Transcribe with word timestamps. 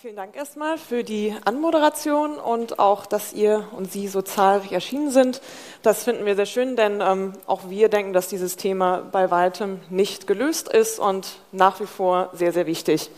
Vielen 0.00 0.16
Dank 0.16 0.36
erstmal 0.36 0.78
für 0.78 1.04
die 1.04 1.34
Anmoderation 1.44 2.38
und 2.38 2.78
auch, 2.78 3.04
dass 3.04 3.32
ihr 3.32 3.64
und 3.76 3.92
Sie 3.92 4.08
so 4.08 4.22
zahlreich 4.22 4.72
erschienen 4.72 5.10
sind. 5.10 5.42
Das 5.82 6.04
finden 6.04 6.24
wir 6.24 6.34
sehr 6.34 6.46
schön, 6.46 6.76
denn 6.76 7.00
ähm, 7.00 7.32
auch 7.46 7.68
wir 7.68 7.88
denken, 7.88 8.12
dass 8.12 8.28
dieses 8.28 8.56
Thema 8.56 9.02
bei 9.12 9.30
weitem 9.30 9.80
nicht 9.90 10.26
gelöst 10.26 10.68
ist 10.68 10.98
und 10.98 11.36
nach 11.50 11.78
wie 11.80 11.86
vor 11.86 12.30
sehr, 12.32 12.52
sehr 12.52 12.66
wichtig. 12.66 13.10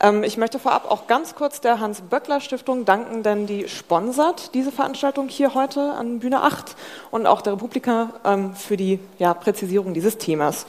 Ähm, 0.00 0.22
ich 0.22 0.36
möchte 0.36 0.58
vorab 0.58 0.90
auch 0.90 1.06
ganz 1.06 1.34
kurz 1.34 1.60
der 1.60 1.80
Hans-Böckler-Stiftung 1.80 2.84
danken, 2.84 3.22
denn 3.22 3.46
die 3.46 3.68
sponsert 3.68 4.54
diese 4.54 4.72
Veranstaltung 4.72 5.28
hier 5.28 5.54
heute 5.54 5.92
an 5.92 6.18
Bühne 6.18 6.42
8 6.42 6.76
und 7.10 7.26
auch 7.26 7.40
der 7.40 7.54
Republika 7.54 8.12
ähm, 8.24 8.54
für 8.54 8.76
die 8.76 8.98
ja, 9.18 9.32
Präzisierung 9.34 9.94
dieses 9.94 10.18
Themas. 10.18 10.66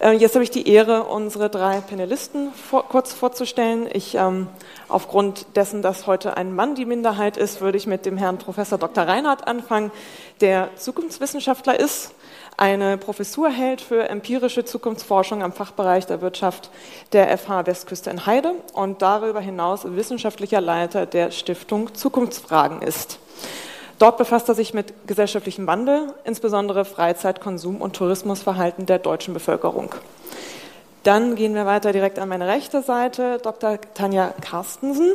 Äh, 0.00 0.12
jetzt 0.12 0.34
habe 0.34 0.44
ich 0.44 0.50
die 0.50 0.68
Ehre, 0.68 1.04
unsere 1.04 1.48
drei 1.48 1.80
Panelisten 1.80 2.52
vor, 2.52 2.88
kurz 2.88 3.12
vorzustellen. 3.12 3.88
Ich, 3.92 4.14
ähm, 4.14 4.48
aufgrund 4.88 5.46
dessen, 5.56 5.82
dass 5.82 6.06
heute 6.06 6.36
ein 6.36 6.54
Mann 6.54 6.74
die 6.74 6.84
Minderheit 6.84 7.36
ist, 7.36 7.60
würde 7.60 7.78
ich 7.78 7.86
mit 7.86 8.06
dem 8.06 8.16
Herrn 8.16 8.38
Professor 8.38 8.78
Dr. 8.78 9.04
Reinhardt 9.04 9.46
anfangen, 9.46 9.90
der 10.40 10.70
Zukunftswissenschaftler 10.76 11.78
ist, 11.78 12.12
eine 12.56 12.98
Professur 12.98 13.50
hält 13.50 13.80
für 13.80 14.08
empirische 14.08 14.64
Zukunftsforschung 14.64 15.42
am 15.42 15.52
Fachbereich 15.52 16.06
der 16.06 16.20
Wirtschaft 16.20 16.70
der 17.12 17.36
FH 17.36 17.66
Westküste 17.66 18.10
in 18.10 18.26
Heide 18.26 18.52
und 18.74 19.02
darüber 19.02 19.40
hinaus 19.40 19.80
wissenschaftlicher 19.84 20.60
Leiter 20.60 21.04
der 21.04 21.32
Stiftung 21.32 21.94
Zukunftsfragen 21.94 22.80
ist. 22.80 23.18
Dort 23.98 24.18
befasst 24.18 24.48
er 24.48 24.54
sich 24.54 24.74
mit 24.74 24.92
gesellschaftlichem 25.06 25.66
Wandel, 25.66 26.12
insbesondere 26.24 26.84
Freizeit-, 26.84 27.40
Konsum- 27.40 27.80
und 27.80 27.94
Tourismusverhalten 27.94 28.86
der 28.86 28.98
deutschen 28.98 29.34
Bevölkerung. 29.34 29.94
Dann 31.04 31.34
gehen 31.34 31.54
wir 31.54 31.66
weiter 31.66 31.92
direkt 31.92 32.18
an 32.18 32.30
meine 32.30 32.48
rechte 32.48 32.80
Seite. 32.80 33.36
Dr. 33.42 33.78
Tanja 33.92 34.32
Carstensen 34.40 35.12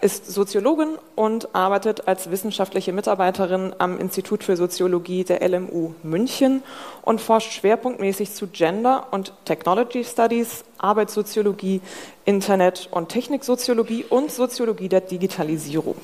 ist 0.00 0.26
Soziologin 0.26 0.98
und 1.14 1.54
arbeitet 1.54 2.08
als 2.08 2.32
wissenschaftliche 2.32 2.92
Mitarbeiterin 2.92 3.72
am 3.78 4.00
Institut 4.00 4.42
für 4.42 4.56
Soziologie 4.56 5.22
der 5.22 5.48
LMU 5.48 5.94
München 6.02 6.64
und 7.02 7.20
forscht 7.20 7.52
schwerpunktmäßig 7.52 8.34
zu 8.34 8.48
Gender 8.48 9.06
und 9.12 9.32
Technology 9.44 10.02
Studies, 10.02 10.64
Arbeitssoziologie, 10.78 11.82
Internet- 12.24 12.88
und 12.90 13.08
Techniksoziologie 13.08 14.04
und 14.10 14.32
Soziologie 14.32 14.88
der 14.88 15.02
Digitalisierung. 15.02 15.98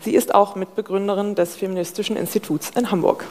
Sie 0.00 0.14
ist 0.14 0.34
auch 0.34 0.54
Mitbegründerin 0.54 1.34
des 1.34 1.56
Feministischen 1.56 2.16
Instituts 2.16 2.70
in 2.70 2.90
Hamburg. 2.90 3.26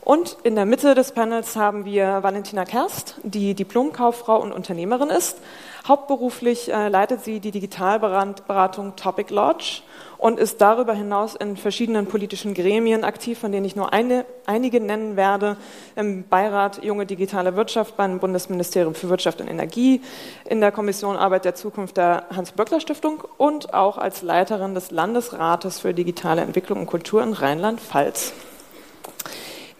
Und 0.00 0.36
in 0.42 0.56
der 0.56 0.66
Mitte 0.66 0.96
des 0.96 1.12
Panels 1.12 1.54
haben 1.54 1.84
wir 1.84 2.24
Valentina 2.24 2.64
Kerst, 2.64 3.16
die 3.22 3.54
Diplomkauffrau 3.54 4.40
und 4.40 4.50
Unternehmerin 4.50 5.10
ist. 5.10 5.38
Hauptberuflich 5.86 6.72
äh, 6.72 6.88
leitet 6.88 7.22
sie 7.24 7.38
die 7.38 7.52
Digitalberatung 7.52 8.96
Topic 8.96 9.32
Lodge 9.32 9.82
und 10.20 10.38
ist 10.38 10.60
darüber 10.60 10.92
hinaus 10.92 11.34
in 11.34 11.56
verschiedenen 11.56 12.04
politischen 12.04 12.52
Gremien 12.52 13.04
aktiv, 13.04 13.38
von 13.38 13.52
denen 13.52 13.64
ich 13.64 13.74
nur 13.74 13.94
eine, 13.94 14.26
einige 14.44 14.78
nennen 14.78 15.16
werde. 15.16 15.56
Im 15.96 16.28
Beirat 16.28 16.84
Junge 16.84 17.06
Digitale 17.06 17.56
Wirtschaft 17.56 17.96
beim 17.96 18.18
Bundesministerium 18.18 18.94
für 18.94 19.08
Wirtschaft 19.08 19.40
und 19.40 19.48
Energie, 19.48 20.02
in 20.44 20.60
der 20.60 20.72
Kommission 20.72 21.16
Arbeit 21.16 21.46
der 21.46 21.54
Zukunft 21.54 21.96
der 21.96 22.26
Hans-Böckler-Stiftung 22.36 23.24
und 23.38 23.72
auch 23.72 23.96
als 23.96 24.20
Leiterin 24.20 24.74
des 24.74 24.90
Landesrates 24.90 25.80
für 25.80 25.94
digitale 25.94 26.42
Entwicklung 26.42 26.80
und 26.80 26.86
Kultur 26.86 27.22
in 27.22 27.32
Rheinland-Pfalz. 27.32 28.34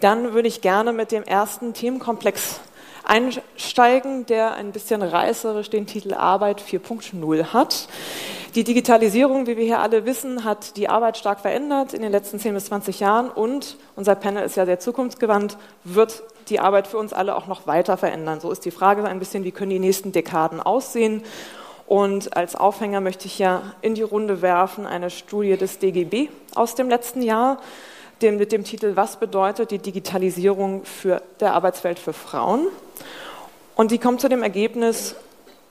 Dann 0.01 0.33
würde 0.33 0.49
ich 0.49 0.63
gerne 0.63 0.95
mit 0.95 1.13
dem 1.13 1.23
ersten 1.23 1.75
Themenkomplex 1.75 2.61
einsteigen, 3.11 4.25
der 4.27 4.55
ein 4.55 4.71
bisschen 4.71 5.03
reißerisch 5.03 5.69
den 5.69 5.87
Titel 5.87 6.15
Arbeit 6.15 6.63
4.0 6.63 7.53
hat. 7.53 7.89
Die 8.55 8.63
Digitalisierung, 8.63 9.49
wie 9.49 9.57
wir 9.57 9.65
hier 9.65 9.81
alle 9.81 10.07
wissen, 10.07 10.45
hat 10.45 10.77
die 10.77 10.89
Arbeit 10.89 11.19
stark 11.19 11.41
verändert 11.41 11.93
in 11.93 12.03
den 12.03 12.13
letzten 12.13 12.39
10 12.39 12.55
bis 12.55 12.67
20 12.67 13.01
Jahren 13.01 13.29
und 13.29 13.77
unser 13.97 14.15
Panel 14.15 14.45
ist 14.45 14.57
ja 14.57 14.65
sehr 14.65 14.79
zukunftsgewandt, 14.79 15.59
wird 15.83 16.23
die 16.49 16.61
Arbeit 16.61 16.87
für 16.87 16.99
uns 16.99 17.13
alle 17.13 17.35
auch 17.35 17.49
noch 17.49 17.67
weiter 17.67 17.97
verändern. 17.97 18.39
So 18.41 18.51
ist 18.53 18.65
die 18.65 18.71
Frage 18.71 19.05
ein 19.05 19.19
bisschen, 19.19 19.43
wie 19.43 19.53
können 19.53 19.71
die 19.71 19.81
nächsten 19.81 20.13
Dekaden 20.13 20.61
aussehen? 20.61 21.23
Und 21.87 22.37
als 22.37 22.55
Aufhänger 22.55 23.01
möchte 23.01 23.27
ich 23.27 23.41
ja 23.41 23.63
in 23.83 23.97
die 23.97 24.03
Runde 24.03 24.43
werfen 24.43 24.87
eine 24.87 25.11
Studie 25.11 25.57
des 25.57 25.81
DGB 25.81 26.29
aus 26.55 26.77
dem 26.77 26.89
letzten 26.89 27.23
Jahr 27.23 27.59
dem, 28.23 28.37
mit 28.37 28.53
dem 28.53 28.65
Titel 28.65 28.97
Was 28.97 29.19
bedeutet 29.19 29.71
die 29.71 29.79
Digitalisierung 29.79 30.85
für 30.85 31.23
der 31.41 31.55
Arbeitswelt 31.55 31.99
für 31.99 32.13
Frauen? 32.13 32.67
Und 33.77 33.91
die 33.91 33.99
kommt 33.99 34.21
zu 34.21 34.29
dem 34.29 34.43
Ergebnis, 34.43 35.17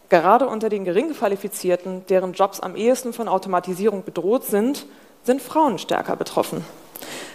gerade 0.09 0.47
unter 0.47 0.69
den 0.69 0.85
gering 0.85 1.13
qualifizierten, 1.13 2.05
deren 2.07 2.33
Jobs 2.33 2.59
am 2.59 2.75
ehesten 2.75 3.13
von 3.13 3.27
Automatisierung 3.27 4.03
bedroht 4.03 4.45
sind, 4.45 4.85
sind 5.23 5.41
Frauen 5.41 5.77
stärker 5.77 6.15
betroffen. 6.15 6.65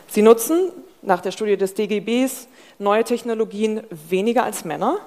Sie 0.09 0.23
nutzen 0.23 0.73
nach 1.03 1.21
der 1.21 1.33
Studie 1.33 1.57
des 1.57 1.75
DGBs 1.75 2.49
neue 2.79 3.05
Technologien 3.05 3.83
weniger 3.91 4.45
als 4.45 4.65
Männer 4.65 4.99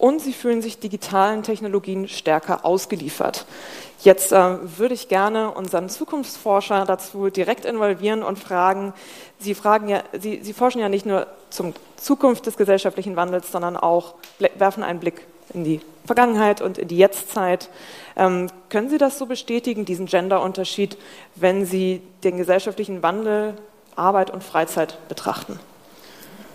und 0.00 0.20
sie 0.20 0.32
fühlen 0.32 0.62
sich 0.62 0.78
digitalen 0.78 1.42
Technologien 1.42 2.08
stärker 2.08 2.64
ausgeliefert. 2.64 3.44
Jetzt 4.02 4.32
äh, 4.32 4.78
würde 4.78 4.94
ich 4.94 5.08
gerne 5.08 5.50
unseren 5.50 5.90
Zukunftsforscher 5.90 6.86
dazu 6.86 7.28
direkt 7.28 7.66
involvieren 7.66 8.22
und 8.22 8.38
fragen, 8.38 8.94
Sie, 9.38 9.54
fragen 9.54 9.88
ja, 9.88 10.02
Sie, 10.18 10.40
Sie 10.42 10.54
forschen 10.54 10.80
ja 10.80 10.88
nicht 10.88 11.04
nur 11.04 11.26
zum 11.50 11.74
Zukunft 11.96 12.46
des 12.46 12.56
gesellschaftlichen 12.56 13.14
Wandels, 13.16 13.52
sondern 13.52 13.76
auch 13.76 14.14
werfen 14.56 14.82
einen 14.82 15.00
Blick 15.00 15.26
in 15.52 15.64
die 15.64 15.80
Vergangenheit 16.06 16.62
und 16.62 16.78
in 16.78 16.88
die 16.88 16.96
Jetztzeit. 16.96 17.68
Ähm, 18.16 18.48
können 18.70 18.88
Sie 18.88 18.98
das 18.98 19.18
so 19.18 19.26
bestätigen, 19.26 19.84
diesen 19.84 20.06
Genderunterschied, 20.06 20.96
wenn 21.34 21.66
Sie 21.66 22.00
den 22.24 22.38
gesellschaftlichen 22.38 23.02
Wandel, 23.02 23.54
Arbeit 23.96 24.30
und 24.30 24.42
Freizeit 24.42 24.96
betrachten? 25.08 25.60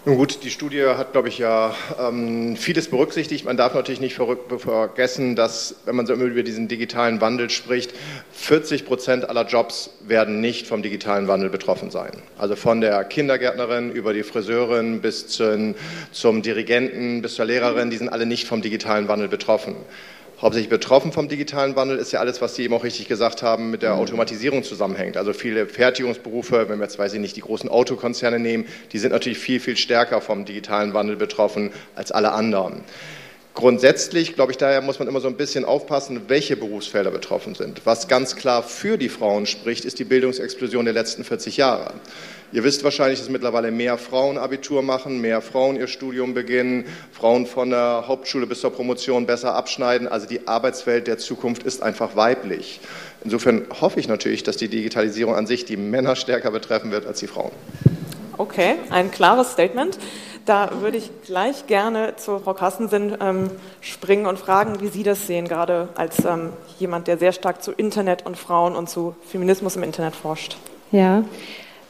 Nun 0.08 0.18
gut, 0.18 0.44
die 0.44 0.52
Studie 0.52 0.84
hat, 0.86 1.14
glaube 1.14 1.30
ich, 1.30 1.40
ja 1.40 1.74
ähm, 2.00 2.56
vieles 2.58 2.92
berücksichtigt. 2.92 3.44
Man 3.44 3.58
darf 3.58 3.74
natürlich 3.74 4.00
nicht 4.00 4.14
vergessen, 4.14 5.36
dass, 5.36 5.78
wenn 5.86 5.96
man 5.96 6.06
so 6.06 6.14
über 6.14 6.44
diesen 6.44 6.68
digitalen 6.68 7.22
Wandel 7.22 7.50
spricht, 7.50 7.92
40 8.32 8.86
Prozent 8.86 9.28
aller 9.28 9.48
Jobs 9.48 9.90
werden 10.02 10.42
nicht 10.42 10.68
vom 10.68 10.84
digitalen 10.84 11.28
Wandel 11.28 11.50
betroffen 11.50 11.90
sein. 11.90 12.12
Also 12.38 12.56
von 12.56 12.82
der 12.82 13.04
Kindergärtnerin 13.04 13.92
über 13.92 14.14
die 14.14 14.22
Friseurin 14.22 15.02
bis 15.02 15.26
zum, 15.26 15.74
zum 16.12 16.44
Dirigenten 16.44 17.24
bis 17.24 17.34
zur 17.34 17.46
Lehrerin, 17.46 17.90
die 17.90 17.98
sind 17.98 18.10
alle 18.10 18.28
nicht 18.28 18.48
vom 18.48 18.62
digitalen 18.62 19.08
Wandel 19.08 19.28
betroffen. 19.28 19.76
Hauptsächlich 20.46 20.70
betroffen 20.70 21.12
vom 21.12 21.28
digitalen 21.28 21.76
Wandel 21.76 21.98
ist 21.98 22.12
ja 22.12 22.20
alles, 22.20 22.40
was 22.40 22.54
Sie 22.54 22.62
eben 22.62 22.76
auch 22.76 22.84
richtig 22.84 23.08
gesagt 23.08 23.42
haben, 23.42 23.72
mit 23.72 23.82
der 23.82 23.96
mhm. 23.96 24.02
Automatisierung 24.02 24.62
zusammenhängt. 24.62 25.18
Also 25.18 25.34
viele 25.34 25.66
Fertigungsberufe, 25.66 26.70
wenn 26.70 26.78
wir 26.78 26.84
jetzt, 26.84 27.00
weiß 27.00 27.16
ich 27.16 27.20
nicht, 27.20 27.36
die 27.36 27.42
großen 27.42 27.68
Autokonzerne 27.68 28.38
nehmen, 28.38 28.68
die 28.92 29.00
sind 29.00 29.12
natürlich 29.12 29.40
viel, 29.40 29.60
viel 29.60 29.76
stärker 29.76 30.22
vom 30.22 30.46
digitalen 30.46 30.94
Wandel 30.94 31.16
betroffen 31.16 31.72
als 31.96 32.12
alle 32.12 32.32
anderen. 32.32 32.84
Grundsätzlich, 33.56 34.36
glaube 34.36 34.52
ich, 34.52 34.58
daher 34.58 34.82
muss 34.82 35.00
man 35.00 35.08
immer 35.08 35.22
so 35.22 35.30
ein 35.30 35.38
bisschen 35.38 35.64
aufpassen, 35.64 36.24
welche 36.28 36.58
Berufsfelder 36.58 37.10
betroffen 37.10 37.56
sind. 37.56 37.86
Was 37.86 38.10
ganz 38.10 38.36
klar 38.36 38.62
für 38.62 38.98
die 38.98 39.08
Frauen 39.08 39.46
spricht, 39.46 39.86
ist 39.86 39.98
die 39.98 40.04
Bildungsexplosion 40.04 40.84
der 40.84 40.94
letzten 40.94 41.24
40 41.24 41.56
Jahre. 41.56 41.94
Ihr 42.52 42.66
wisst 42.66 42.84
wahrscheinlich, 42.84 43.20
dass 43.20 43.30
mittlerweile 43.30 43.72
mehr 43.72 43.98
Frauen 43.98 44.38
Abitur 44.38 44.82
machen, 44.82 45.22
mehr 45.22 45.42
Frauen 45.42 45.78
ihr 45.78 45.88
Studium 45.88 46.34
beginnen, 46.34 46.84
Frauen 47.14 47.46
von 47.46 47.70
der 47.70 48.04
Hauptschule 48.08 48.46
bis 48.46 48.60
zur 48.60 48.74
Promotion 48.74 49.26
besser 49.26 49.56
abschneiden. 49.56 50.10
Also 50.10 50.28
die 50.28 50.48
Arbeitswelt 50.50 51.08
der 51.08 51.18
Zukunft 51.18 51.64
ist 51.64 51.82
einfach 51.82 52.18
weiblich. 52.18 52.82
Insofern 53.24 53.68
hoffe 53.79 54.02
ich 54.02 54.09
natürlich, 54.09 54.44
dass 54.44 54.58
die 54.58 54.68
Digitalisierung 54.68 55.34
an 55.34 55.47
sich 55.47 55.64
die 55.64 55.78
Männer 55.78 56.18
stärker 56.18 56.52
betreffen 56.52 56.91
wird 56.91 57.08
als 57.08 57.20
die 57.20 57.28
Frauen. 57.28 57.52
Okay, 58.38 58.76
ein 58.90 59.12
klares 59.12 59.53
Statement. 59.53 59.97
Da 60.46 60.70
würde 60.82 60.97
ich 60.97 61.09
gleich 61.26 61.66
gerne 61.66 62.16
zu 62.18 62.40
Frau 62.40 62.53
Carstensen 62.53 63.18
ähm, 63.20 63.50
springen 63.82 64.28
und 64.28 64.38
fragen, 64.38 64.80
wie 64.80 64.90
Sie 64.90 65.02
das 65.02 65.26
sehen, 65.26 65.47
gerade 65.47 65.90
als 65.96 66.24
ähm, 66.24 66.53
jemand, 66.78 67.08
der 67.08 67.18
sehr 67.18 67.32
stark 67.32 67.64
zu 67.64 67.72
Internet 67.72 68.28
und 68.28 68.38
Frauen 68.38 68.76
und 68.76 68.88
zu 68.88 69.16
Feminismus 69.28 69.76
im 69.76 69.82
Internet 69.82 70.16
forscht. 70.16 70.58
Ja, 70.92 71.24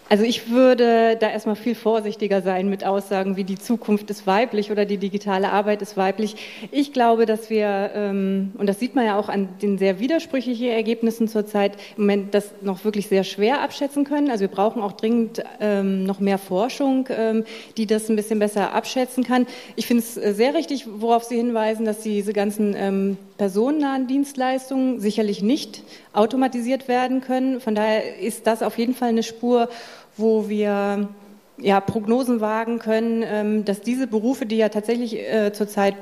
also 0.07 0.23
ich 0.23 0.51
würde 0.51 1.17
da 1.19 1.29
erstmal 1.29 1.55
viel 1.55 1.73
vorsichtiger 1.73 2.43
sein 2.43 2.69
mit 2.69 2.85
Aussagen 2.85 3.37
wie 3.37 3.43
die 3.43 3.57
Zukunft 3.57 4.09
ist 4.11 4.27
weiblich 4.27 4.71
oder 4.71 4.85
die 4.85 4.97
digitale 4.97 5.51
Arbeit 5.51 5.81
ist 5.81 5.97
weiblich. 5.97 6.35
Ich 6.71 6.93
glaube, 6.93 7.25
dass 7.25 7.49
wir, 7.49 7.91
ähm, 7.95 8.51
und 8.57 8.67
das 8.67 8.79
sieht 8.79 8.93
man 8.93 9.05
ja 9.05 9.17
auch 9.17 9.29
an 9.29 9.49
den 9.63 9.79
sehr 9.79 9.99
widersprüchlichen 9.99 10.69
Ergebnissen 10.69 11.27
zurzeit, 11.27 11.77
im 11.97 12.03
Moment 12.03 12.35
das 12.35 12.51
noch 12.61 12.85
wirklich 12.85 13.07
sehr 13.07 13.23
schwer 13.23 13.61
abschätzen 13.61 14.03
können. 14.03 14.29
Also 14.29 14.41
wir 14.41 14.47
brauchen 14.47 14.83
auch 14.83 14.91
dringend 14.91 15.43
ähm, 15.59 16.03
noch 16.03 16.19
mehr 16.19 16.37
Forschung, 16.37 17.07
ähm, 17.09 17.43
die 17.77 17.87
das 17.87 18.07
ein 18.07 18.15
bisschen 18.15 18.37
besser 18.37 18.73
abschätzen 18.73 19.23
kann. 19.23 19.47
Ich 19.75 19.87
finde 19.87 20.03
es 20.03 20.17
äh, 20.17 20.33
sehr 20.33 20.53
richtig, 20.53 20.85
worauf 20.87 21.23
Sie 21.23 21.37
hinweisen, 21.37 21.83
dass 21.83 22.01
diese 22.01 22.33
ganzen 22.33 23.17
personennahen 23.37 24.07
Dienstleistungen 24.07 24.99
sicherlich 24.99 25.41
nicht 25.41 25.83
automatisiert 26.13 26.87
werden 26.87 27.21
können. 27.21 27.59
Von 27.59 27.75
daher 27.75 28.19
ist 28.19 28.47
das 28.47 28.63
auf 28.63 28.77
jeden 28.77 28.95
Fall 28.95 29.09
eine 29.09 29.23
Spur, 29.23 29.69
wo 30.17 30.47
wir 30.47 31.09
ja, 31.57 31.79
Prognosen 31.79 32.41
wagen 32.41 32.79
können, 32.79 33.23
ähm, 33.25 33.65
dass 33.65 33.81
diese 33.81 34.07
Berufe, 34.07 34.45
die 34.45 34.57
ja 34.57 34.69
tatsächlich 34.69 35.17
äh, 35.17 35.53
zurzeit 35.53 35.95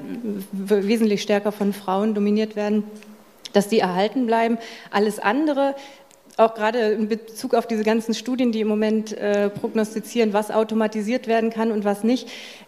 wesentlich 0.52 1.22
stärker 1.22 1.52
von 1.52 1.74
Frauen 1.74 2.16
dominiert 2.16 2.56
werden, 2.56 2.84
dass 3.54 3.68
die 3.68 3.80
erhalten 3.80 4.26
bleiben. 4.26 4.58
Alles 4.92 5.20
andere 5.20 5.76
auch 6.38 6.56
gerade 6.56 6.80
in 6.80 7.08
Bezug 7.08 7.54
auf 7.54 7.68
diese 7.68 7.84
ganzen 7.84 8.16
Studien, 8.16 8.52
die 8.52 8.62
im 8.62 8.68
Moment 8.68 9.16
äh, 9.16 9.50
prognostizieren, 9.50 10.34
was 10.34 10.50
automatisiert 10.50 11.28
werden 11.28 11.52
kann 11.52 11.72
und 11.72 11.86
was 11.86 12.04
nicht, 12.04 12.28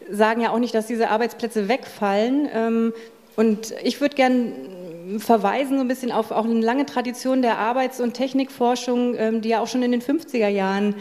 sagen 0.10 0.42
ja 0.42 0.52
auch 0.52 0.60
nicht, 0.60 0.76
dass 0.76 0.86
diese 0.86 1.10
Arbeitsplätze 1.10 1.68
wegfallen. 1.68 2.48
Ähm, 2.54 2.94
und 3.36 3.74
ich 3.84 4.02
würde 4.02 4.16
gerne 4.16 4.54
verweisen 5.20 5.78
so 5.78 5.82
ein 5.84 5.88
bisschen 5.88 6.12
auf 6.12 6.32
auch 6.32 6.46
eine 6.46 6.60
lange 6.60 6.86
Tradition 6.86 7.42
der 7.42 7.58
Arbeits- 7.58 8.02
und 8.02 8.14
Technikforschung, 8.14 9.16
ähm, 9.16 9.42
die 9.42 9.50
ja 9.50 9.60
auch 9.62 9.68
schon 9.68 9.84
in 9.84 9.92
den 9.92 10.02
50er 10.02 10.48
Jahren 10.48 10.96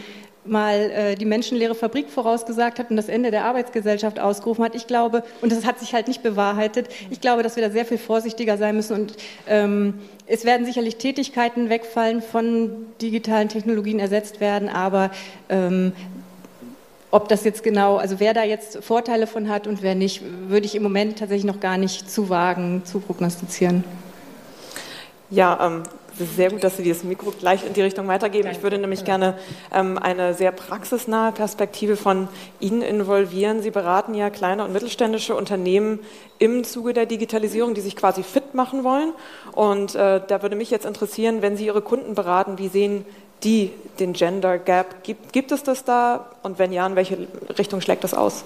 mal 0.45 0.91
äh, 0.91 1.15
die 1.15 1.25
menschenleere 1.25 1.75
Fabrik 1.75 2.09
vorausgesagt 2.09 2.79
hat 2.79 2.91
und 2.91 2.97
das 2.97 3.09
Ende 3.09 3.31
der 3.31 3.45
Arbeitsgesellschaft 3.45 4.19
ausgerufen 4.19 4.63
hat. 4.63 4.75
Ich 4.75 4.87
glaube, 4.87 5.23
und 5.41 5.51
das 5.51 5.65
hat 5.65 5.79
sich 5.79 5.93
halt 5.93 6.07
nicht 6.07 6.23
bewahrheitet, 6.23 6.89
ich 7.09 7.21
glaube, 7.21 7.43
dass 7.43 7.55
wir 7.55 7.63
da 7.63 7.71
sehr 7.71 7.85
viel 7.85 7.97
vorsichtiger 7.97 8.57
sein 8.57 8.75
müssen 8.75 8.93
und 8.93 9.15
ähm, 9.47 9.95
es 10.27 10.45
werden 10.45 10.65
sicherlich 10.65 10.97
Tätigkeiten 10.97 11.69
wegfallen, 11.69 12.21
von 12.21 12.71
digitalen 13.01 13.49
Technologien 13.49 13.99
ersetzt 13.99 14.39
werden, 14.39 14.69
aber 14.69 15.11
ähm, 15.49 15.93
ob 17.15 17.29
das 17.29 17.45
jetzt 17.45 17.63
genau, 17.63 17.95
also 17.95 18.19
wer 18.19 18.33
da 18.33 18.43
jetzt 18.43 18.83
Vorteile 18.83 19.25
von 19.25 19.47
hat 19.47 19.67
und 19.67 19.81
wer 19.81 19.95
nicht, 19.95 20.21
würde 20.49 20.65
ich 20.65 20.75
im 20.75 20.83
Moment 20.83 21.17
tatsächlich 21.17 21.45
noch 21.45 21.61
gar 21.61 21.77
nicht 21.77 22.11
zu 22.11 22.29
wagen, 22.29 22.81
zu 22.83 22.99
prognostizieren. 22.99 23.85
Ja, 25.29 25.57
ähm, 25.65 25.83
es 26.13 26.19
ist 26.19 26.35
sehr 26.35 26.51
gut, 26.51 26.61
dass 26.61 26.75
Sie 26.75 26.83
dieses 26.83 27.05
Mikro 27.05 27.31
gleich 27.31 27.65
in 27.65 27.71
die 27.71 27.81
Richtung 27.81 28.09
weitergeben. 28.09 28.49
Ich 28.51 28.63
würde 28.63 28.77
nämlich 28.77 29.05
gerne 29.05 29.37
ähm, 29.73 29.97
eine 29.97 30.33
sehr 30.33 30.51
praxisnahe 30.51 31.31
Perspektive 31.31 31.95
von 31.95 32.27
Ihnen 32.59 32.81
involvieren. 32.81 33.61
Sie 33.61 33.71
beraten 33.71 34.13
ja 34.13 34.29
kleine 34.29 34.65
und 34.65 34.73
mittelständische 34.73 35.35
Unternehmen 35.35 35.99
im 36.37 36.65
Zuge 36.65 36.91
der 36.91 37.05
Digitalisierung, 37.05 37.75
die 37.75 37.81
sich 37.81 37.95
quasi 37.95 38.23
fit 38.23 38.53
machen 38.55 38.83
wollen. 38.83 39.13
Und 39.53 39.95
äh, 39.95 40.19
da 40.27 40.41
würde 40.41 40.57
mich 40.57 40.69
jetzt 40.69 40.85
interessieren, 40.85 41.41
wenn 41.41 41.55
Sie 41.55 41.65
Ihre 41.65 41.81
Kunden 41.81 42.13
beraten, 42.13 42.57
wie 42.57 42.67
sehen 42.67 43.05
die 43.43 43.71
den 43.99 44.13
Gender 44.13 44.57
Gap? 44.57 45.03
Gibt, 45.03 45.33
gibt 45.33 45.51
es 45.51 45.63
das 45.63 45.83
da? 45.83 46.31
Und 46.43 46.59
wenn 46.59 46.71
ja, 46.71 46.85
in 46.85 46.95
welche 46.95 47.27
Richtung 47.57 47.81
schlägt 47.81 48.03
das 48.03 48.13
aus? 48.13 48.43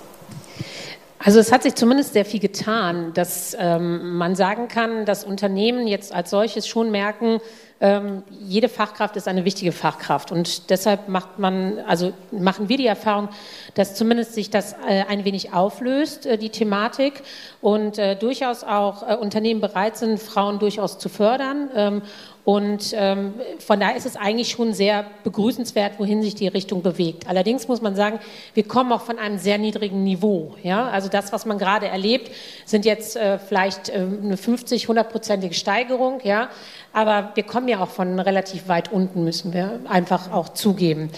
Also 1.22 1.40
es 1.40 1.52
hat 1.52 1.64
sich 1.64 1.76
zumindest 1.76 2.14
sehr 2.14 2.24
viel 2.24 2.40
getan, 2.40 3.14
dass 3.14 3.56
ähm, 3.60 4.18
man 4.18 4.36
sagen 4.36 4.70
kann, 4.70 5.06
dass 5.06 5.26
Unternehmen 5.26 5.86
jetzt 5.86 6.14
als 6.14 6.30
solches 6.30 6.66
schon 6.66 6.92
merken, 6.92 7.42
ähm, 7.82 8.24
jede 8.30 8.68
Fachkraft 8.68 9.16
ist 9.16 9.28
eine 9.28 9.46
wichtige 9.46 9.72
Fachkraft 9.72 10.32
und 10.32 10.70
deshalb 10.70 11.08
macht 11.08 11.40
man, 11.40 11.80
also 11.88 12.12
machen 12.32 12.68
wir 12.68 12.78
die 12.78 12.88
Erfahrung, 12.88 13.30
dass 13.74 13.96
zumindest 13.96 14.34
sich 14.34 14.50
das 14.50 14.74
äh, 14.88 15.06
ein 15.08 15.24
wenig 15.24 15.54
auflöst, 15.54 16.26
äh, 16.26 16.38
die 16.38 16.50
Thematik 16.50 17.22
und 17.62 17.98
äh, 17.98 18.16
durchaus 18.18 18.64
auch 18.66 19.08
äh, 19.08 19.16
Unternehmen 19.16 19.62
bereit 19.62 19.96
sind, 19.98 20.20
Frauen 20.20 20.60
durchaus 20.60 21.00
zu 21.00 21.08
fördern 21.08 21.70
ähm, 21.74 22.02
und 22.50 22.96
ähm, 22.98 23.36
von 23.60 23.80
daher 23.80 23.96
ist 23.96 24.08
es 24.08 24.16
eigentlich 24.16 24.50
schon 24.50 24.74
sehr 24.74 25.06
begrüßenswert, 25.24 26.00
wohin 26.00 26.24
sich 26.24 26.34
die 26.34 26.48
Richtung 26.48 26.82
bewegt. 26.82 27.28
Allerdings 27.30 27.68
muss 27.68 27.80
man 27.80 27.96
sagen, 27.96 28.20
wir 28.56 28.68
kommen 28.68 28.92
auch 28.92 29.04
von 29.04 29.20
einem 29.20 29.38
sehr 29.38 29.60
niedrigen 29.60 30.04
Niveau. 30.04 30.56
Ja? 30.64 30.88
Also 30.88 31.10
das, 31.10 31.32
was 31.32 31.46
man 31.46 31.60
gerade 31.60 31.88
erlebt, 31.88 32.32
sind 32.66 32.86
jetzt 32.86 33.16
äh, 33.18 33.38
vielleicht 33.38 33.90
äh, 33.90 33.98
eine 33.98 34.36
50, 34.36 34.88
100-prozentige 34.88 35.54
Steigerung. 35.54 36.22
Ja? 36.24 36.50
Aber 36.92 37.34
wir 37.36 37.44
kommen 37.44 37.68
ja 37.68 37.82
auch 37.82 37.90
von 37.90 38.20
relativ 38.20 38.68
weit 38.68 38.92
unten, 38.92 39.24
müssen 39.24 39.54
wir 39.54 39.82
einfach 39.88 40.32
auch 40.32 40.50
zugeben. 40.50 41.12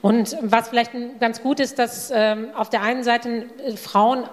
Und 0.00 0.34
was 0.40 0.68
vielleicht 0.68 0.92
ganz 1.20 1.42
gut 1.42 1.60
ist, 1.60 1.78
dass 1.78 2.10
ähm, 2.10 2.46
auf 2.56 2.70
der 2.70 2.80
einen 2.80 3.04
Seite 3.04 3.44
äh, 3.66 3.76
Frauen, 3.76 4.24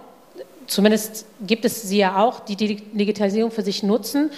zumindest 0.68 1.26
gibt 1.46 1.66
es 1.66 1.82
sie 1.84 1.98
ja 1.98 2.22
auch, 2.22 2.42
die 2.42 2.56
die 2.56 2.76
Digitalisierung 2.76 3.52
für 3.52 3.64
sich 3.64 3.84
nutzen 3.84 4.30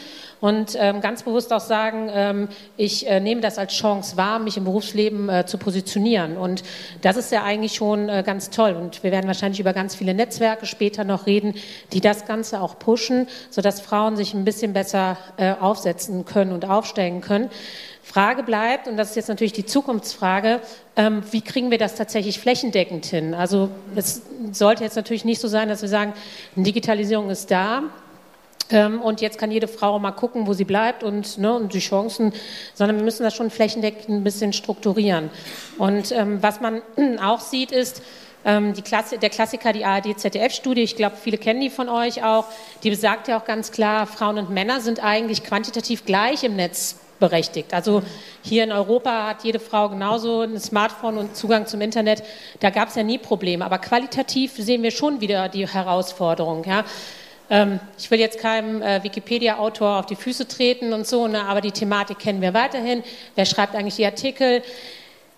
und 0.41 0.77
ähm, 0.79 1.01
ganz 1.01 1.23
bewusst 1.23 1.51
auch 1.51 1.59
sagen, 1.59 2.09
ähm, 2.13 2.47
ich 2.77 3.07
äh, 3.07 3.19
nehme 3.19 3.41
das 3.41 3.57
als 3.57 3.73
Chance 3.73 4.15
wahr, 4.15 4.39
mich 4.39 4.55
im 4.55 4.63
Berufsleben 4.63 5.27
äh, 5.27 5.45
zu 5.45 5.57
positionieren. 5.57 6.37
Und 6.37 6.63
das 7.01 7.17
ist 7.17 7.31
ja 7.31 7.43
eigentlich 7.43 7.73
schon 7.73 8.07
äh, 8.07 8.23
ganz 8.25 8.49
toll. 8.49 8.71
Und 8.71 9.03
wir 9.03 9.11
werden 9.11 9.27
wahrscheinlich 9.27 9.59
über 9.59 9.73
ganz 9.73 9.95
viele 9.95 10.13
Netzwerke 10.13 10.65
später 10.65 11.03
noch 11.03 11.25
reden, 11.25 11.55
die 11.91 11.99
das 11.99 12.25
Ganze 12.25 12.61
auch 12.61 12.79
pushen, 12.79 13.27
sodass 13.49 13.81
Frauen 13.81 14.15
sich 14.15 14.33
ein 14.33 14.45
bisschen 14.45 14.71
besser 14.71 15.17
äh, 15.35 15.53
aufsetzen 15.59 16.23
können 16.23 16.53
und 16.53 16.63
aufstellen 16.63 17.19
können. 17.19 17.49
Frage 18.09 18.41
bleibt, 18.41 18.87
und 18.87 18.97
das 18.97 19.11
ist 19.11 19.15
jetzt 19.17 19.27
natürlich 19.27 19.53
die 19.53 19.67
Zukunftsfrage, 19.67 20.61
ähm, 20.95 21.21
wie 21.29 21.41
kriegen 21.41 21.69
wir 21.69 21.77
das 21.77 21.93
tatsächlich 21.93 22.39
flächendeckend 22.39 23.05
hin? 23.05 23.35
Also 23.35 23.69
es 23.95 24.23
sollte 24.51 24.83
jetzt 24.83 24.95
natürlich 24.95 25.25
nicht 25.25 25.39
so 25.39 25.47
sein, 25.47 25.69
dass 25.69 25.83
wir 25.83 25.89
sagen, 25.89 26.13
Digitalisierung 26.55 27.29
ist 27.29 27.51
da, 27.51 27.83
ähm, 28.71 28.99
und 28.99 29.21
jetzt 29.21 29.37
kann 29.37 29.51
jede 29.51 29.67
Frau 29.67 29.99
mal 29.99 30.11
gucken, 30.11 30.47
wo 30.47 30.53
sie 30.53 30.65
bleibt 30.65 31.03
und, 31.03 31.37
ne, 31.37 31.53
und 31.53 31.75
die 31.75 31.79
Chancen, 31.79 32.33
sondern 32.73 32.97
wir 32.97 33.03
müssen 33.03 33.21
das 33.21 33.35
schon 33.35 33.51
flächendeckend 33.51 34.09
ein 34.09 34.23
bisschen 34.23 34.53
strukturieren. 34.53 35.29
Und 35.77 36.11
ähm, 36.11 36.41
was 36.41 36.61
man 36.61 36.81
auch 37.21 37.41
sieht, 37.41 37.71
ist, 37.71 38.01
ähm, 38.43 38.73
Klasse, 38.73 39.19
der 39.19 39.29
Klassiker, 39.29 39.71
die 39.71 39.85
ARD-ZDF-Studie, 39.85 40.81
ich 40.81 40.95
glaube, 40.95 41.15
viele 41.15 41.37
kennen 41.37 41.61
die 41.61 41.69
von 41.69 41.89
euch 41.89 42.23
auch, 42.23 42.45
die 42.81 42.89
besagt 42.89 43.27
ja 43.27 43.39
auch 43.39 43.45
ganz 43.45 43.71
klar, 43.71 44.07
Frauen 44.07 44.39
und 44.39 44.49
Männer 44.49 44.81
sind 44.81 45.03
eigentlich 45.03 45.43
quantitativ 45.43 46.05
gleich 46.05 46.43
im 46.43 46.55
Netz 46.55 46.95
berechtigt. 47.19 47.73
Also 47.73 48.01
hier 48.41 48.63
in 48.63 48.71
Europa 48.71 49.27
hat 49.27 49.43
jede 49.43 49.59
Frau 49.59 49.89
genauso 49.89 50.41
ein 50.41 50.59
Smartphone 50.59 51.17
und 51.17 51.35
Zugang 51.35 51.67
zum 51.67 51.81
Internet. 51.81 52.23
Da 52.59 52.69
gab 52.69 52.89
es 52.89 52.95
ja 52.95 53.03
nie 53.03 53.17
Probleme. 53.17 53.65
Aber 53.65 53.77
qualitativ 53.77 54.53
sehen 54.55 54.83
wir 54.83 54.91
schon 54.91 55.21
wieder 55.21 55.49
die 55.49 55.67
Herausforderung. 55.67 56.63
Ja. 56.65 56.85
Ähm, 57.49 57.79
ich 57.97 58.09
will 58.11 58.19
jetzt 58.19 58.39
keinem 58.39 58.81
äh, 58.81 59.03
Wikipedia-Autor 59.03 59.99
auf 59.99 60.05
die 60.05 60.15
Füße 60.15 60.47
treten 60.47 60.93
und 60.93 61.07
so, 61.07 61.27
ne, 61.27 61.43
aber 61.43 61.61
die 61.61 61.71
Thematik 61.71 62.19
kennen 62.19 62.41
wir 62.41 62.53
weiterhin. 62.53 63.03
Wer 63.35 63.45
schreibt 63.45 63.75
eigentlich 63.75 63.95
die 63.95 64.05
Artikel? 64.05 64.61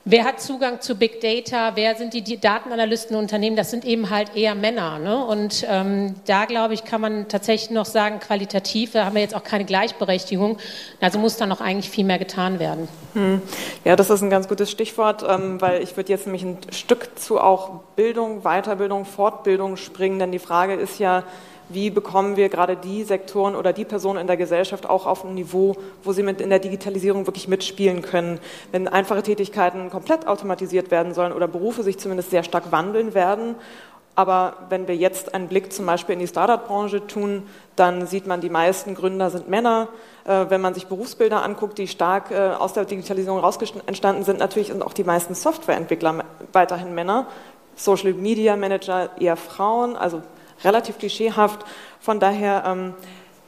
Wer 0.04 0.24
hat 0.24 0.42
Zugang 0.42 0.82
zu 0.82 0.96
Big 0.96 1.22
Data? 1.22 1.76
Wer 1.76 1.96
sind 1.96 2.16
die 2.16 2.40
Datenanalysten 2.40 3.16
und 3.16 3.24
Unternehmen? 3.24 3.56
Das 3.56 3.70
sind 3.70 3.86
eben 3.86 4.10
halt 4.10 4.36
eher 4.36 4.56
Männer. 4.56 4.98
Ne? 4.98 5.24
Und 5.24 5.64
ähm, 5.70 6.16
da, 6.26 6.46
glaube 6.46 6.74
ich, 6.74 6.84
kann 6.86 7.02
man 7.02 7.28
tatsächlich 7.28 7.70
noch 7.70 7.86
sagen, 7.86 8.20
qualitativ, 8.20 8.94
da 8.94 9.06
haben 9.06 9.14
wir 9.14 9.22
jetzt 9.22 9.36
auch 9.36 9.44
keine 9.44 9.64
Gleichberechtigung. 9.64 10.58
Also 11.02 11.20
muss 11.20 11.38
da 11.38 11.46
noch 11.46 11.62
eigentlich 11.62 11.92
viel 11.92 12.04
mehr 12.04 12.18
getan 12.18 12.58
werden. 12.58 12.88
Hm. 13.14 13.44
Ja, 13.86 13.96
das 13.96 14.10
ist 14.10 14.24
ein 14.24 14.32
ganz 14.32 14.48
gutes 14.48 14.72
Stichwort, 14.72 15.24
ähm, 15.28 15.62
weil 15.62 15.84
ich 15.84 15.96
würde 15.96 16.10
jetzt 16.10 16.26
nämlich 16.26 16.44
ein 16.44 16.58
Stück 16.72 17.20
zu 17.20 17.40
auch 17.40 17.82
Bildung, 17.96 18.42
Weiterbildung, 18.42 19.06
Fortbildung 19.06 19.78
springen, 19.78 20.18
denn 20.18 20.32
die 20.32 20.40
Frage 20.40 20.74
ist 20.74 20.98
ja, 20.98 21.24
wie 21.74 21.90
bekommen 21.90 22.36
wir 22.36 22.50
gerade 22.50 22.76
die 22.76 23.04
Sektoren 23.04 23.56
oder 23.56 23.74
die 23.74 23.86
Personen 23.86 24.20
in 24.20 24.28
der 24.28 24.38
Gesellschaft 24.38 24.90
auch 24.90 25.06
auf 25.06 25.24
ein 25.24 25.34
Niveau, 25.34 25.76
wo 26.04 26.14
sie 26.14 26.24
mit 26.24 26.42
in 26.42 26.50
der 26.50 26.60
Digitalisierung 26.60 27.28
wirklich 27.28 27.48
mitspielen 27.48 28.02
können. 28.02 28.40
Wenn 28.72 28.88
einfache 28.88 29.24
Tätigkeiten 29.24 29.90
komplett 29.90 30.28
automatisiert 30.28 30.92
werden 30.92 31.14
sollen 31.14 31.34
oder 31.34 31.48
Berufe 31.48 31.84
sich 31.84 31.98
zumindest 31.98 32.32
sehr 32.32 32.44
stark 32.44 32.72
wandeln 32.72 33.14
werden, 33.14 33.56
aber 34.14 34.56
wenn 34.70 34.88
wir 34.88 34.96
jetzt 34.96 35.34
einen 35.34 35.48
Blick 35.48 35.72
zum 35.72 35.86
Beispiel 35.86 36.14
in 36.14 36.20
die 36.20 36.28
Startup-Branche 36.28 37.08
tun, 37.08 37.44
dann 37.76 38.08
sieht 38.08 38.28
man, 38.28 38.42
die 38.42 38.50
meisten 38.50 38.94
Gründer 38.94 39.30
sind 39.30 39.50
Männer. 39.50 39.88
Äh, 40.26 40.48
wenn 40.50 40.60
man 40.60 40.74
sich 40.74 40.88
Berufsbilder 40.88 41.44
anguckt, 41.44 41.78
die 41.78 41.88
stark 41.88 42.30
äh, 42.30 42.50
aus 42.50 42.74
der 42.74 42.86
Digitalisierung 42.86 43.40
raus 43.40 43.58
entstanden 43.86 44.24
sind, 44.24 44.40
natürlich 44.40 44.68
sind 44.68 44.84
auch 44.84 44.94
die 44.94 45.06
meisten 45.06 45.34
Softwareentwickler 45.34 46.26
weiterhin 46.52 46.94
Männer. 46.94 47.28
Social 47.76 48.14
Media 48.14 48.58
Manager 48.58 49.10
eher 49.18 49.38
Frauen, 49.38 49.96
also 49.96 50.22
relativ 50.64 50.98
klischeehaft. 50.98 51.66
Von 52.00 52.20
daher, 52.20 52.64
ähm, 52.66 52.94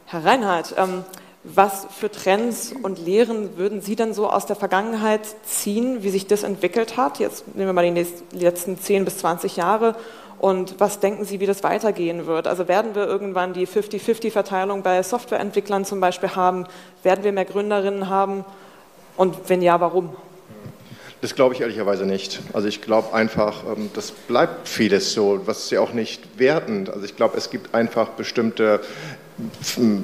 Herr 0.05 0.25
Reinhardt, 0.25 0.75
ähm, 0.77 1.03
was 1.43 1.87
für 1.91 2.09
Trends 2.09 2.73
und 2.83 2.99
Lehren 2.99 3.57
würden 3.57 3.81
Sie 3.81 3.95
denn 3.95 4.13
so 4.13 4.29
aus 4.29 4.45
der 4.45 4.55
Vergangenheit 4.55 5.21
ziehen, 5.43 6.01
wie 6.01 6.09
sich 6.09 6.25
das 6.25 6.43
entwickelt 6.43 6.95
hat? 6.95 7.19
Jetzt 7.19 7.55
nehmen 7.55 7.67
wir 7.67 7.73
mal 7.73 7.91
die 7.91 8.39
letzten 8.39 8.79
10 8.79 9.03
bis 9.03 9.17
20 9.17 9.57
Jahre. 9.57 9.95
Und 10.39 10.79
was 10.79 10.99
denken 10.99 11.25
Sie, 11.25 11.39
wie 11.39 11.45
das 11.45 11.63
weitergehen 11.63 12.27
wird? 12.27 12.47
Also 12.47 12.67
werden 12.67 12.95
wir 12.95 13.07
irgendwann 13.07 13.53
die 13.53 13.67
50-50-Verteilung 13.67 14.83
bei 14.83 15.01
Softwareentwicklern 15.03 15.85
zum 15.85 15.99
Beispiel 15.99 16.35
haben? 16.35 16.65
Werden 17.01 17.23
wir 17.23 17.31
mehr 17.31 17.45
Gründerinnen 17.45 18.09
haben? 18.09 18.45
Und 19.15 19.49
wenn 19.49 19.61
ja, 19.61 19.79
warum? 19.79 20.15
Das 21.23 21.35
glaube 21.35 21.55
ich 21.55 21.61
ehrlicherweise 21.61 22.05
nicht. 22.05 22.41
Also 22.51 22.67
ich 22.67 22.81
glaube 22.81 23.13
einfach, 23.13 23.63
ähm, 23.65 23.89
das 23.93 24.11
bleibt 24.11 24.67
vieles 24.67 25.13
so, 25.13 25.39
was 25.45 25.69
ja 25.69 25.79
auch 25.79 25.93
nicht 25.93 26.21
wertend. 26.37 26.89
Also 26.89 27.05
ich 27.05 27.15
glaube, 27.15 27.37
es 27.37 27.49
gibt 27.49 27.73
einfach 27.73 28.09
bestimmte 28.09 28.81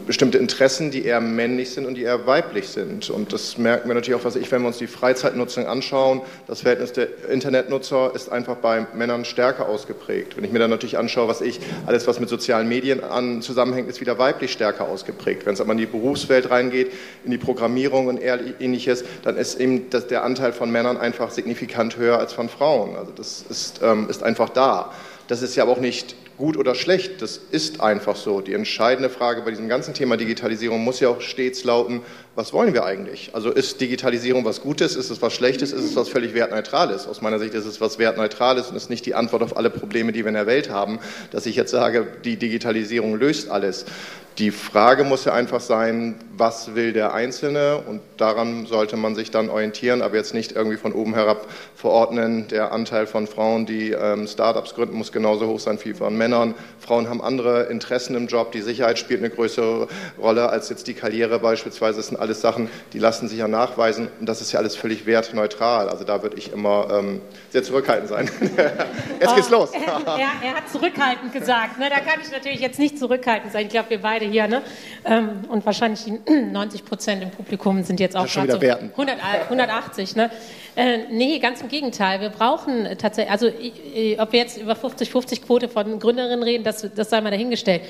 bestimmte 0.05 0.37
Interessen, 0.37 0.91
die 0.91 1.05
eher 1.05 1.21
männlich 1.21 1.71
sind 1.71 1.85
und 1.85 1.95
die 1.95 2.03
eher 2.03 2.25
weiblich 2.25 2.69
sind. 2.69 3.09
Und 3.09 3.33
das 3.33 3.57
merken 3.57 3.87
wir 3.87 3.95
natürlich 3.95 4.19
auch, 4.19 4.25
was 4.25 4.35
ich, 4.35 4.51
wenn 4.51 4.61
wir 4.61 4.67
uns 4.67 4.77
die 4.77 4.87
Freizeitnutzung 4.87 5.67
anschauen. 5.67 6.21
Das 6.47 6.61
Verhältnis 6.61 6.93
der 6.93 7.07
Internetnutzer 7.29 8.11
ist 8.13 8.31
einfach 8.31 8.55
bei 8.57 8.87
Männern 8.93 9.25
stärker 9.25 9.67
ausgeprägt. 9.67 10.37
Wenn 10.37 10.43
ich 10.43 10.51
mir 10.51 10.59
dann 10.59 10.69
natürlich 10.69 10.97
anschaue, 10.97 11.27
was 11.27 11.41
ich, 11.41 11.59
alles 11.85 12.07
was 12.07 12.19
mit 12.19 12.29
sozialen 12.29 12.67
Medien 12.67 13.03
an, 13.03 13.41
zusammenhängt, 13.41 13.89
ist 13.89 14.01
wieder 14.01 14.17
weiblich 14.17 14.51
stärker 14.51 14.87
ausgeprägt. 14.87 15.45
Wenn 15.45 15.53
es 15.53 15.61
aber 15.61 15.71
in 15.71 15.77
die 15.77 15.85
Berufswelt 15.85 16.49
reingeht, 16.49 16.91
in 17.25 17.31
die 17.31 17.37
Programmierung 17.37 18.07
und 18.07 18.19
ähnliches, 18.21 19.03
dann 19.23 19.37
ist 19.37 19.59
eben 19.59 19.89
das, 19.89 20.07
der 20.07 20.23
Anteil 20.23 20.53
von 20.53 20.71
Männern 20.71 20.97
einfach 20.97 21.31
signifikant 21.31 21.97
höher 21.97 22.19
als 22.19 22.33
von 22.33 22.49
Frauen. 22.49 22.95
Also 22.95 23.11
das 23.15 23.43
ist, 23.49 23.81
ähm, 23.83 24.09
ist 24.09 24.23
einfach 24.23 24.49
da. 24.49 24.91
Das 25.27 25.41
ist 25.41 25.55
ja 25.55 25.65
auch 25.65 25.79
nicht 25.79 26.15
gut 26.39 26.57
oder 26.57 26.73
schlecht. 26.73 27.21
Das 27.21 27.37
ist 27.51 27.81
einfach 27.81 28.15
so. 28.15 28.41
Die 28.41 28.53
entscheidende 28.53 29.09
Frage 29.09 29.43
bei 29.43 29.51
diesem 29.51 29.69
ganzen 29.69 29.93
Thema 29.93 30.17
Digitalisierung 30.17 30.83
muss 30.83 30.99
ja 31.01 31.09
auch 31.09 31.21
stets 31.21 31.63
lauten, 31.65 32.01
was 32.35 32.53
wollen 32.53 32.73
wir 32.73 32.85
eigentlich? 32.85 33.31
Also 33.33 33.51
ist 33.51 33.81
Digitalisierung 33.81 34.45
was 34.45 34.61
Gutes, 34.61 34.95
ist 34.95 35.09
es 35.09 35.21
was 35.21 35.33
Schlechtes, 35.33 35.71
ist 35.71 35.83
es 35.83 35.95
was 35.95 36.09
völlig 36.09 36.33
wertneutrales? 36.33 37.07
Aus 37.07 37.21
meiner 37.21 37.39
Sicht 37.39 37.53
ist 37.53 37.65
es 37.65 37.81
was 37.81 37.99
wertneutrales 37.99 38.67
und 38.67 38.75
ist 38.75 38.89
nicht 38.89 39.05
die 39.05 39.15
Antwort 39.15 39.43
auf 39.43 39.57
alle 39.57 39.69
Probleme, 39.69 40.11
die 40.11 40.23
wir 40.23 40.29
in 40.29 40.35
der 40.35 40.47
Welt 40.47 40.69
haben, 40.69 40.99
dass 41.31 41.45
ich 41.45 41.55
jetzt 41.55 41.71
sage, 41.71 42.07
die 42.23 42.37
Digitalisierung 42.37 43.19
löst 43.19 43.49
alles. 43.49 43.85
Die 44.39 44.51
Frage 44.51 45.03
muss 45.03 45.25
ja 45.25 45.33
einfach 45.33 45.59
sein, 45.59 46.15
was 46.37 46.73
will 46.73 46.93
der 46.93 47.13
Einzelne 47.13 47.77
und 47.85 47.99
daran 48.15 48.67
sollte 48.67 48.95
man 48.95 49.13
sich 49.13 49.31
dann 49.31 49.49
orientieren, 49.49 50.01
aber 50.01 50.15
jetzt 50.15 50.33
nicht 50.33 50.53
irgendwie 50.53 50.77
von 50.77 50.93
oben 50.93 51.13
herab 51.13 51.45
verordnen. 51.75 52.47
Der 52.47 52.71
Anteil 52.71 53.05
von 53.05 53.27
Frauen, 53.27 53.65
die 53.65 53.91
ähm, 53.91 54.27
Startups 54.27 54.75
gründen, 54.75 54.95
muss 54.95 55.11
genauso 55.11 55.47
hoch 55.47 55.59
sein 55.59 55.77
wie 55.83 55.93
von 55.93 56.17
Männern. 56.17 56.55
Frauen 56.79 57.09
haben 57.09 57.21
andere 57.21 57.63
Interessen 57.63 58.15
im 58.15 58.27
Job, 58.27 58.53
die 58.53 58.61
Sicherheit 58.61 58.97
spielt 58.97 59.19
eine 59.19 59.29
größere 59.29 59.89
Rolle 60.17 60.47
als 60.47 60.69
jetzt 60.69 60.87
die 60.87 60.93
Karriere 60.93 61.39
beispielsweise. 61.39 61.97
Das 61.97 62.07
sind 62.07 62.17
alles 62.17 62.28
Sachen, 62.35 62.69
die 62.93 62.99
lassen 62.99 63.27
sich 63.27 63.39
ja 63.39 63.47
nachweisen 63.47 64.09
und 64.19 64.27
das 64.27 64.41
ist 64.41 64.51
ja 64.51 64.59
alles 64.59 64.75
völlig 64.75 65.05
wertneutral. 65.05 65.89
Also 65.89 66.03
da 66.03 66.21
würde 66.23 66.37
ich 66.37 66.51
immer 66.51 66.87
ähm, 66.91 67.21
sehr 67.49 67.63
zurückhaltend 67.63 68.09
sein. 68.09 68.29
jetzt 69.19 69.35
geht's 69.35 69.49
los. 69.49 69.71
er, 69.73 70.17
er, 70.17 70.55
hat 70.55 70.69
zurückhaltend 70.71 71.33
gesagt. 71.33 71.79
Ne? 71.79 71.89
Da 71.89 71.99
kann 71.99 72.19
ich 72.21 72.31
natürlich 72.31 72.59
jetzt 72.59 72.79
nicht 72.79 72.97
zurückhaltend 72.97 73.51
sein. 73.51 73.65
Ich 73.65 73.71
glaube, 73.71 73.89
wir 73.89 74.01
beide 74.01 74.25
hier. 74.25 74.47
Ne? 74.47 74.61
Ähm, 75.05 75.29
und 75.49 75.65
wahrscheinlich 75.65 76.03
die 76.03 76.19
90 76.51 76.85
Prozent 76.85 77.23
im 77.23 77.31
Publikum 77.31 77.83
sind 77.83 77.99
jetzt 77.99 78.15
auch 78.15 78.27
schon 78.27 78.43
wieder 78.43 78.55
so 78.55 78.61
werten. 78.61 78.91
100, 78.91 79.17
180. 79.49 80.15
Ne? 80.15 80.31
Äh, 80.75 80.99
nee, 81.11 81.39
ganz 81.39 81.61
im 81.61 81.67
Gegenteil. 81.67 82.21
Wir 82.21 82.29
brauchen 82.29 82.87
tatsächlich, 82.97 83.31
also 83.31 83.47
ob 83.47 84.31
wir 84.31 84.39
jetzt 84.39 84.57
über 84.57 84.73
50-50-Quote 84.73 85.69
von 85.69 85.99
Gründerinnen 85.99 86.43
reden, 86.43 86.63
das, 86.63 86.87
das 86.95 87.09
sei 87.09 87.21
mal 87.21 87.31
dahingestellt. 87.31 87.81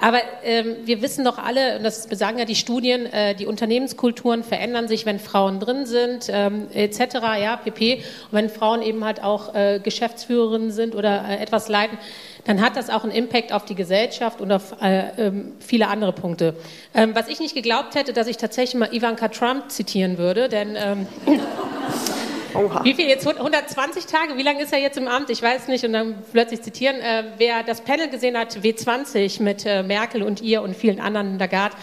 Aber 0.00 0.20
ähm, 0.44 0.76
wir 0.84 1.02
wissen 1.02 1.24
doch 1.24 1.38
alle, 1.38 1.78
und 1.78 1.82
das 1.82 2.06
besagen 2.06 2.38
ja 2.38 2.44
die 2.44 2.54
Studien, 2.54 3.06
äh, 3.06 3.34
die 3.34 3.46
Unternehmenskulturen 3.46 4.44
verändern 4.44 4.88
sich, 4.88 5.06
wenn 5.06 5.18
Frauen 5.18 5.60
drin 5.60 5.86
sind, 5.86 6.28
ähm, 6.30 6.68
etc., 6.72 7.14
ja, 7.40 7.56
pp. 7.56 7.96
Und 7.96 8.02
wenn 8.32 8.48
Frauen 8.48 8.82
eben 8.82 9.04
halt 9.04 9.22
auch 9.22 9.54
äh, 9.54 9.80
Geschäftsführerinnen 9.82 10.70
sind 10.70 10.94
oder 10.94 11.24
äh, 11.28 11.36
etwas 11.42 11.68
leiten, 11.68 11.98
dann 12.44 12.60
hat 12.60 12.76
das 12.76 12.90
auch 12.90 13.02
einen 13.02 13.12
Impact 13.12 13.52
auf 13.52 13.64
die 13.64 13.74
Gesellschaft 13.74 14.40
und 14.40 14.50
auf 14.52 14.76
äh, 14.80 15.26
ähm, 15.26 15.52
viele 15.58 15.88
andere 15.88 16.12
Punkte. 16.12 16.54
Ähm, 16.94 17.14
was 17.14 17.28
ich 17.28 17.40
nicht 17.40 17.54
geglaubt 17.54 17.94
hätte, 17.94 18.12
dass 18.12 18.26
ich 18.26 18.36
tatsächlich 18.36 18.78
mal 18.78 18.94
Ivanka 18.94 19.28
Trump 19.28 19.70
zitieren 19.70 20.16
würde, 20.16 20.48
denn 20.48 20.76
ähm, 20.76 21.06
Oha. 22.54 22.84
Wie 22.84 22.94
viel 22.94 23.06
jetzt? 23.06 23.26
120 23.26 24.06
Tage? 24.06 24.36
Wie 24.36 24.42
lange 24.42 24.62
ist 24.62 24.72
er 24.72 24.80
jetzt 24.80 24.96
im 24.98 25.08
Amt? 25.08 25.30
Ich 25.30 25.42
weiß 25.42 25.68
nicht. 25.68 25.84
Und 25.84 25.92
dann 25.92 26.22
plötzlich 26.32 26.62
zitieren. 26.62 26.96
Äh, 26.96 27.24
wer 27.36 27.62
das 27.62 27.80
Panel 27.80 28.08
gesehen 28.08 28.36
hat, 28.36 28.56
W20 28.56 29.42
mit 29.42 29.66
äh, 29.66 29.82
Merkel 29.82 30.22
und 30.22 30.40
ihr 30.40 30.62
und 30.62 30.76
vielen 30.76 31.00
anderen, 31.00 31.38
Lagarde, 31.38 31.76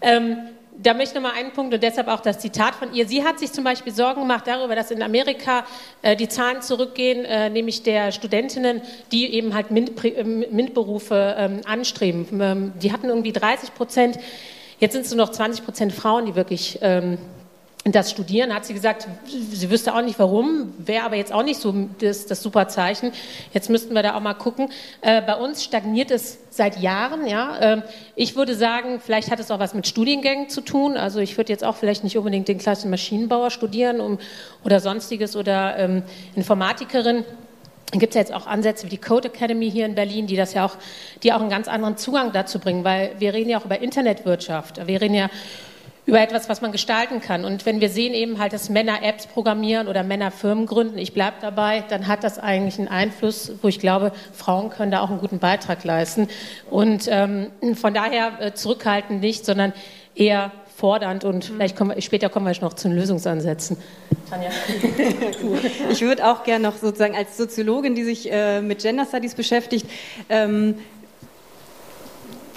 ähm, 0.00 0.36
da 0.82 0.94
möchte 0.94 1.16
ich 1.16 1.22
noch 1.22 1.30
mal 1.30 1.38
einen 1.38 1.52
Punkt 1.52 1.74
und 1.74 1.82
deshalb 1.82 2.08
auch 2.08 2.20
das 2.20 2.38
Zitat 2.38 2.74
von 2.74 2.92
ihr. 2.92 3.06
Sie 3.06 3.22
hat 3.22 3.38
sich 3.38 3.52
zum 3.52 3.62
Beispiel 3.62 3.92
Sorgen 3.92 4.22
gemacht 4.22 4.46
darüber, 4.46 4.74
dass 4.74 4.90
in 4.90 5.02
Amerika 5.02 5.64
äh, 6.00 6.16
die 6.16 6.28
Zahlen 6.28 6.62
zurückgehen, 6.62 7.24
äh, 7.24 7.50
nämlich 7.50 7.82
der 7.82 8.10
Studentinnen, 8.10 8.82
die 9.12 9.32
eben 9.34 9.54
halt 9.54 9.70
MINT, 9.70 10.04
äh, 10.04 10.24
MINT-Berufe 10.24 11.36
ähm, 11.38 11.60
anstreben. 11.64 12.26
Ähm, 12.40 12.72
die 12.80 12.92
hatten 12.92 13.08
irgendwie 13.08 13.32
30 13.32 13.74
Prozent. 13.74 14.18
Jetzt 14.78 14.94
sind 14.94 15.04
es 15.04 15.14
nur 15.14 15.24
noch 15.24 15.32
20 15.32 15.64
Prozent 15.64 15.92
Frauen, 15.92 16.26
die 16.26 16.34
wirklich 16.34 16.78
ähm, 16.82 17.18
das 17.84 18.12
Studieren, 18.12 18.54
hat 18.54 18.64
sie 18.64 18.74
gesagt, 18.74 19.08
sie 19.26 19.68
wüsste 19.68 19.92
auch 19.92 20.02
nicht 20.02 20.18
warum, 20.20 20.72
wäre 20.78 21.04
aber 21.04 21.16
jetzt 21.16 21.32
auch 21.32 21.42
nicht 21.42 21.60
so 21.60 21.74
das, 21.98 22.26
das 22.26 22.40
super 22.40 22.68
Zeichen. 22.68 23.10
Jetzt 23.52 23.70
müssten 23.70 23.92
wir 23.92 24.04
da 24.04 24.14
auch 24.14 24.20
mal 24.20 24.34
gucken. 24.34 24.70
Äh, 25.00 25.20
bei 25.20 25.34
uns 25.34 25.64
stagniert 25.64 26.12
es 26.12 26.38
seit 26.50 26.78
Jahren. 26.78 27.26
Ja. 27.26 27.58
Ähm, 27.60 27.82
ich 28.14 28.36
würde 28.36 28.54
sagen, 28.54 29.00
vielleicht 29.04 29.32
hat 29.32 29.40
es 29.40 29.50
auch 29.50 29.58
was 29.58 29.74
mit 29.74 29.88
Studiengängen 29.88 30.48
zu 30.48 30.60
tun. 30.60 30.96
Also 30.96 31.18
ich 31.18 31.36
würde 31.36 31.52
jetzt 31.52 31.64
auch 31.64 31.74
vielleicht 31.74 32.04
nicht 32.04 32.16
unbedingt 32.16 32.46
den 32.46 32.58
klassischen 32.58 32.90
Maschinenbauer 32.90 33.50
studieren 33.50 34.00
um, 34.00 34.18
oder 34.62 34.78
sonstiges 34.78 35.34
oder 35.34 35.76
ähm, 35.76 36.04
Informatikerin. 36.36 37.24
Dann 37.90 37.98
gibt 37.98 38.12
es 38.12 38.14
ja 38.14 38.20
jetzt 38.20 38.32
auch 38.32 38.46
Ansätze 38.46 38.86
wie 38.86 38.90
die 38.90 38.98
Code 38.98 39.28
Academy 39.28 39.68
hier 39.68 39.86
in 39.86 39.96
Berlin, 39.96 40.28
die 40.28 40.36
das 40.36 40.54
ja 40.54 40.64
auch, 40.64 40.76
die 41.24 41.32
auch 41.32 41.40
einen 41.40 41.50
ganz 41.50 41.66
anderen 41.66 41.96
Zugang 41.96 42.32
dazu 42.32 42.60
bringen, 42.60 42.84
weil 42.84 43.10
wir 43.18 43.34
reden 43.34 43.50
ja 43.50 43.58
auch 43.58 43.64
über 43.64 43.80
Internetwirtschaft. 43.80 44.86
Wir 44.86 45.00
reden 45.00 45.14
ja 45.14 45.28
über 46.04 46.20
etwas, 46.20 46.48
was 46.48 46.60
man 46.60 46.72
gestalten 46.72 47.20
kann. 47.20 47.44
Und 47.44 47.64
wenn 47.64 47.80
wir 47.80 47.88
sehen 47.88 48.12
eben 48.12 48.38
halt, 48.38 48.52
dass 48.52 48.68
Männer 48.68 49.02
Apps 49.02 49.26
programmieren 49.26 49.86
oder 49.86 50.02
Männer 50.02 50.30
Firmen 50.30 50.66
gründen, 50.66 50.98
ich 50.98 51.14
bleibe 51.14 51.36
dabei, 51.40 51.84
dann 51.88 52.08
hat 52.08 52.24
das 52.24 52.38
eigentlich 52.38 52.78
einen 52.78 52.88
Einfluss, 52.88 53.52
wo 53.62 53.68
ich 53.68 53.78
glaube, 53.78 54.12
Frauen 54.32 54.70
können 54.70 54.90
da 54.90 55.00
auch 55.00 55.10
einen 55.10 55.20
guten 55.20 55.38
Beitrag 55.38 55.84
leisten. 55.84 56.28
Und 56.70 57.06
ähm, 57.08 57.50
von 57.74 57.94
daher 57.94 58.32
äh, 58.40 58.52
zurückhaltend 58.52 59.20
nicht, 59.20 59.44
sondern 59.44 59.72
eher 60.14 60.50
fordernd 60.76 61.24
und 61.24 61.48
mhm. 61.48 61.54
vielleicht 61.54 61.76
kommen 61.76 61.94
wir, 61.94 62.02
später 62.02 62.28
kommen 62.28 62.46
wir 62.46 62.60
noch 62.60 62.72
zu 62.72 62.88
den 62.88 62.96
Lösungsansätzen. 62.96 63.76
Tanja. 64.28 64.50
ich 65.90 66.00
würde 66.00 66.26
auch 66.26 66.42
gerne 66.42 66.64
noch 66.64 66.76
sozusagen 66.76 67.14
als 67.14 67.36
Soziologin, 67.36 67.94
die 67.94 68.02
sich 68.02 68.32
äh, 68.32 68.60
mit 68.60 68.80
Gender 68.80 69.04
Studies 69.04 69.34
beschäftigt, 69.34 69.86
ähm, 70.28 70.74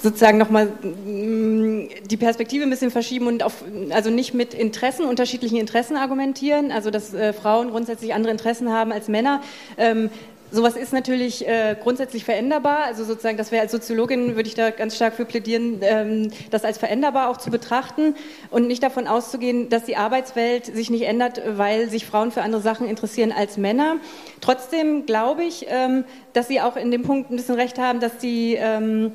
sozusagen 0.06 0.38
nochmal 0.38 0.68
mm, 0.68 1.90
die 2.06 2.18
Perspektive 2.18 2.64
ein 2.64 2.70
bisschen 2.70 2.92
verschieben 2.92 3.28
und 3.28 3.42
auf, 3.42 3.64
also 3.90 4.12
nicht 4.12 4.34
mit 4.36 4.54
Interessen, 4.54 5.06
unterschiedlichen 5.06 5.58
Interessen 5.58 5.98
argumentieren, 5.98 6.72
also 6.72 6.92
dass 6.92 7.14
äh, 7.14 7.34
Frauen 7.34 7.72
grundsätzlich 7.72 8.14
andere 8.14 8.32
Interessen 8.32 8.72
haben 8.72 8.92
als 8.92 9.08
Männer. 9.08 9.42
Ähm, 9.78 10.10
Sowas 10.52 10.78
ist 10.78 10.94
natürlich 10.94 11.46
äh, 11.48 11.76
grundsätzlich 11.82 12.24
veränderbar. 12.24 12.86
Also 12.86 13.04
sozusagen, 13.04 13.36
das 13.36 13.52
wäre 13.52 13.64
als 13.64 13.72
Soziologin, 13.72 14.36
würde 14.36 14.48
ich 14.48 14.54
da 14.54 14.70
ganz 14.70 14.96
stark 14.96 15.16
für 15.16 15.26
plädieren, 15.26 15.80
ähm, 15.82 16.32
das 16.52 16.64
als 16.64 16.78
veränderbar 16.78 17.30
auch 17.30 17.38
zu 17.38 17.50
betrachten 17.50 18.16
und 18.52 18.68
nicht 18.68 18.84
davon 18.84 19.08
auszugehen, 19.08 19.70
dass 19.70 19.84
die 19.84 19.98
Arbeitswelt 19.98 20.66
sich 20.68 20.90
nicht 20.92 21.02
ändert, 21.02 21.42
weil 21.58 21.90
sich 21.90 22.06
Frauen 22.06 22.32
für 22.32 22.44
andere 22.44 22.62
Sachen 22.62 22.88
interessieren 22.88 23.34
als 23.36 23.58
Männer. 23.58 23.98
Trotzdem 24.40 25.06
glaube 25.08 25.44
ich, 25.44 25.66
ähm, 25.68 26.06
dass 26.34 26.48
Sie 26.48 26.62
auch 26.62 26.78
in 26.78 26.92
dem 26.92 27.02
Punkt 27.02 27.32
ein 27.32 27.36
bisschen 27.36 27.56
recht 27.56 27.80
haben, 27.80 28.00
dass 28.00 28.18
die 28.20 28.56
ähm, 28.58 29.14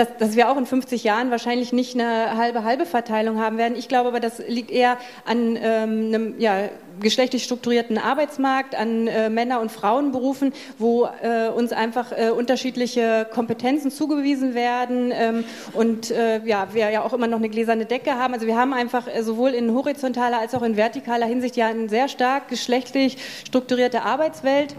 dass, 0.00 0.16
dass 0.16 0.36
wir 0.36 0.48
auch 0.48 0.56
in 0.56 0.64
50 0.64 1.04
Jahren 1.04 1.30
wahrscheinlich 1.30 1.72
nicht 1.72 1.94
eine 1.94 2.36
halbe 2.36 2.64
halbe 2.64 2.86
Verteilung 2.86 3.38
haben 3.38 3.58
werden. 3.58 3.76
Ich 3.76 3.86
glaube 3.86 4.08
aber, 4.08 4.20
das 4.20 4.38
liegt 4.48 4.70
eher 4.70 4.96
an 5.26 5.56
ähm, 5.56 6.06
einem 6.06 6.34
ja, 6.38 6.70
geschlechtlich 7.00 7.44
strukturierten 7.44 7.98
Arbeitsmarkt, 7.98 8.74
an 8.74 9.06
äh, 9.06 9.28
Männer- 9.28 9.60
und 9.60 9.70
Frauenberufen, 9.70 10.52
wo 10.78 11.06
äh, 11.22 11.48
uns 11.48 11.72
einfach 11.72 12.12
äh, 12.12 12.30
unterschiedliche 12.30 13.26
Kompetenzen 13.30 13.90
zugewiesen 13.90 14.54
werden 14.54 15.12
ähm, 15.14 15.44
und 15.74 16.10
äh, 16.10 16.40
ja, 16.44 16.68
wir 16.72 16.90
ja 16.90 17.02
auch 17.02 17.12
immer 17.12 17.26
noch 17.26 17.38
eine 17.38 17.50
gläserne 17.50 17.84
Decke 17.84 18.14
haben. 18.14 18.32
Also 18.32 18.46
wir 18.46 18.56
haben 18.56 18.72
einfach 18.72 19.06
äh, 19.06 19.22
sowohl 19.22 19.50
in 19.50 19.74
horizontaler 19.74 20.38
als 20.38 20.54
auch 20.54 20.62
in 20.62 20.76
vertikaler 20.76 21.26
Hinsicht 21.26 21.56
ja 21.56 21.66
eine 21.66 21.90
sehr 21.90 22.08
stark 22.08 22.48
geschlechtlich 22.48 23.18
strukturierte 23.44 24.02
Arbeitswelt. 24.02 24.74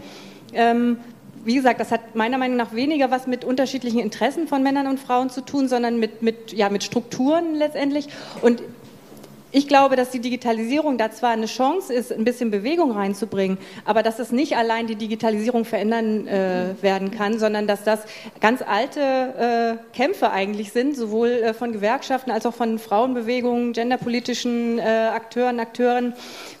Ähm, 0.52 0.98
wie 1.44 1.54
gesagt, 1.54 1.80
das 1.80 1.90
hat 1.90 2.14
meiner 2.14 2.38
Meinung 2.38 2.56
nach 2.56 2.74
weniger 2.74 3.10
was 3.10 3.26
mit 3.26 3.44
unterschiedlichen 3.44 3.98
Interessen 3.98 4.46
von 4.46 4.62
Männern 4.62 4.86
und 4.86 5.00
Frauen 5.00 5.30
zu 5.30 5.40
tun, 5.40 5.68
sondern 5.68 5.98
mit, 5.98 6.22
mit, 6.22 6.52
ja, 6.52 6.68
mit 6.68 6.84
Strukturen 6.84 7.54
letztendlich. 7.54 8.08
Und 8.42 8.62
ich 9.54 9.68
glaube, 9.68 9.96
dass 9.96 10.08
die 10.08 10.20
Digitalisierung 10.20 10.96
da 10.96 11.10
zwar 11.10 11.30
eine 11.30 11.44
Chance 11.44 11.92
ist, 11.92 12.10
ein 12.10 12.24
bisschen 12.24 12.50
Bewegung 12.50 12.92
reinzubringen, 12.92 13.58
aber 13.84 14.02
dass 14.02 14.18
es 14.18 14.32
nicht 14.32 14.56
allein 14.56 14.86
die 14.86 14.96
Digitalisierung 14.96 15.66
verändern 15.66 16.26
äh, 16.26 16.74
werden 16.80 17.10
kann, 17.10 17.38
sondern 17.38 17.66
dass 17.66 17.84
das 17.84 18.00
ganz 18.40 18.62
alte 18.62 19.00
äh, 19.00 19.94
Kämpfe 19.94 20.30
eigentlich 20.30 20.72
sind, 20.72 20.96
sowohl 20.96 21.28
äh, 21.28 21.54
von 21.54 21.72
Gewerkschaften 21.72 22.30
als 22.30 22.46
auch 22.46 22.54
von 22.54 22.78
Frauenbewegungen, 22.78 23.74
genderpolitischen 23.74 24.78
äh, 24.78 24.82
Akteuren, 24.82 25.60
Akteuren, 25.60 26.14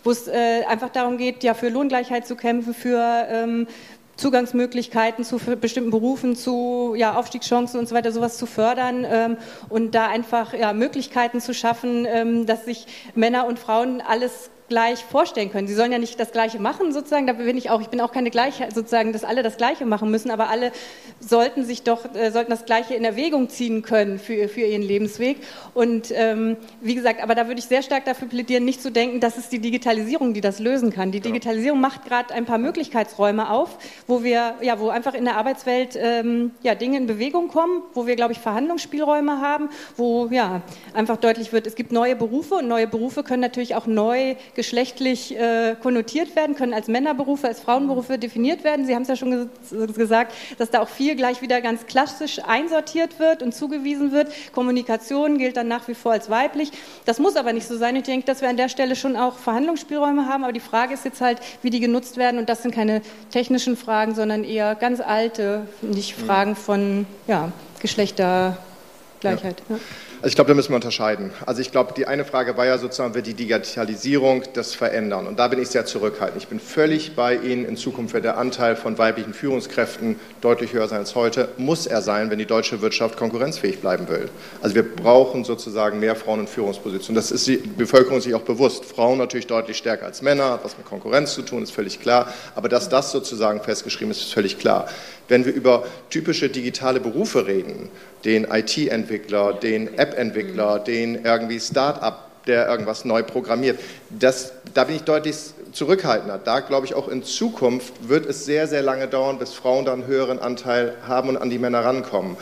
wo 0.04 0.10
es 0.10 0.28
äh, 0.28 0.64
einfach 0.68 0.90
darum 0.90 1.16
geht, 1.16 1.42
ja 1.44 1.54
für 1.54 1.70
Lohngleichheit 1.70 2.26
zu 2.26 2.36
kämpfen, 2.36 2.74
für 2.74 3.26
ähm, 3.30 3.66
Zugangsmöglichkeiten 4.16 5.24
zu 5.24 5.38
bestimmten 5.38 5.90
Berufen, 5.90 6.36
zu 6.36 6.94
ja, 6.96 7.14
Aufstiegschancen 7.14 7.80
und 7.80 7.88
so 7.88 7.94
weiter, 7.94 8.12
sowas 8.12 8.38
zu 8.38 8.46
fördern 8.46 9.04
ähm, 9.08 9.36
und 9.68 9.94
da 9.94 10.06
einfach 10.06 10.54
ja, 10.54 10.72
Möglichkeiten 10.72 11.40
zu 11.40 11.54
schaffen, 11.54 12.06
ähm, 12.08 12.46
dass 12.46 12.64
sich 12.64 12.86
Männer 13.14 13.46
und 13.46 13.58
Frauen 13.58 14.00
alles 14.00 14.50
gleich 14.72 15.04
vorstellen 15.04 15.52
können. 15.52 15.68
Sie 15.68 15.74
sollen 15.74 15.92
ja 15.92 15.98
nicht 15.98 16.18
das 16.18 16.32
Gleiche 16.32 16.58
machen, 16.58 16.94
sozusagen. 16.94 17.26
Da 17.26 17.34
bin 17.34 17.58
ich 17.58 17.68
auch. 17.68 17.82
Ich 17.82 17.88
bin 17.88 18.00
auch 18.00 18.10
keine 18.10 18.30
Gleiche, 18.30 18.68
sozusagen, 18.74 19.12
dass 19.12 19.22
alle 19.22 19.42
das 19.42 19.58
Gleiche 19.58 19.84
machen 19.84 20.10
müssen, 20.10 20.30
aber 20.30 20.48
alle 20.48 20.72
sollten 21.20 21.66
sich 21.66 21.82
doch, 21.82 22.14
äh, 22.14 22.30
sollten 22.30 22.50
das 22.50 22.64
Gleiche 22.64 22.94
in 22.94 23.04
Erwägung 23.04 23.50
ziehen 23.50 23.82
können 23.82 24.18
für, 24.18 24.48
für 24.48 24.62
ihren 24.62 24.80
Lebensweg. 24.80 25.36
Und 25.74 26.10
ähm, 26.14 26.56
wie 26.80 26.94
gesagt, 26.94 27.22
aber 27.22 27.34
da 27.34 27.48
würde 27.48 27.58
ich 27.58 27.66
sehr 27.66 27.82
stark 27.82 28.06
dafür 28.06 28.28
plädieren, 28.28 28.64
nicht 28.64 28.80
zu 28.80 28.90
denken, 28.90 29.20
dass 29.20 29.36
es 29.36 29.50
die 29.50 29.58
Digitalisierung, 29.58 30.32
die 30.32 30.40
das 30.40 30.58
lösen 30.58 30.90
kann. 30.90 31.12
Die 31.12 31.20
Digitalisierung 31.20 31.78
macht 31.78 32.06
gerade 32.06 32.32
ein 32.32 32.46
paar 32.46 32.56
Möglichkeitsräume 32.56 33.50
auf, 33.50 33.76
wo 34.06 34.22
wir, 34.24 34.54
ja, 34.62 34.80
wo 34.80 34.88
einfach 34.88 35.12
in 35.12 35.26
der 35.26 35.36
Arbeitswelt 35.36 35.98
ähm, 36.00 36.52
ja, 36.62 36.74
Dinge 36.74 36.96
in 36.96 37.06
Bewegung 37.06 37.48
kommen, 37.48 37.82
wo 37.92 38.06
wir, 38.06 38.16
glaube 38.16 38.32
ich, 38.32 38.38
Verhandlungsspielräume 38.38 39.42
haben, 39.42 39.68
wo 39.98 40.28
ja 40.30 40.62
einfach 40.94 41.18
deutlich 41.18 41.52
wird, 41.52 41.66
es 41.66 41.74
gibt 41.74 41.92
neue 41.92 42.16
Berufe 42.16 42.54
und 42.54 42.68
neue 42.68 42.86
Berufe 42.86 43.22
können 43.22 43.42
natürlich 43.42 43.74
auch 43.74 43.86
neu 43.86 44.34
geschlechtlich 44.62 45.36
äh, 45.36 45.74
konnotiert 45.82 46.36
werden, 46.36 46.54
können 46.54 46.72
als 46.72 46.86
Männerberufe, 46.86 47.48
als 47.48 47.58
Frauenberufe 47.58 48.16
definiert 48.16 48.62
werden. 48.62 48.86
Sie 48.86 48.94
haben 48.94 49.02
es 49.02 49.08
ja 49.08 49.16
schon 49.16 49.32
ges 49.32 49.96
gesagt, 49.96 50.32
dass 50.56 50.70
da 50.70 50.80
auch 50.80 50.88
viel 50.88 51.16
gleich 51.16 51.42
wieder 51.42 51.60
ganz 51.60 51.86
klassisch 51.86 52.38
einsortiert 52.46 53.18
wird 53.18 53.42
und 53.42 53.56
zugewiesen 53.56 54.12
wird. 54.12 54.32
Kommunikation 54.52 55.36
gilt 55.38 55.56
dann 55.56 55.66
nach 55.66 55.88
wie 55.88 55.94
vor 55.94 56.12
als 56.12 56.30
weiblich. 56.30 56.70
Das 57.06 57.18
muss 57.18 57.34
aber 57.34 57.52
nicht 57.52 57.66
so 57.66 57.76
sein. 57.76 57.96
Ich 57.96 58.04
denke, 58.04 58.24
dass 58.24 58.40
wir 58.40 58.48
an 58.48 58.56
der 58.56 58.68
Stelle 58.68 58.94
schon 58.94 59.16
auch 59.16 59.36
Verhandlungsspielräume 59.36 60.28
haben, 60.28 60.44
aber 60.44 60.52
die 60.52 60.60
Frage 60.60 60.94
ist 60.94 61.04
jetzt 61.04 61.20
halt, 61.20 61.38
wie 61.62 61.70
die 61.70 61.80
genutzt 61.80 62.16
werden 62.16 62.38
und 62.38 62.48
das 62.48 62.62
sind 62.62 62.72
keine 62.72 63.02
technischen 63.32 63.76
Fragen, 63.76 64.14
sondern 64.14 64.44
eher 64.44 64.76
ganz 64.76 65.00
alte, 65.00 65.66
nicht 65.80 66.14
Fragen 66.14 66.54
von 66.54 67.04
ja, 67.26 67.50
Geschlechtergleichheit. 67.80 69.60
Ja. 69.68 69.74
Ja. 69.74 69.80
Also 70.22 70.28
ich 70.28 70.34
glaube, 70.36 70.50
da 70.50 70.54
müssen 70.54 70.68
wir 70.70 70.76
unterscheiden. 70.76 71.32
Also 71.46 71.60
ich 71.60 71.72
glaube, 71.72 71.94
die 71.96 72.06
eine 72.06 72.24
Frage 72.24 72.56
war 72.56 72.64
ja 72.64 72.78
sozusagen, 72.78 73.12
wird 73.16 73.26
die 73.26 73.34
Digitalisierung 73.34 74.44
das 74.52 74.72
verändern? 74.72 75.26
Und 75.26 75.40
da 75.40 75.48
bin 75.48 75.60
ich 75.60 75.66
sehr 75.70 75.84
zurückhaltend. 75.84 76.40
Ich 76.40 76.48
bin 76.48 76.60
völlig 76.60 77.16
bei 77.16 77.34
Ihnen. 77.34 77.64
In 77.64 77.76
Zukunft 77.76 78.14
wird 78.14 78.22
der 78.22 78.38
Anteil 78.38 78.76
von 78.76 78.98
weiblichen 78.98 79.34
Führungskräften 79.34 80.20
deutlich 80.40 80.74
höher 80.74 80.86
sein 80.86 81.00
als 81.00 81.16
heute. 81.16 81.48
Muss 81.56 81.88
er 81.88 82.02
sein, 82.02 82.30
wenn 82.30 82.38
die 82.38 82.46
deutsche 82.46 82.80
Wirtschaft 82.82 83.16
konkurrenzfähig 83.16 83.80
bleiben 83.80 84.08
will. 84.08 84.28
Also 84.60 84.76
wir 84.76 84.84
brauchen 84.84 85.42
sozusagen 85.42 85.98
mehr 85.98 86.14
Frauen 86.14 86.38
in 86.38 86.46
Führungspositionen. 86.46 87.16
Das 87.16 87.32
ist 87.32 87.48
die 87.48 87.56
Bevölkerung 87.56 88.20
sich 88.20 88.36
auch 88.36 88.42
bewusst. 88.42 88.84
Frauen 88.84 89.18
natürlich 89.18 89.48
deutlich 89.48 89.76
stärker 89.76 90.06
als 90.06 90.22
Männer, 90.22 90.50
hat 90.50 90.64
was 90.64 90.78
mit 90.78 90.86
Konkurrenz 90.86 91.34
zu 91.34 91.42
tun, 91.42 91.64
ist 91.64 91.72
völlig 91.72 92.00
klar. 92.00 92.32
Aber 92.54 92.68
dass 92.68 92.88
das 92.88 93.10
sozusagen 93.10 93.60
festgeschrieben 93.60 94.12
ist, 94.12 94.18
ist 94.18 94.34
völlig 94.34 94.60
klar. 94.60 94.86
Wenn 95.26 95.46
wir 95.46 95.52
über 95.52 95.84
typische 96.10 96.48
digitale 96.48 97.00
Berufe 97.00 97.46
reden, 97.46 97.88
den 98.24 98.44
IT-Entwickler, 98.44 99.52
den 99.54 99.88
App-Entwickler, 100.12 100.78
den 100.78 101.24
irgendwie 101.24 101.58
Start-up, 101.58 102.28
der 102.46 102.68
irgendwas 102.68 103.04
neu 103.04 103.22
programmiert, 103.22 103.78
das, 104.10 104.52
da 104.74 104.84
bin 104.84 104.96
ich 104.96 105.02
deutlich 105.02 105.36
zurückhaltender. 105.72 106.38
Da 106.38 106.60
glaube 106.60 106.86
ich 106.86 106.94
auch 106.94 107.08
in 107.08 107.22
Zukunft 107.22 108.08
wird 108.08 108.26
es 108.26 108.44
sehr, 108.44 108.66
sehr 108.66 108.82
lange 108.82 109.08
dauern, 109.08 109.38
bis 109.38 109.52
Frauen 109.52 109.84
dann 109.84 110.00
einen 110.00 110.08
höheren 110.08 110.38
Anteil 110.38 110.94
haben 111.06 111.30
und 111.30 111.36
an 111.36 111.50
die 111.50 111.58
Männer 111.58 111.84
rankommen 111.84 112.36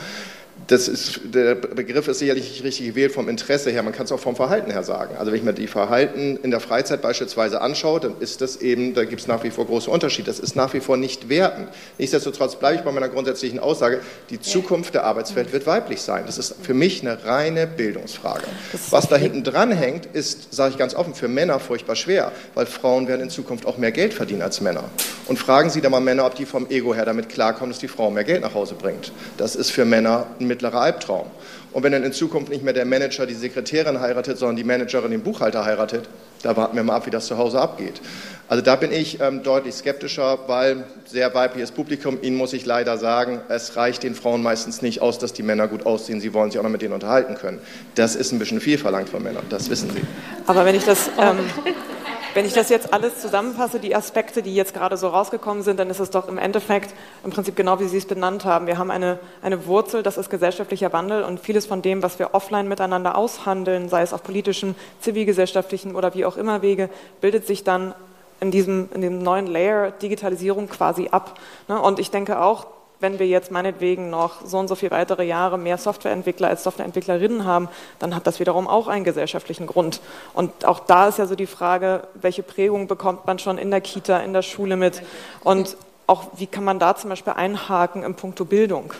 das 0.67 0.87
ist, 0.87 1.21
der 1.23 1.55
Begriff 1.55 2.07
ist 2.07 2.19
sicherlich 2.19 2.49
nicht 2.49 2.63
richtig 2.63 2.87
gewählt 2.87 3.11
vom 3.11 3.29
Interesse 3.29 3.71
her, 3.71 3.83
man 3.83 3.93
kann 3.93 4.05
es 4.05 4.11
auch 4.11 4.19
vom 4.19 4.35
Verhalten 4.35 4.71
her 4.71 4.83
sagen. 4.83 5.15
Also 5.17 5.31
wenn 5.31 5.39
ich 5.39 5.43
mir 5.43 5.53
die 5.53 5.67
Verhalten 5.67 6.37
in 6.43 6.51
der 6.51 6.59
Freizeit 6.59 7.01
beispielsweise 7.01 7.61
anschaue, 7.61 7.99
dann 7.99 8.15
ist 8.19 8.41
das 8.41 8.57
eben, 8.57 8.93
da 8.93 9.05
gibt 9.05 9.21
es 9.21 9.27
nach 9.27 9.43
wie 9.43 9.49
vor 9.49 9.65
große 9.65 9.89
Unterschiede. 9.89 10.27
Das 10.27 10.39
ist 10.39 10.55
nach 10.55 10.73
wie 10.73 10.79
vor 10.79 10.97
nicht 10.97 11.29
wertend. 11.29 11.69
Nichtsdestotrotz 11.97 12.55
bleibe 12.55 12.75
ich 12.75 12.81
bei 12.81 12.91
meiner 12.91 13.09
grundsätzlichen 13.09 13.59
Aussage, 13.59 14.01
die 14.29 14.39
Zukunft 14.39 14.93
der 14.93 15.03
Arbeitswelt 15.03 15.51
wird 15.53 15.65
weiblich 15.65 16.01
sein. 16.01 16.23
Das 16.25 16.37
ist 16.37 16.55
für 16.61 16.73
mich 16.73 17.01
eine 17.01 17.23
reine 17.25 17.67
Bildungsfrage. 17.67 18.45
Was 18.89 19.07
da 19.07 19.15
hinten 19.15 19.43
dran 19.43 19.71
hängt, 19.71 20.05
ist, 20.07 20.53
sage 20.53 20.71
ich 20.71 20.77
ganz 20.77 20.95
offen, 20.95 21.15
für 21.15 21.27
Männer 21.27 21.59
furchtbar 21.59 21.95
schwer, 21.95 22.31
weil 22.53 22.65
Frauen 22.65 23.07
werden 23.07 23.21
in 23.21 23.29
Zukunft 23.29 23.65
auch 23.65 23.77
mehr 23.77 23.91
Geld 23.91 24.13
verdienen 24.13 24.41
als 24.41 24.61
Männer. 24.61 24.83
Und 25.27 25.37
fragen 25.37 25.69
Sie 25.69 25.81
da 25.81 25.89
mal 25.89 26.01
Männer, 26.01 26.25
ob 26.25 26.35
die 26.35 26.45
vom 26.45 26.69
Ego 26.69 26.93
her 26.93 27.05
damit 27.05 27.29
klarkommen, 27.29 27.71
dass 27.71 27.79
die 27.79 27.87
Frau 27.87 28.11
mehr 28.11 28.23
Geld 28.23 28.41
nach 28.41 28.53
Hause 28.53 28.75
bringt. 28.75 29.11
Das 29.37 29.55
ist 29.55 29.71
für 29.71 29.85
Männer 29.85 30.27
ein 30.39 30.47
mittlerer 30.51 30.81
Albtraum. 30.81 31.27
Und 31.71 31.83
wenn 31.83 31.93
dann 31.93 32.03
in 32.03 32.11
Zukunft 32.11 32.49
nicht 32.49 32.63
mehr 32.63 32.73
der 32.73 32.85
Manager 32.85 33.25
die 33.25 33.33
Sekretärin 33.33 34.01
heiratet, 34.01 34.37
sondern 34.37 34.57
die 34.57 34.63
Managerin 34.63 35.11
den 35.11 35.21
Buchhalter 35.21 35.63
heiratet, 35.63 36.09
da 36.43 36.57
warten 36.57 36.75
wir 36.75 36.83
mal 36.83 36.95
ab, 36.95 37.05
wie 37.05 37.11
das 37.11 37.27
zu 37.27 37.37
Hause 37.37 37.61
abgeht. 37.61 38.01
Also 38.49 38.61
da 38.61 38.75
bin 38.75 38.91
ich 38.91 39.21
ähm, 39.21 39.43
deutlich 39.43 39.75
skeptischer, 39.75 40.39
weil 40.47 40.83
sehr 41.05 41.33
weibliches 41.33 41.71
Publikum, 41.71 42.17
Ihnen 42.21 42.35
muss 42.35 42.51
ich 42.51 42.65
leider 42.65 42.97
sagen, 42.97 43.39
es 43.47 43.77
reicht 43.77 44.03
den 44.03 44.13
Frauen 44.13 44.43
meistens 44.43 44.81
nicht 44.81 45.01
aus, 45.01 45.19
dass 45.19 45.31
die 45.31 45.43
Männer 45.43 45.69
gut 45.69 45.85
aussehen. 45.85 46.19
Sie 46.19 46.33
wollen 46.33 46.51
sich 46.51 46.59
auch 46.59 46.63
noch 46.63 46.69
mit 46.69 46.81
denen 46.81 46.93
unterhalten 46.93 47.35
können. 47.35 47.59
Das 47.95 48.15
ist 48.15 48.33
ein 48.33 48.39
bisschen 48.39 48.59
viel 48.59 48.77
verlangt 48.77 49.07
von 49.07 49.23
Männern, 49.23 49.45
das 49.49 49.69
wissen 49.69 49.89
Sie. 49.91 50.01
Aber 50.47 50.65
wenn 50.65 50.75
ich 50.75 50.83
das 50.83 51.09
ähm, 51.17 51.37
wenn 52.33 52.45
ich 52.45 52.53
das 52.53 52.69
jetzt 52.69 52.93
alles 52.93 53.21
zusammenfasse, 53.21 53.79
die 53.79 53.95
Aspekte, 53.95 54.41
die 54.41 54.55
jetzt 54.55 54.73
gerade 54.73 54.97
so 54.97 55.09
rausgekommen 55.09 55.63
sind, 55.63 55.79
dann 55.79 55.89
ist 55.89 55.99
es 55.99 56.09
doch 56.09 56.27
im 56.27 56.37
Endeffekt 56.37 56.93
im 57.23 57.31
Prinzip 57.31 57.55
genau 57.55 57.79
wie 57.79 57.87
Sie 57.87 57.97
es 57.97 58.05
benannt 58.05 58.45
haben. 58.45 58.67
Wir 58.67 58.77
haben 58.77 58.91
eine, 58.91 59.19
eine 59.41 59.65
Wurzel, 59.65 60.03
das 60.03 60.17
ist 60.17 60.29
gesellschaftlicher 60.29 60.93
Wandel 60.93 61.23
und 61.23 61.39
vieles 61.39 61.65
von 61.65 61.81
dem, 61.81 62.03
was 62.03 62.19
wir 62.19 62.33
offline 62.33 62.67
miteinander 62.67 63.17
aushandeln, 63.17 63.89
sei 63.89 64.01
es 64.01 64.13
auf 64.13 64.23
politischen, 64.23 64.75
zivilgesellschaftlichen 65.01 65.95
oder 65.95 66.13
wie 66.13 66.25
auch 66.25 66.37
immer 66.37 66.61
Wege, 66.61 66.89
bildet 67.19 67.47
sich 67.47 67.63
dann 67.63 67.93
in 68.39 68.51
diesem, 68.51 68.89
in 68.93 69.01
dem 69.01 69.21
neuen 69.21 69.47
Layer 69.47 69.91
Digitalisierung 69.91 70.67
quasi 70.67 71.09
ab. 71.11 71.39
Ne? 71.67 71.79
Und 71.79 71.99
ich 71.99 72.11
denke 72.11 72.41
auch, 72.41 72.65
wenn 73.01 73.19
wir 73.19 73.27
jetzt 73.27 73.51
meinetwegen 73.51 74.09
noch 74.09 74.45
so 74.45 74.57
und 74.59 74.67
so 74.67 74.75
viele 74.75 74.91
weitere 74.91 75.25
Jahre 75.25 75.57
mehr 75.57 75.77
Softwareentwickler 75.77 76.47
als 76.47 76.63
Softwareentwicklerinnen 76.63 77.45
haben, 77.45 77.67
dann 77.99 78.15
hat 78.15 78.27
das 78.27 78.39
wiederum 78.39 78.67
auch 78.67 78.87
einen 78.87 79.03
gesellschaftlichen 79.03 79.67
Grund. 79.67 80.01
Und 80.33 80.65
auch 80.65 80.79
da 80.79 81.07
ist 81.07 81.17
ja 81.17 81.25
so 81.25 81.35
die 81.35 81.47
Frage, 81.47 82.07
welche 82.13 82.43
Prägung 82.43 82.87
bekommt 82.87 83.25
man 83.25 83.39
schon 83.39 83.57
in 83.57 83.71
der 83.71 83.81
Kita, 83.81 84.19
in 84.19 84.33
der 84.33 84.43
Schule 84.43 84.77
mit 84.77 85.01
und 85.43 85.75
auch 86.07 86.27
wie 86.35 86.47
kann 86.47 86.63
man 86.63 86.77
da 86.77 86.95
zum 86.95 87.09
Beispiel 87.09 87.33
einhaken 87.33 88.03
im 88.03 88.15
Puncto 88.15 88.45
Bildung. 88.45 88.93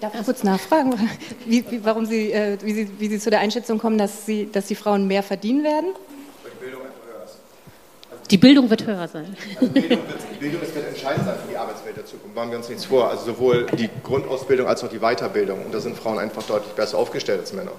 Darf 0.00 0.14
ich 0.14 0.24
kurz 0.24 0.42
nachfragen, 0.42 0.94
wie, 1.44 1.64
wie, 1.70 1.84
warum 1.84 2.06
Sie, 2.06 2.32
äh, 2.32 2.56
wie, 2.62 2.72
Sie, 2.72 2.90
wie 2.98 3.08
Sie 3.08 3.18
zu 3.18 3.28
der 3.28 3.40
Einschätzung 3.40 3.78
kommen, 3.78 3.98
dass, 3.98 4.24
Sie, 4.24 4.50
dass 4.50 4.66
die 4.66 4.74
Frauen 4.74 5.06
mehr 5.06 5.22
verdienen 5.22 5.62
werden? 5.64 5.90
Die 8.34 8.38
Bildung 8.38 8.68
wird 8.68 8.84
höher 8.84 9.06
sein. 9.06 9.36
Also 9.60 9.72
Bildung, 9.72 9.90
wird, 10.08 10.40
Bildung 10.40 10.60
wird 10.60 10.88
entscheidend 10.88 11.24
sein 11.24 11.36
für 11.40 11.52
die 11.52 11.56
Arbeitswelt 11.56 11.96
der 11.96 12.04
Zukunft. 12.04 12.34
Machen 12.34 12.50
wir 12.50 12.58
uns 12.58 12.68
nichts 12.68 12.84
vor. 12.84 13.08
Also 13.08 13.26
sowohl 13.26 13.66
die 13.78 13.88
Grundausbildung 14.02 14.66
als 14.66 14.82
auch 14.82 14.88
die 14.88 14.98
Weiterbildung. 14.98 15.64
Und 15.64 15.72
da 15.72 15.78
sind 15.78 15.96
Frauen 15.96 16.18
einfach 16.18 16.42
deutlich 16.42 16.72
besser 16.72 16.98
aufgestellt 16.98 17.38
als 17.38 17.52
Männer. 17.52 17.70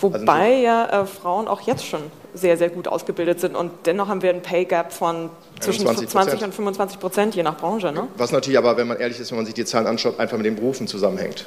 Wobei 0.00 0.18
also 0.18 0.64
ja 0.64 1.02
äh, 1.02 1.06
Frauen 1.06 1.46
auch 1.46 1.60
jetzt 1.60 1.86
schon 1.86 2.00
sehr, 2.34 2.56
sehr 2.56 2.70
gut 2.70 2.88
ausgebildet 2.88 3.38
sind. 3.38 3.54
Und 3.54 3.70
dennoch 3.86 4.08
haben 4.08 4.20
wir 4.20 4.30
einen 4.30 4.42
Pay 4.42 4.64
Gap 4.64 4.92
von 4.92 5.30
zwischen 5.60 5.86
20 5.86 6.42
und 6.42 6.54
25 6.54 6.98
Prozent, 6.98 7.36
je 7.36 7.44
nach 7.44 7.56
Branche. 7.56 7.92
Ne? 7.92 8.08
Was 8.16 8.32
natürlich 8.32 8.58
aber, 8.58 8.76
wenn 8.76 8.88
man 8.88 8.98
ehrlich 8.98 9.20
ist, 9.20 9.30
wenn 9.30 9.38
man 9.38 9.46
sich 9.46 9.54
die 9.54 9.64
Zahlen 9.64 9.86
anschaut, 9.86 10.18
einfach 10.18 10.36
mit 10.38 10.46
den 10.46 10.56
Berufen 10.56 10.88
zusammenhängt. 10.88 11.46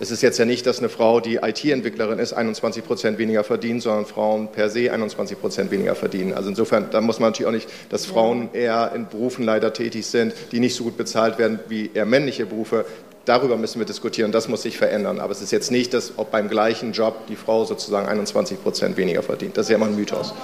Es 0.00 0.10
ist 0.10 0.22
jetzt 0.22 0.38
ja 0.38 0.44
nicht, 0.44 0.66
dass 0.66 0.80
eine 0.80 0.88
Frau, 0.88 1.20
die 1.20 1.36
IT-Entwicklerin 1.36 2.18
ist, 2.18 2.32
21 2.32 2.84
Prozent 2.84 3.16
weniger 3.18 3.44
verdient, 3.44 3.80
sondern 3.80 4.06
Frauen 4.06 4.50
per 4.50 4.68
se 4.68 4.90
21 4.92 5.40
Prozent 5.40 5.70
weniger 5.70 5.94
verdienen. 5.94 6.34
Also 6.34 6.48
insofern, 6.48 6.88
da 6.90 7.00
muss 7.00 7.20
man 7.20 7.30
natürlich 7.30 7.48
auch 7.48 7.52
nicht, 7.52 7.68
dass 7.90 8.04
Frauen 8.04 8.48
eher 8.52 8.90
in 8.94 9.06
Berufen 9.08 9.44
leider 9.44 9.72
tätig 9.72 10.06
sind, 10.06 10.34
die 10.50 10.58
nicht 10.58 10.74
so 10.74 10.82
gut 10.82 10.96
bezahlt 10.96 11.38
werden 11.38 11.60
wie 11.68 11.92
eher 11.94 12.06
männliche 12.06 12.44
Berufe. 12.44 12.86
Darüber 13.24 13.56
müssen 13.56 13.78
wir 13.78 13.86
diskutieren, 13.86 14.32
das 14.32 14.48
muss 14.48 14.62
sich 14.62 14.76
verändern. 14.76 15.18
Aber 15.18 15.32
es 15.32 15.40
ist 15.40 15.50
jetzt 15.50 15.70
nicht, 15.70 15.94
dass 15.94 16.12
ob 16.18 16.30
beim 16.30 16.48
gleichen 16.48 16.92
Job 16.92 17.26
die 17.28 17.36
Frau 17.36 17.64
sozusagen 17.64 18.06
21 18.06 18.62
Prozent 18.62 18.96
weniger 18.98 19.22
verdient. 19.22 19.56
Das 19.56 19.66
ist 19.66 19.70
ja 19.70 19.76
immer 19.76 19.86
ein 19.86 19.96
Mythos. 19.96 20.34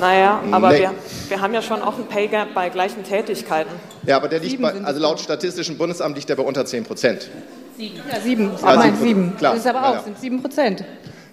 Naja, 0.00 0.42
aber 0.50 0.70
nee. 0.70 0.80
wir, 0.80 0.94
wir 1.28 1.40
haben 1.40 1.52
ja 1.52 1.60
schon 1.60 1.82
auch 1.82 1.98
ein 1.98 2.06
Pay 2.06 2.28
Gap 2.28 2.54
bei 2.54 2.70
gleichen 2.70 3.04
Tätigkeiten. 3.04 3.70
Ja, 4.06 4.16
aber 4.16 4.28
der 4.28 4.40
liegt 4.40 4.62
bei, 4.62 4.72
also 4.82 5.00
laut 5.00 5.20
Statistischen 5.20 5.76
Bundesamt 5.76 6.16
liegt 6.16 6.30
der 6.30 6.36
bei 6.36 6.42
unter 6.42 6.64
10 6.64 6.84
Prozent. 6.84 7.28
Sieben. 7.76 8.00
Ja, 8.10 8.20
sieben. 8.20 8.50
Ja, 8.62 8.82
sieben. 8.82 8.96
sieben. 8.96 9.36
Klar. 9.36 9.52
Das 9.52 9.60
ist 9.60 9.66
aber 9.68 9.88
auch, 9.88 9.94
ja, 9.94 10.02
sind 10.02 10.18
sieben 10.18 10.40
Prozent. 10.40 10.84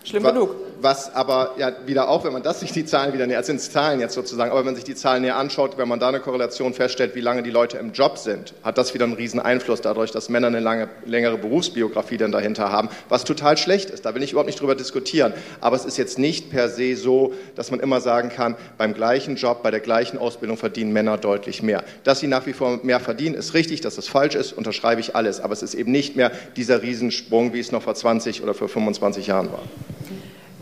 Schlimm 0.04 0.24
genug. 0.24 0.67
Was 0.80 1.16
aber 1.16 1.56
ja 1.58 1.72
wieder 1.86 2.08
auch, 2.10 2.24
wenn 2.24 2.34
man 2.34 2.44
das 2.44 2.60
sich 2.60 2.72
die 2.72 2.86
Zahlen 2.86 3.14
wieder 3.14 3.26
näher, 3.26 3.42
sind 3.42 3.60
Zahlen 3.60 4.00
jetzt 4.00 4.14
sozusagen, 4.14 4.52
aber 4.52 4.60
wenn 4.60 4.68
man 4.68 4.76
sich 4.76 4.84
die 4.84 4.96
Zahlen 4.96 5.24
näher 5.24 5.36
anschaut, 5.36 5.78
wenn 5.78 5.88
man 5.88 6.00
da 6.00 6.10
eine 6.10 6.20
Korrelation 6.20 6.74
feststellt, 6.74 7.16
wie 7.16 7.22
lange 7.22 7.42
die 7.42 7.50
Leute 7.50 7.78
im 7.78 7.94
Job 7.94 8.18
sind, 8.18 8.54
hat 8.64 8.78
das 8.78 8.94
wieder 8.94 9.06
einen 9.06 9.14
riesen 9.14 9.40
Einfluss 9.40 9.82
dadurch, 9.82 10.12
dass 10.12 10.30
Männer 10.30 10.48
eine 10.48 10.60
lange, 10.60 10.90
längere 11.06 11.38
Berufsbiografie 11.38 12.18
dann 12.18 12.32
dahinter 12.32 12.72
haben, 12.72 12.90
was 13.10 13.24
total 13.24 13.58
schlecht 13.58 13.90
ist. 13.90 14.06
Da 14.06 14.14
will 14.14 14.22
ich 14.22 14.32
überhaupt 14.32 14.48
nicht 14.48 14.60
drüber 14.60 14.76
diskutieren. 14.76 15.34
Aber 15.62 15.76
es 15.76 15.86
ist 15.86 15.98
jetzt 15.98 16.20
nicht 16.20 16.52
per 16.52 16.70
se 16.70 16.96
so, 16.96 17.34
dass 17.56 17.72
man 17.72 17.80
immer 17.80 18.00
sagen 18.00 18.30
kann, 18.30 18.56
beim 18.78 18.94
gleichen 18.94 19.36
Job, 19.36 19.64
bei 19.64 19.72
der 19.72 19.80
gleichen 19.80 20.18
Ausbildung 20.18 20.58
verdienen 20.58 20.94
Männer 20.94 21.18
deutlich 21.18 21.64
mehr. 21.64 21.84
Dass 22.04 22.20
sie 22.20 22.28
nach 22.28 22.46
wie 22.46 22.54
vor 22.54 22.80
mehr 22.84 23.00
verdienen, 23.00 23.36
ist 23.36 23.54
richtig, 23.54 23.82
dass 23.82 23.96
das 23.96 24.08
falsch 24.08 24.36
ist, 24.36 24.54
unterschreibe 24.54 25.02
ich 25.02 25.16
alles. 25.16 25.40
Aber 25.40 25.54
es 25.54 25.64
ist 25.64 25.74
eben 25.74 25.92
nicht 25.92 26.16
mehr 26.16 26.32
dieser 26.56 26.84
Riesensprung, 26.84 27.54
wie 27.54 27.60
es 27.60 27.72
noch 27.72 27.82
vor 27.82 27.96
20 27.96 28.44
oder 28.44 28.54
vor 28.54 28.70
25 28.70 29.28
Jahren 29.28 29.52
war. 29.52 29.64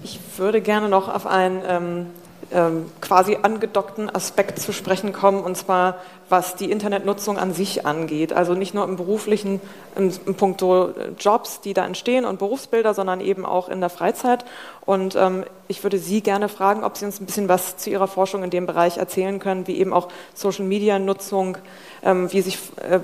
Ich 0.06 0.20
würde 0.38 0.62
gerne 0.62 0.88
noch 0.88 1.12
auf 1.12 1.26
einen 1.26 1.64
ähm, 1.68 2.06
ähm, 2.52 2.92
quasi 3.02 3.40
angedockten 3.42 4.14
Aspekt 4.14 4.60
zu 4.60 4.72
sprechen 4.72 5.14
kommen, 5.14 5.42
und 5.42 5.58
zwar 5.58 5.96
was 6.28 6.56
die 6.56 6.72
Internetnutzung 6.72 7.38
an 7.38 7.54
sich 7.54 7.86
angeht. 7.86 8.34
Also 8.34 8.54
nicht 8.54 8.74
nur 8.74 8.84
im 8.86 8.96
beruflichen, 8.96 9.62
im, 9.96 10.12
im 10.26 10.36
Punkto 10.36 10.90
äh, 10.90 11.12
Jobs, 11.20 11.62
die 11.62 11.74
da 11.74 11.86
entstehen 11.86 12.26
und 12.26 12.40
Berufsbilder, 12.40 12.94
sondern 12.94 13.22
eben 13.22 13.46
auch 13.46 13.70
in 13.70 13.80
der 13.80 13.90
Freizeit. 13.90 14.44
Und 14.86 15.16
ähm, 15.16 15.44
ich 15.68 15.84
würde 15.84 16.00
Sie 16.00 16.22
gerne 16.22 16.50
fragen, 16.50 16.84
ob 16.84 16.98
Sie 16.98 17.06
uns 17.06 17.20
ein 17.20 17.26
bisschen 17.26 17.48
was 17.48 17.78
zu 17.78 17.92
Ihrer 17.92 18.08
Forschung 18.08 18.44
in 18.44 18.50
dem 18.50 18.66
Bereich 18.66 18.98
erzählen 18.98 19.40
können, 19.40 19.68
wie 19.68 19.78
eben 19.78 19.94
auch 19.94 20.10
Social-Media-Nutzung, 20.34 21.60
ähm, 22.04 22.32
wie 22.32 22.42
sich 22.42 22.58
äh, 22.90 23.00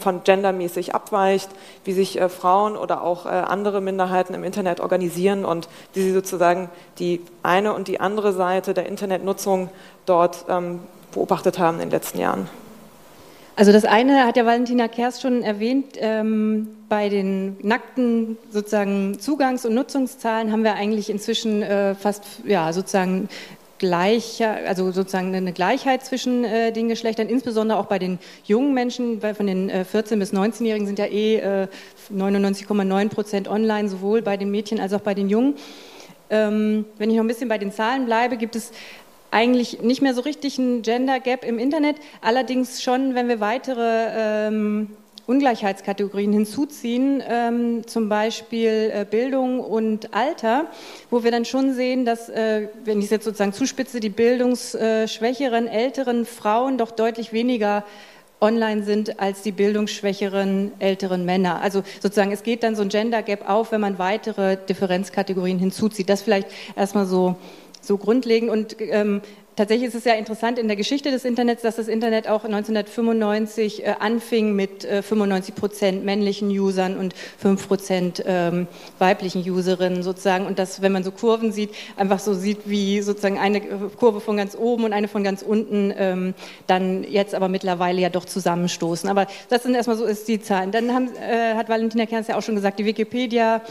von 0.00 0.24
gendermäßig 0.24 0.94
abweicht, 0.94 1.50
wie 1.84 1.92
sich 1.92 2.18
äh, 2.18 2.30
Frauen 2.30 2.76
oder 2.76 3.02
auch 3.02 3.26
äh, 3.26 3.28
andere 3.28 3.82
Minderheiten 3.82 4.32
im 4.32 4.44
Internet 4.44 4.80
organisieren 4.80 5.44
und 5.44 5.68
wie 5.92 6.02
Sie 6.02 6.12
sozusagen 6.12 6.70
die 6.98 7.20
eine 7.42 7.74
und 7.74 7.88
die 7.88 8.00
andere 8.00 8.32
Seite 8.32 8.72
der 8.72 8.86
Internetnutzung 8.86 9.68
dort 10.06 10.46
ähm, 10.48 10.80
beobachtet 11.12 11.58
haben 11.58 11.76
in 11.76 11.88
den 11.88 11.90
letzten 11.90 12.18
Jahren? 12.18 12.48
Also 13.58 13.72
das 13.72 13.86
eine 13.86 14.26
hat 14.26 14.36
ja 14.36 14.44
Valentina 14.44 14.86
Kerst 14.86 15.22
schon 15.22 15.42
erwähnt, 15.42 15.96
ähm, 15.98 16.68
bei 16.90 17.08
den 17.08 17.56
nackten 17.62 18.36
sozusagen 18.50 19.18
Zugangs- 19.18 19.64
und 19.64 19.74
Nutzungszahlen 19.74 20.52
haben 20.52 20.62
wir 20.62 20.74
eigentlich 20.74 21.08
inzwischen 21.08 21.62
äh, 21.62 21.94
fast 21.94 22.22
ja, 22.44 22.70
sozusagen 22.74 23.30
gleicher, 23.78 24.56
also 24.66 24.90
sozusagen 24.90 25.34
eine 25.34 25.52
Gleichheit 25.52 26.04
zwischen 26.04 26.44
äh, 26.44 26.70
den 26.70 26.88
Geschlechtern, 26.88 27.28
insbesondere 27.28 27.78
auch 27.78 27.86
bei 27.86 27.98
den 27.98 28.18
jungen 28.44 28.74
Menschen, 28.74 29.22
weil 29.22 29.34
von 29.34 29.46
den 29.46 29.70
äh, 29.70 29.84
14- 29.90 30.18
bis 30.18 30.32
19-Jährigen 30.32 30.86
sind 30.86 30.98
ja 30.98 31.06
eh 31.06 31.36
äh, 31.36 31.68
99,9 32.14 33.08
Prozent 33.08 33.48
online, 33.48 33.88
sowohl 33.88 34.22
bei 34.22 34.36
den 34.36 34.50
Mädchen 34.50 34.80
als 34.80 34.92
auch 34.92 35.00
bei 35.00 35.14
den 35.14 35.28
Jungen. 35.28 35.54
Ähm, 36.28 36.84
wenn 36.98 37.10
ich 37.10 37.16
noch 37.16 37.24
ein 37.24 37.28
bisschen 37.28 37.48
bei 37.48 37.58
den 37.58 37.72
Zahlen 37.72 38.06
bleibe, 38.06 38.36
gibt 38.36 38.56
es 38.56 38.72
eigentlich 39.30 39.82
nicht 39.82 40.02
mehr 40.02 40.14
so 40.14 40.22
richtig 40.22 40.58
einen 40.58 40.82
Gender 40.82 41.20
Gap 41.20 41.44
im 41.44 41.58
Internet, 41.58 41.96
allerdings 42.20 42.82
schon, 42.82 43.14
wenn 43.14 43.28
wir 43.28 43.40
weitere 43.40 44.08
ähm, 44.48 44.88
Ungleichheitskategorien 45.26 46.32
hinzuziehen, 46.32 47.22
ähm, 47.28 47.86
zum 47.86 48.08
Beispiel 48.08 48.92
äh, 48.94 49.04
Bildung 49.08 49.60
und 49.60 50.14
Alter, 50.14 50.66
wo 51.10 51.24
wir 51.24 51.32
dann 51.32 51.44
schon 51.44 51.74
sehen, 51.74 52.04
dass, 52.04 52.28
äh, 52.28 52.68
wenn 52.84 52.98
ich 52.98 53.06
es 53.06 53.10
jetzt 53.10 53.24
sozusagen 53.24 53.52
zuspitze, 53.52 53.98
die 53.98 54.08
bildungsschwächeren, 54.08 55.66
älteren 55.66 56.26
Frauen 56.26 56.78
doch 56.78 56.92
deutlich 56.92 57.32
weniger 57.32 57.84
online 58.40 58.84
sind 58.84 59.18
als 59.18 59.42
die 59.42 59.52
bildungsschwächeren 59.52 60.72
älteren 60.78 61.24
Männer. 61.24 61.60
Also 61.62 61.82
sozusagen, 62.00 62.32
es 62.32 62.42
geht 62.42 62.62
dann 62.62 62.76
so 62.76 62.82
ein 62.82 62.90
Gender 62.90 63.22
Gap 63.22 63.48
auf, 63.48 63.72
wenn 63.72 63.80
man 63.80 63.98
weitere 63.98 64.58
Differenzkategorien 64.68 65.58
hinzuzieht. 65.58 66.08
Das 66.08 66.22
vielleicht 66.22 66.48
erstmal 66.76 67.06
so 67.06 67.36
so 67.86 67.96
grundlegend. 67.96 68.50
Und 68.50 68.76
ähm, 68.80 69.22
Tatsächlich 69.56 69.88
ist 69.88 69.94
es 69.94 70.04
ja 70.04 70.12
interessant 70.12 70.58
in 70.58 70.66
der 70.66 70.76
Geschichte 70.76 71.10
des 71.10 71.24
Internets, 71.24 71.62
dass 71.62 71.76
das 71.76 71.88
Internet 71.88 72.28
auch 72.28 72.44
1995 72.44 73.86
äh, 73.86 73.94
anfing 73.98 74.54
mit 74.54 74.84
äh, 74.84 75.00
95 75.00 75.54
Prozent 75.54 76.04
männlichen 76.04 76.50
Usern 76.50 76.98
und 76.98 77.14
5 77.38 77.66
Prozent 77.66 78.22
ähm, 78.26 78.66
weiblichen 78.98 79.40
Userinnen 79.50 80.02
sozusagen. 80.02 80.44
Und 80.44 80.58
dass, 80.58 80.82
wenn 80.82 80.92
man 80.92 81.04
so 81.04 81.10
Kurven 81.10 81.52
sieht, 81.52 81.70
einfach 81.96 82.18
so 82.18 82.34
sieht, 82.34 82.58
wie 82.66 83.00
sozusagen 83.00 83.38
eine 83.38 83.62
Kurve 83.62 84.20
von 84.20 84.36
ganz 84.36 84.54
oben 84.54 84.84
und 84.84 84.92
eine 84.92 85.08
von 85.08 85.24
ganz 85.24 85.40
unten 85.40 85.90
ähm, 85.96 86.34
dann 86.66 87.02
jetzt 87.04 87.34
aber 87.34 87.48
mittlerweile 87.48 88.02
ja 88.02 88.10
doch 88.10 88.26
zusammenstoßen. 88.26 89.08
Aber 89.08 89.26
das 89.48 89.62
sind 89.62 89.74
erstmal 89.74 89.96
so 89.96 90.04
ist 90.04 90.28
die 90.28 90.42
Zahlen. 90.42 90.70
Dann 90.70 90.92
haben, 90.92 91.08
äh, 91.16 91.54
hat 91.54 91.70
Valentina 91.70 92.04
Kerns 92.04 92.26
ja 92.28 92.36
auch 92.36 92.42
schon 92.42 92.56
gesagt, 92.56 92.78
die 92.78 92.84
Wikipedia 92.84 93.62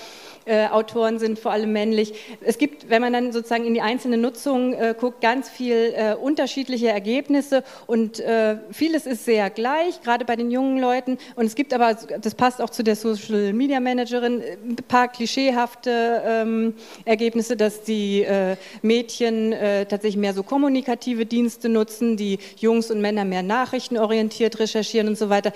äh, 0.46 0.68
Autoren 0.68 1.20
sind 1.20 1.40
vor 1.40 1.52
allem 1.52 1.74
männlich. 1.74 2.14
Es 2.42 2.58
gibt, 2.58 2.90
wenn 2.90 3.02
man 3.02 3.14
dann 3.14 3.32
sozusagen 3.32 3.66
in 3.66 3.74
die 3.74 3.82
einzelne 3.82 4.18
Nutzung 4.18 4.74
äh, 4.74 4.96
guckt, 5.00 5.22
ganz 5.22 5.50
viel 5.50 5.94
äh, 5.96 6.16
unterschiedliche 6.16 6.90
Ergebnisse 6.90 7.64
und 7.88 8.20
äh, 8.20 8.58
vieles 8.72 9.06
ist 9.06 9.26
sehr 9.26 9.50
gleich, 9.50 10.02
gerade 10.02 10.26
bei 10.26 10.36
den 10.36 10.52
jungen 10.52 10.80
Leuten. 10.80 11.18
Und 11.36 11.46
es 11.46 11.56
gibt 11.56 11.74
aber, 11.74 11.94
das 11.94 12.36
passt 12.36 12.62
auch 12.62 12.70
zu 12.70 12.84
der 12.84 12.96
Social 12.96 13.54
Media 13.54 13.80
Managerin, 13.80 14.42
ein 14.64 14.76
paar 14.88 15.08
klischeehafte 15.08 16.22
ähm, 16.26 16.74
Ergebnisse, 17.06 17.58
dass 17.58 17.84
die 17.84 18.24
äh, 18.24 18.56
Mädchen 18.82 19.54
äh, 19.54 19.86
tatsächlich 19.86 20.18
mehr 20.18 20.34
so 20.34 20.44
kommunikative 20.44 21.26
Dienste 21.26 21.70
nutzen, 21.70 22.18
die 22.18 22.40
Jungs 22.58 22.92
und 22.92 23.02
Männer 23.02 23.26
mehr 23.26 23.44
nachrichtenorientiert 23.44 24.60
recherchieren 24.60 25.08
und 25.08 25.18
so 25.18 25.30
weiter. 25.30 25.52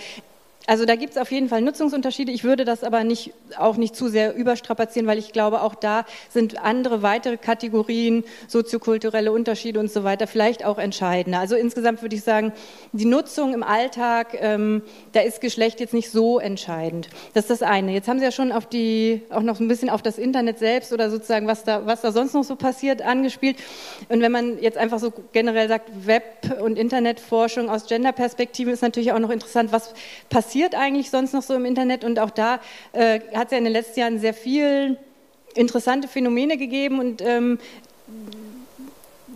Also 0.67 0.85
da 0.85 0.95
gibt 0.95 1.13
es 1.13 1.17
auf 1.17 1.31
jeden 1.31 1.49
Fall 1.49 1.61
Nutzungsunterschiede. 1.61 2.31
Ich 2.31 2.43
würde 2.43 2.63
das 2.63 2.83
aber 2.83 3.03
nicht, 3.03 3.33
auch 3.57 3.77
nicht 3.77 3.95
zu 3.95 4.07
sehr 4.07 4.35
überstrapazieren, 4.35 5.07
weil 5.07 5.17
ich 5.17 5.31
glaube, 5.31 5.63
auch 5.63 5.73
da 5.73 6.05
sind 6.29 6.63
andere 6.63 7.01
weitere 7.01 7.37
Kategorien, 7.37 8.23
soziokulturelle 8.47 9.31
Unterschiede 9.31 9.79
und 9.79 9.91
so 9.91 10.03
weiter 10.03 10.27
vielleicht 10.27 10.65
auch 10.65 10.77
entscheidender. 10.77 11.39
Also 11.39 11.55
insgesamt 11.55 12.01
würde 12.01 12.15
ich 12.15 12.23
sagen, 12.23 12.53
die 12.91 13.05
Nutzung 13.05 13.53
im 13.53 13.63
Alltag, 13.63 14.37
ähm, 14.39 14.83
da 15.13 15.21
ist 15.21 15.41
Geschlecht 15.41 15.79
jetzt 15.79 15.93
nicht 15.93 16.11
so 16.11 16.39
entscheidend. 16.39 17.09
Das 17.33 17.45
ist 17.45 17.61
das 17.61 17.63
eine. 17.63 17.93
Jetzt 17.93 18.07
haben 18.07 18.19
Sie 18.19 18.25
ja 18.25 18.31
schon 18.31 18.51
auf 18.51 18.67
die, 18.67 19.23
auch 19.31 19.41
noch 19.41 19.59
ein 19.59 19.67
bisschen 19.67 19.89
auf 19.89 20.03
das 20.03 20.17
Internet 20.17 20.59
selbst 20.59 20.93
oder 20.93 21.09
sozusagen, 21.09 21.47
was 21.47 21.63
da, 21.63 21.85
was 21.87 22.01
da 22.01 22.11
sonst 22.11 22.33
noch 22.33 22.43
so 22.43 22.55
passiert, 22.55 23.01
angespielt. 23.01 23.57
Und 24.09 24.21
wenn 24.21 24.31
man 24.31 24.61
jetzt 24.61 24.77
einfach 24.77 24.99
so 24.99 25.11
generell 25.31 25.67
sagt, 25.67 25.89
Web- 26.05 26.61
und 26.61 26.77
Internetforschung 26.77 27.69
aus 27.69 27.87
Genderperspektive 27.87 28.69
ist 28.69 28.81
natürlich 28.81 29.13
auch 29.13 29.19
noch 29.19 29.31
interessant, 29.31 29.71
was 29.71 29.93
passiert 30.29 30.48
passiert 30.49 30.73
eigentlich 30.73 31.11
sonst 31.11 31.33
noch 31.33 31.43
so 31.43 31.53
im 31.53 31.63
Internet? 31.63 32.03
Und 32.03 32.17
auch 32.17 32.31
da 32.31 32.59
äh, 32.91 33.19
hat 33.35 33.45
es 33.45 33.51
ja 33.51 33.59
in 33.59 33.65
den 33.65 33.73
letzten 33.73 33.99
Jahren 33.99 34.19
sehr 34.19 34.33
viel 34.33 34.97
interessante 35.53 36.07
Phänomene 36.07 36.57
gegeben 36.57 36.99
und 36.99 37.21
ähm, 37.21 37.59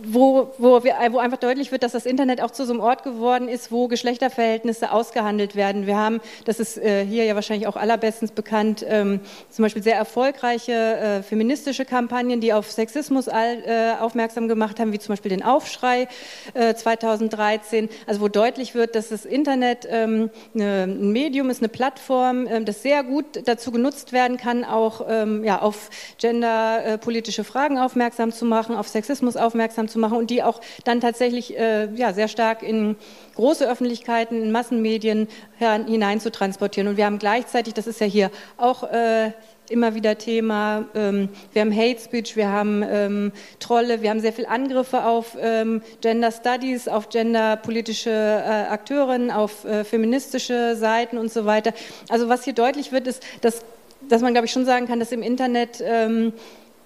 wo, 0.06 0.52
wo, 0.58 0.84
wir, 0.84 0.94
wo 1.10 1.18
einfach 1.18 1.38
deutlich 1.38 1.72
wird, 1.72 1.82
dass 1.82 1.92
das 1.92 2.06
Internet 2.06 2.40
auch 2.40 2.50
zu 2.50 2.64
so 2.64 2.72
einem 2.72 2.80
Ort 2.80 3.02
geworden 3.02 3.48
ist, 3.48 3.72
wo 3.72 3.88
Geschlechterverhältnisse 3.88 4.92
ausgehandelt 4.92 5.56
werden. 5.56 5.86
Wir 5.86 5.96
haben, 5.96 6.20
das 6.44 6.60
ist 6.60 6.78
äh, 6.78 7.04
hier 7.04 7.24
ja 7.24 7.34
wahrscheinlich 7.34 7.66
auch 7.66 7.76
allerbestens 7.76 8.32
bekannt, 8.32 8.84
ähm, 8.88 9.20
zum 9.50 9.64
Beispiel 9.64 9.82
sehr 9.82 9.96
erfolgreiche 9.96 10.72
äh, 10.72 11.22
feministische 11.22 11.84
Kampagnen, 11.84 12.40
die 12.40 12.52
auf 12.52 12.70
Sexismus 12.70 13.28
all, 13.28 13.62
äh, 13.64 14.00
aufmerksam 14.00 14.48
gemacht 14.48 14.80
haben, 14.80 14.92
wie 14.92 14.98
zum 14.98 15.12
Beispiel 15.12 15.30
den 15.30 15.42
Aufschrei 15.42 16.08
2013, 16.54 17.84
äh, 17.84 17.88
also 18.06 18.20
wo 18.20 18.28
deutlich 18.28 18.74
wird, 18.74 18.94
dass 18.94 19.08
das 19.08 19.24
Internet 19.24 19.86
ähm, 19.90 20.30
ein 20.54 21.12
Medium 21.12 21.50
ist, 21.50 21.60
eine 21.60 21.68
Plattform, 21.68 22.46
ähm, 22.46 22.64
das 22.64 22.82
sehr 22.82 23.02
gut 23.02 23.26
dazu 23.46 23.70
genutzt 23.70 24.12
werden 24.12 24.36
kann, 24.36 24.64
auch 24.64 25.06
ähm, 25.08 25.44
ja, 25.44 25.60
auf 25.60 25.90
genderpolitische 26.18 27.44
Fragen 27.44 27.78
aufmerksam 27.78 28.32
zu 28.32 28.44
machen, 28.44 28.76
auf 28.76 28.88
Sexismus 28.88 29.36
aufmerksam 29.36 29.88
zu 29.88 29.93
zu 29.94 29.98
machen 30.00 30.18
und 30.18 30.28
die 30.28 30.42
auch 30.42 30.60
dann 30.84 31.00
tatsächlich 31.00 31.56
äh, 31.56 31.88
ja, 31.94 32.12
sehr 32.12 32.28
stark 32.28 32.62
in 32.62 32.96
große 33.36 33.68
Öffentlichkeiten, 33.68 34.42
in 34.42 34.52
Massenmedien 34.52 35.28
hinein 35.58 36.20
zu 36.20 36.30
transportieren. 36.30 36.88
Und 36.88 36.96
wir 36.96 37.06
haben 37.06 37.18
gleichzeitig, 37.18 37.74
das 37.74 37.86
ist 37.86 38.00
ja 38.00 38.06
hier 38.06 38.30
auch 38.56 38.84
äh, 38.84 39.30
immer 39.70 39.94
wieder 39.94 40.18
Thema. 40.18 40.86
Ähm, 40.94 41.28
wir 41.52 41.62
haben 41.62 41.74
Hate 41.74 42.00
Speech, 42.00 42.36
wir 42.36 42.48
haben 42.48 42.84
ähm, 42.86 43.32
Trolle, 43.60 44.02
wir 44.02 44.10
haben 44.10 44.20
sehr 44.20 44.32
viele 44.32 44.48
Angriffe 44.48 45.04
auf 45.04 45.36
ähm, 45.40 45.80
Gender 46.00 46.32
Studies, 46.32 46.88
auf 46.88 47.08
genderpolitische 47.08 48.10
äh, 48.10 48.70
Akteurinnen, 48.70 49.30
auf 49.30 49.64
äh, 49.64 49.84
feministische 49.84 50.76
Seiten 50.76 51.18
und 51.18 51.32
so 51.32 51.46
weiter. 51.46 51.72
Also 52.08 52.28
was 52.28 52.44
hier 52.44 52.52
deutlich 52.52 52.92
wird, 52.92 53.06
ist, 53.06 53.22
dass, 53.40 53.64
dass 54.08 54.22
man, 54.22 54.32
glaube 54.34 54.46
ich, 54.46 54.52
schon 54.52 54.66
sagen 54.66 54.86
kann, 54.86 54.98
dass 54.98 55.12
im 55.12 55.22
Internet 55.22 55.82
ähm, 55.84 56.32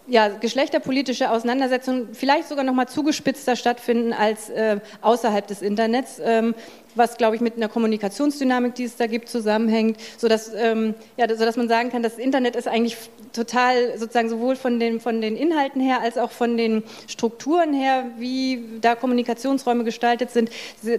ja, 0.09 0.29
geschlechterpolitische 0.29 1.31
Auseinandersetzungen 1.31 2.09
vielleicht 2.13 2.49
sogar 2.49 2.65
noch 2.65 2.75
mal 2.75 2.87
zugespitzter 2.87 3.57
stattfinden 3.57 4.13
als 4.13 4.49
äh, 4.49 4.81
außerhalb 5.03 5.47
des 5.47 5.63
Internets, 5.63 6.21
ähm, 6.25 6.55
was, 6.95 7.17
glaube 7.17 7.37
ich, 7.37 7.43
mit 7.43 7.57
einer 7.57 7.69
Kommunikationsdynamik, 7.69 8.75
die 8.75 8.85
es 8.85 8.97
da 8.97 9.07
gibt, 9.07 9.29
zusammenhängt, 9.29 9.99
sodass, 10.17 10.53
ähm, 10.55 10.95
ja, 11.17 11.29
sodass 11.29 11.57
man 11.57 11.69
sagen 11.69 11.91
kann, 11.91 12.03
das 12.03 12.19
Internet 12.19 12.57
ist 12.57 12.67
eigentlich 12.67 12.97
total 13.33 13.99
sozusagen 13.99 14.29
sowohl 14.31 14.57
von 14.57 14.81
den, 14.81 15.01
von 15.01 15.21
den 15.21 15.37
Inhalten 15.37 15.81
her 15.81 16.01
als 16.01 16.17
auch 16.17 16.31
von 16.31 16.57
den 16.57 16.83
Strukturen 17.07 17.75
her, 17.75 18.07
wie 18.19 18.65
da 18.81 18.95
Kommunikationsräume 18.95 19.85
gestaltet 19.85 20.31
sind, 20.31 20.51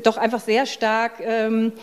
doch 0.04 0.18
einfach 0.18 0.40
sehr 0.40 0.66
stark 0.66 1.14
ähm, 1.22 1.74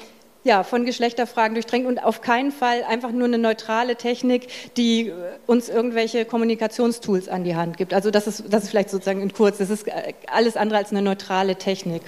ja, 0.46 0.62
von 0.62 0.85
Geschlechterfragen 0.85 1.54
durchdrängt 1.54 1.87
und 1.87 1.98
auf 1.98 2.20
keinen 2.20 2.52
Fall 2.52 2.85
einfach 2.85 3.11
nur 3.11 3.24
eine 3.24 3.37
neutrale 3.37 3.96
Technik, 3.96 4.46
die 4.76 5.09
äh, 5.09 5.12
uns 5.46 5.68
irgendwelche 5.68 6.24
Kommunikationstools 6.24 7.28
an 7.28 7.42
die 7.42 7.56
Hand 7.56 7.76
gibt. 7.76 7.92
Also 7.92 8.12
das 8.12 8.28
ist, 8.28 8.44
das 8.48 8.62
ist 8.62 8.70
vielleicht 8.70 8.90
sozusagen 8.90 9.20
in 9.20 9.32
kurz, 9.32 9.59
das 9.59 9.70
ist 9.70 9.88
äh, 9.88 10.14
alles 10.32 10.56
andere 10.56 10.78
als 10.78 10.92
eine 10.92 11.02
neutrale 11.02 11.56
Technik. 11.56 12.02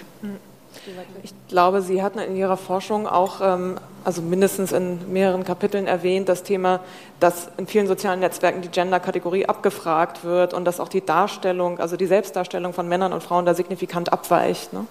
Ich 1.24 1.34
glaube, 1.48 1.82
Sie 1.82 2.02
hatten 2.02 2.20
in 2.20 2.36
Ihrer 2.36 2.56
Forschung 2.56 3.08
auch, 3.08 3.40
ähm, 3.42 3.78
also 4.04 4.22
mindestens 4.22 4.70
in 4.70 5.12
mehreren 5.12 5.42
Kapiteln 5.42 5.88
erwähnt, 5.88 6.28
das 6.28 6.44
Thema, 6.44 6.80
dass 7.18 7.50
in 7.56 7.66
vielen 7.66 7.88
sozialen 7.88 8.20
Netzwerken 8.20 8.62
die 8.62 8.68
Gender-Kategorie 8.68 9.46
abgefragt 9.46 10.22
wird 10.22 10.54
und 10.54 10.64
dass 10.64 10.78
auch 10.78 10.88
die 10.88 11.04
Darstellung, 11.04 11.80
also 11.80 11.96
die 11.96 12.06
Selbstdarstellung 12.06 12.72
von 12.72 12.88
Männern 12.88 13.12
und 13.12 13.22
Frauen 13.24 13.44
da 13.44 13.54
signifikant 13.54 14.12
abweicht. 14.12 14.72
Ne? 14.72 14.86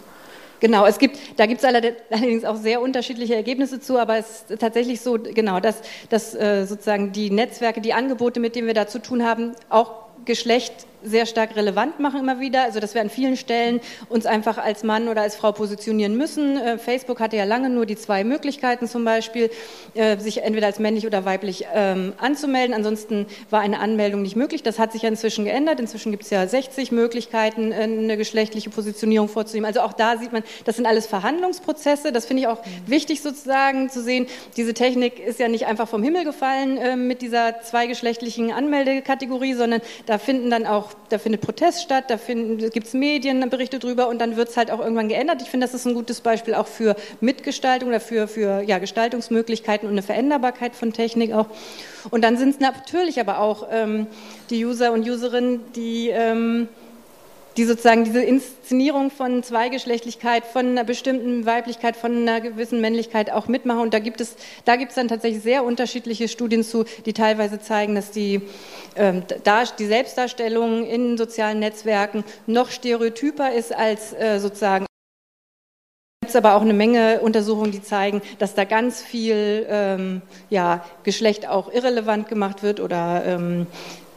Genau, 0.60 0.86
es 0.86 0.98
gibt, 0.98 1.18
da 1.38 1.46
gibt 1.46 1.62
es 1.62 1.66
allerdings 1.66 2.44
auch 2.46 2.56
sehr 2.56 2.82
unterschiedliche 2.82 3.36
Ergebnisse 3.36 3.80
zu, 3.80 4.00
aber 4.00 4.18
es 4.18 4.46
ist 4.50 4.60
tatsächlich 4.60 5.02
so, 5.02 5.18
genau, 5.20 5.60
dass, 5.60 5.82
dass 6.10 6.34
äh, 6.34 6.66
sozusagen 6.66 7.12
die 7.12 7.30
Netzwerke, 7.30 7.82
die 7.82 7.94
Angebote, 7.94 8.40
mit 8.40 8.56
denen 8.56 8.68
wir 8.68 8.74
da 8.74 8.88
zu 8.88 9.00
tun 9.00 9.24
haben, 9.24 9.54
auch 9.70 10.08
Geschlecht 10.26 10.88
sehr 11.08 11.26
stark 11.26 11.56
relevant 11.56 12.00
machen 12.00 12.20
immer 12.20 12.40
wieder. 12.40 12.64
Also 12.64 12.80
dass 12.80 12.94
wir 12.94 13.02
an 13.02 13.10
vielen 13.10 13.38
Stellen 13.38 13.80
uns 14.10 14.26
einfach 14.26 14.58
als 14.58 14.84
Mann 14.84 15.08
oder 15.08 15.22
als 15.22 15.36
Frau 15.36 15.52
positionieren 15.52 16.16
müssen. 16.18 16.58
Äh, 16.58 16.78
Facebook 16.78 17.20
hatte 17.20 17.38
ja 17.38 17.44
lange 17.44 17.70
nur 17.70 17.86
die 17.86 17.96
zwei 17.96 18.24
Möglichkeiten 18.24 18.88
zum 18.88 19.04
Beispiel, 19.04 19.50
äh, 19.94 20.18
sich 20.18 20.44
entweder 20.44 20.68
als 20.68 20.80
männlich 20.80 21.06
oder 21.06 21.26
weiblich 21.26 21.66
ähm, 21.74 22.14
anzumelden. 22.18 22.76
Ansonsten 22.76 23.26
war 23.50 23.62
eine 23.62 23.80
Anmeldung 23.80 24.22
nicht 24.22 24.36
möglich. 24.36 24.64
Das 24.64 24.80
hat 24.80 24.92
sich 24.92 25.04
ja 25.04 25.10
inzwischen 25.10 25.46
geändert. 25.46 25.80
Inzwischen 25.80 26.12
gibt 26.12 26.24
es 26.24 26.30
ja 26.30 26.46
60 26.46 26.92
Möglichkeiten, 26.92 27.72
äh, 27.72 27.84
eine 27.84 28.18
geschlechtliche 28.18 28.70
Positionierung 28.70 29.30
vorzunehmen. 29.30 29.66
Also 29.66 29.82
auch 29.82 29.94
da 29.94 30.18
sieht 30.18 30.34
man, 30.34 30.44
das 30.66 30.76
sind 30.76 30.86
alles 30.86 31.08
Verhandlungsprozesse. 31.08 32.12
Das 32.12 32.26
finde 32.26 32.42
ich 32.42 32.48
auch 32.48 32.64
mhm. 32.66 32.92
wichtig 32.92 33.22
sozusagen 33.22 33.90
zu 33.90 34.02
sehen. 34.02 34.28
Diese 34.56 34.74
Technik 34.74 35.20
ist 35.20 35.40
ja 35.40 35.48
nicht 35.48 35.66
einfach 35.68 35.88
vom 35.88 36.04
Himmel 36.04 36.24
gefallen 36.24 36.78
äh, 36.78 36.96
mit 36.96 37.22
dieser 37.22 37.62
zweigeschlechtlichen 37.62 38.52
Anmeldekategorie, 38.52 39.54
sondern 39.54 39.82
da 40.06 40.18
finden 40.18 40.50
dann 40.50 40.66
auch 40.66 40.94
da 41.10 41.18
findet 41.18 41.42
Protest 41.42 41.82
statt, 41.82 42.06
da 42.10 42.18
gibt 42.18 42.88
es 42.88 42.94
Medienberichte 42.94 43.80
drüber 43.80 44.08
und 44.10 44.20
dann 44.20 44.36
wird 44.36 44.50
es 44.50 44.58
halt 44.58 44.72
auch 44.72 44.80
irgendwann 44.80 45.08
geändert. 45.08 45.42
Ich 45.42 45.50
finde, 45.50 45.66
das 45.66 45.74
ist 45.74 45.86
ein 45.86 45.94
gutes 45.94 46.22
Beispiel 46.22 46.54
auch 46.54 46.68
für 46.68 46.96
Mitgestaltung 47.22 47.90
oder 47.90 48.00
für, 48.00 48.28
für 48.28 48.62
ja, 48.62 48.78
Gestaltungsmöglichkeiten 48.78 49.88
und 49.88 49.94
eine 49.94 50.02
Veränderbarkeit 50.02 50.76
von 50.76 50.94
Technik 50.94 51.34
auch. 51.34 51.48
Und 52.10 52.24
dann 52.24 52.38
sind 52.38 52.50
es 52.50 52.60
natürlich 52.60 53.20
aber 53.20 53.40
auch 53.40 53.68
ähm, 53.72 54.08
die 54.50 54.66
User 54.66 54.92
und 54.92 55.08
Userinnen, 55.08 55.62
die 55.76 56.10
ähm, 56.10 56.68
die 57.58 57.66
sozusagen 57.66 58.04
diese 58.04 58.22
Inszenierung 58.22 59.10
von 59.10 59.42
Zweigeschlechtlichkeit, 59.42 60.46
von 60.46 60.68
einer 60.68 60.84
bestimmten 60.84 61.46
Weiblichkeit, 61.48 61.98
von 61.98 62.16
einer 62.16 62.40
gewissen 62.40 62.80
Männlichkeit 62.82 63.32
auch 63.32 63.48
mitmachen. 63.48 63.82
Und 63.82 63.94
da 63.94 64.00
gibt 64.00 64.22
es, 64.22 64.36
da 64.66 64.76
gibt 64.76 64.92
es 64.92 64.96
dann 64.96 65.08
tatsächlich 65.08 65.42
sehr 65.42 65.64
unterschiedliche 65.64 66.28
Studien 66.28 66.64
zu, 66.64 66.86
die 67.06 67.14
teilweise 67.14 67.60
zeigen, 67.60 67.96
dass 67.96 68.12
die, 68.12 68.42
ähm, 68.96 69.24
die 69.80 69.86
Selbstdarstellung 69.86 70.86
in 70.86 71.18
sozialen 71.18 71.60
Netzwerken 71.60 72.24
noch 72.46 72.70
stereotyper 72.70 73.52
ist 73.52 73.76
als 73.76 74.14
äh, 74.14 74.40
sozusagen 74.40 74.86
gibt 76.22 76.36
aber 76.36 76.56
auch 76.56 76.62
eine 76.62 76.74
Menge 76.74 77.22
Untersuchungen, 77.22 77.72
die 77.72 77.82
zeigen, 77.82 78.22
dass 78.38 78.54
da 78.54 78.66
ganz 78.66 79.02
viel 79.02 79.66
ähm, 79.70 80.22
ja, 80.50 80.84
Geschlecht 81.04 81.48
auch 81.48 81.72
irrelevant 81.72 82.28
gemacht 82.28 82.64
wird 82.64 82.82
oder 82.82 83.24
ähm, 83.26 83.66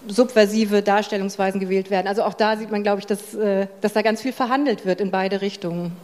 subversive 0.09 0.83
Darstellungsweisen 0.83 1.61
gewählt 1.61 1.91
werden. 1.91 2.09
Also 2.09 2.23
auch 2.23 2.35
da 2.35 2.57
sieht 2.57 2.71
man, 2.71 2.83
glaube 2.83 3.01
ich, 3.01 3.07
dass, 3.07 3.35
äh, 3.35 3.67
dass 3.81 3.93
da 3.93 4.03
ganz 4.03 4.23
viel 4.23 4.33
verhandelt 4.33 4.87
wird 4.87 5.01
in 5.01 5.11
beide 5.11 5.41
Richtungen. 5.41 5.97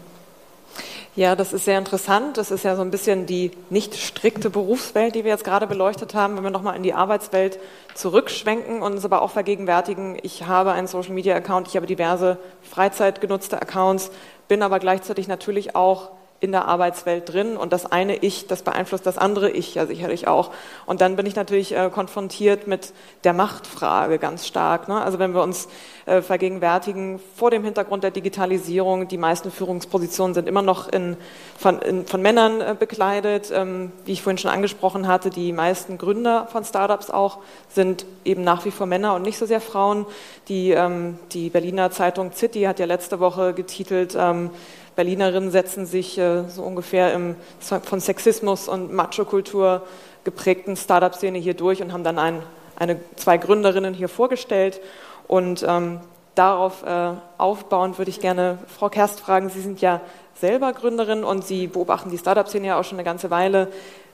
Ja, 1.16 1.34
das 1.34 1.54
ist 1.54 1.64
sehr 1.64 1.78
interessant. 1.78 2.36
Das 2.36 2.50
ist 2.50 2.62
ja 2.62 2.76
so 2.76 2.82
ein 2.82 2.90
bisschen 2.90 3.24
die 3.24 3.50
nicht 3.70 3.94
strikte 3.94 4.50
Berufswelt, 4.50 5.14
die 5.14 5.24
wir 5.24 5.30
jetzt 5.30 5.44
gerade 5.44 5.66
beleuchtet 5.66 6.14
haben. 6.14 6.36
Wenn 6.36 6.44
wir 6.44 6.50
nochmal 6.50 6.76
in 6.76 6.82
die 6.82 6.92
Arbeitswelt 6.92 7.58
zurückschwenken 7.94 8.82
und 8.82 8.92
uns 8.92 9.04
aber 9.06 9.22
auch 9.22 9.30
vergegenwärtigen, 9.30 10.18
ich 10.22 10.46
habe 10.46 10.72
einen 10.72 10.86
Social-Media-Account, 10.86 11.68
ich 11.68 11.76
habe 11.76 11.86
diverse 11.86 12.36
freizeitgenutzte 12.60 13.62
Accounts, 13.62 14.10
bin 14.46 14.62
aber 14.62 14.78
gleichzeitig 14.78 15.26
natürlich 15.26 15.74
auch 15.74 16.10
in 16.40 16.52
der 16.52 16.66
Arbeitswelt 16.66 17.32
drin 17.32 17.56
und 17.56 17.72
das 17.72 17.86
eine 17.86 18.16
Ich, 18.16 18.46
das 18.46 18.62
beeinflusst 18.62 19.06
das 19.06 19.16
andere 19.16 19.50
Ich 19.50 19.74
ja 19.74 19.86
sicherlich 19.86 20.28
auch. 20.28 20.50
Und 20.84 21.00
dann 21.00 21.16
bin 21.16 21.24
ich 21.24 21.34
natürlich 21.34 21.74
äh, 21.74 21.90
konfrontiert 21.90 22.66
mit 22.66 22.92
der 23.24 23.32
Machtfrage 23.32 24.18
ganz 24.18 24.46
stark. 24.46 24.88
Ne? 24.88 25.00
Also 25.00 25.18
wenn 25.18 25.32
wir 25.34 25.42
uns 25.42 25.68
äh, 26.04 26.20
vergegenwärtigen, 26.20 27.20
vor 27.36 27.50
dem 27.50 27.64
Hintergrund 27.64 28.04
der 28.04 28.10
Digitalisierung, 28.10 29.08
die 29.08 29.16
meisten 29.16 29.50
Führungspositionen 29.50 30.34
sind 30.34 30.46
immer 30.46 30.62
noch 30.62 30.88
in, 30.88 31.16
von, 31.58 31.80
in, 31.80 32.06
von 32.06 32.20
Männern 32.20 32.60
äh, 32.60 32.76
bekleidet. 32.78 33.50
Ähm, 33.52 33.92
wie 34.04 34.12
ich 34.12 34.22
vorhin 34.22 34.38
schon 34.38 34.50
angesprochen 34.50 35.06
hatte, 35.08 35.30
die 35.30 35.52
meisten 35.52 35.96
Gründer 35.96 36.48
von 36.52 36.64
Startups 36.64 37.10
auch 37.10 37.38
sind 37.68 38.04
eben 38.24 38.44
nach 38.44 38.64
wie 38.66 38.70
vor 38.70 38.86
Männer 38.86 39.14
und 39.14 39.22
nicht 39.22 39.38
so 39.38 39.46
sehr 39.46 39.60
Frauen. 39.60 40.06
Die, 40.48 40.72
ähm, 40.72 41.18
die 41.32 41.48
Berliner 41.48 41.90
Zeitung 41.90 42.32
City 42.32 42.62
hat 42.62 42.78
ja 42.78 42.86
letzte 42.86 43.20
Woche 43.20 43.54
getitelt, 43.54 44.16
ähm, 44.18 44.50
Berlinerinnen 44.96 45.50
setzen 45.50 45.86
sich 45.86 46.18
äh, 46.18 46.48
so 46.48 46.62
ungefähr 46.62 47.12
im 47.12 47.36
von 47.60 48.00
Sexismus 48.00 48.66
und 48.66 48.92
Macho-Kultur 48.92 49.82
geprägten 50.24 50.76
Startup-Szene 50.76 51.38
hier 51.38 51.54
durch 51.54 51.82
und 51.82 51.92
haben 51.92 52.02
dann 52.02 52.18
ein, 52.18 52.42
eine, 52.76 52.98
zwei 53.16 53.36
Gründerinnen 53.36 53.94
hier 53.94 54.08
vorgestellt. 54.08 54.80
Und 55.28 55.64
ähm, 55.66 56.00
darauf 56.34 56.82
äh, 56.82 57.12
aufbauend 57.38 57.98
würde 57.98 58.10
ich 58.10 58.20
gerne 58.20 58.58
Frau 58.66 58.88
Kerst 58.88 59.20
fragen, 59.20 59.50
Sie 59.50 59.60
sind 59.60 59.80
ja 59.80 60.00
selber 60.40 60.72
Gründerin 60.72 61.24
und 61.24 61.44
Sie 61.44 61.66
beobachten 61.66 62.10
die 62.10 62.18
Startup-Szene 62.18 62.68
ja 62.68 62.80
auch 62.80 62.84
schon 62.84 62.98
eine 62.98 63.04
ganze 63.04 63.30
Weile. 63.30 63.68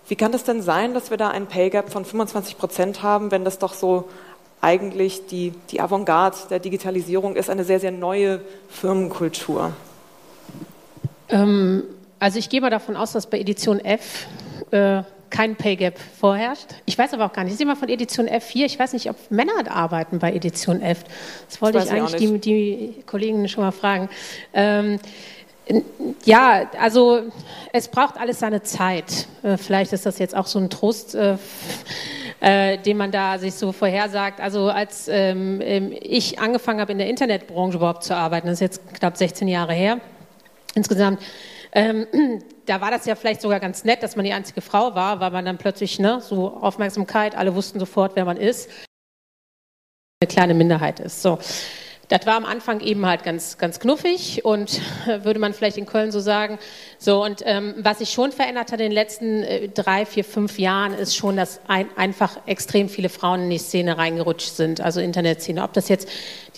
Wie 0.09 0.17
kann 0.17 0.33
das 0.33 0.45
denn 0.45 0.63
sein, 0.63 0.95
dass 0.95 1.11
wir 1.11 1.17
da 1.17 1.29
einen 1.29 1.47
Pay 1.47 1.71
Gap 1.71 1.91
von 1.91 2.05
25 2.05 2.59
Prozent 2.59 3.03
haben, 3.03 3.31
wenn 3.31 3.45
das 3.45 3.59
doch 3.59 3.75
so 3.75 4.09
eigentlich 4.61 5.27
die, 5.27 5.53
die 5.71 5.81
Avantgarde 5.81 6.37
der 6.51 6.59
Digitalisierung 6.59 7.37
ist, 7.37 7.51
eine 7.51 7.65
sehr, 7.65 7.81
sehr 7.81 7.93
neue 7.93 8.41
Firmenkultur? 8.69 9.73
Ähm, 11.33 11.83
also 12.19 12.39
ich 12.39 12.49
gehe 12.49 12.61
mal 12.61 12.71
davon 12.71 12.97
aus, 12.97 13.13
dass 13.13 13.27
bei 13.27 13.41
Edition 13.41 13.81
F 13.81 14.27
äh, 14.71 15.03
kein 15.33 15.57
Pay 15.57 15.77
Gap 15.77 15.99
vorherrscht. 16.21 16.67
Ich 16.85 16.97
weiß 16.97 17.15
aber 17.15 17.25
auch 17.25 17.33
gar 17.33 17.43
nicht. 17.43 17.53
Ich 17.53 17.59
sehe 17.59 17.67
mal 17.67 17.75
von 17.75 17.89
Edition 17.89 18.29
F4. 18.29 18.67
Ich 18.67 18.79
weiß 18.79 18.93
nicht, 18.93 19.11
ob 19.11 19.17
Männer 19.31 19.53
arbeiten 19.69 20.19
bei 20.19 20.33
Edition 20.33 20.81
F. 20.83 21.05
Das 21.49 21.61
wollte 21.61 21.79
das 21.79 21.87
ich 21.87 21.93
eigentlich 21.93 22.17
die, 22.17 22.39
die 22.39 23.03
Kollegen 23.07 23.49
schon 23.49 23.65
mal 23.65 23.73
fragen. 23.73 24.09
Ähm, 24.53 25.01
ja, 26.25 26.71
also 26.79 27.23
es 27.73 27.89
braucht 27.89 28.19
alles 28.19 28.41
seine 28.41 28.63
Zeit. 28.63 29.27
Äh, 29.43 29.57
vielleicht 29.57 29.93
ist 29.93 30.05
das 30.05 30.19
jetzt 30.19 30.37
auch 30.37 30.47
so 30.47 30.59
ein 30.59 30.69
Trost, 30.69 31.15
äh, 31.15 31.37
äh, 32.41 32.79
den 32.79 32.97
man 32.97 33.11
da 33.11 33.39
sich 33.39 33.55
so 33.55 33.73
vorhersagt. 33.73 34.41
Also 34.41 34.69
als 34.69 35.09
ähm, 35.09 35.61
ähm 35.63 35.93
ich 35.99 36.39
angefangen 36.39 36.81
habe 36.81 36.93
in 36.93 36.99
der 36.99 37.09
Internetbranche 37.09 37.79
überhaupt 37.79 38.05
zu 38.05 38.15
arbeiten, 38.15 38.49
das 38.49 38.55
ist 38.55 38.61
jetzt 38.61 38.95
knapp 38.95 39.17
16 39.17 39.49
Jahre 39.49 39.73
her, 39.73 39.99
insgesamt. 40.75 41.21
Ähm, 41.73 42.07
da 42.67 42.81
war 42.81 42.91
das 42.91 43.07
ja 43.07 43.15
vielleicht 43.15 43.41
sogar 43.41 43.61
ganz 43.61 43.85
nett, 43.85 44.03
dass 44.03 44.17
man 44.17 44.25
die 44.25 44.33
einzige 44.33 44.61
Frau 44.61 44.95
war, 44.95 45.21
weil 45.21 45.31
man 45.31 45.45
dann 45.45 45.59
plötzlich 45.59 45.99
ne, 45.99 46.21
so 46.21 46.57
Aufmerksamkeit, 46.57 47.35
alle 47.35 47.55
wussten 47.55 47.79
sofort, 47.79 48.17
wer 48.17 48.25
man 48.25 48.37
ist. 48.37 48.71
Eine 50.21 50.29
kleine 50.29 50.55
Minderheit 50.55 51.01
ist. 51.01 51.23
So. 51.23 51.39
Das 52.13 52.27
war 52.27 52.35
am 52.35 52.45
Anfang 52.45 52.81
eben 52.81 53.07
halt 53.07 53.23
ganz, 53.23 53.57
ganz 53.57 53.81
knuffig 53.81 54.45
und 54.45 54.83
würde 55.23 55.41
man 55.41 55.55
vielleicht 55.55 55.79
in 55.79 55.87
Köln 55.87 56.13
so 56.13 56.21
sagen. 56.21 56.59
So, 56.99 57.25
und 57.25 57.41
ähm, 57.47 57.75
was 57.79 58.01
sich 58.01 58.11
schon 58.11 58.33
verändert 58.33 58.71
hat 58.71 58.81
in 58.81 58.91
den 58.91 58.93
letzten 58.93 59.43
äh, 59.43 59.71
drei, 59.71 60.05
vier, 60.05 60.23
fünf 60.23 60.59
Jahren, 60.59 60.93
ist 60.93 61.17
schon, 61.17 61.39
dass 61.39 61.61
ein, 61.69 61.89
einfach 61.97 62.37
extrem 62.45 62.91
viele 62.91 63.09
Frauen 63.09 63.45
in 63.45 63.51
die 63.51 63.57
Szene 63.57 63.97
reingerutscht 63.97 64.55
sind, 64.55 64.83
also 64.83 65.01
Internetszene. 65.01 65.63
Ob 65.63 65.73
das 65.73 65.89
jetzt 65.89 66.07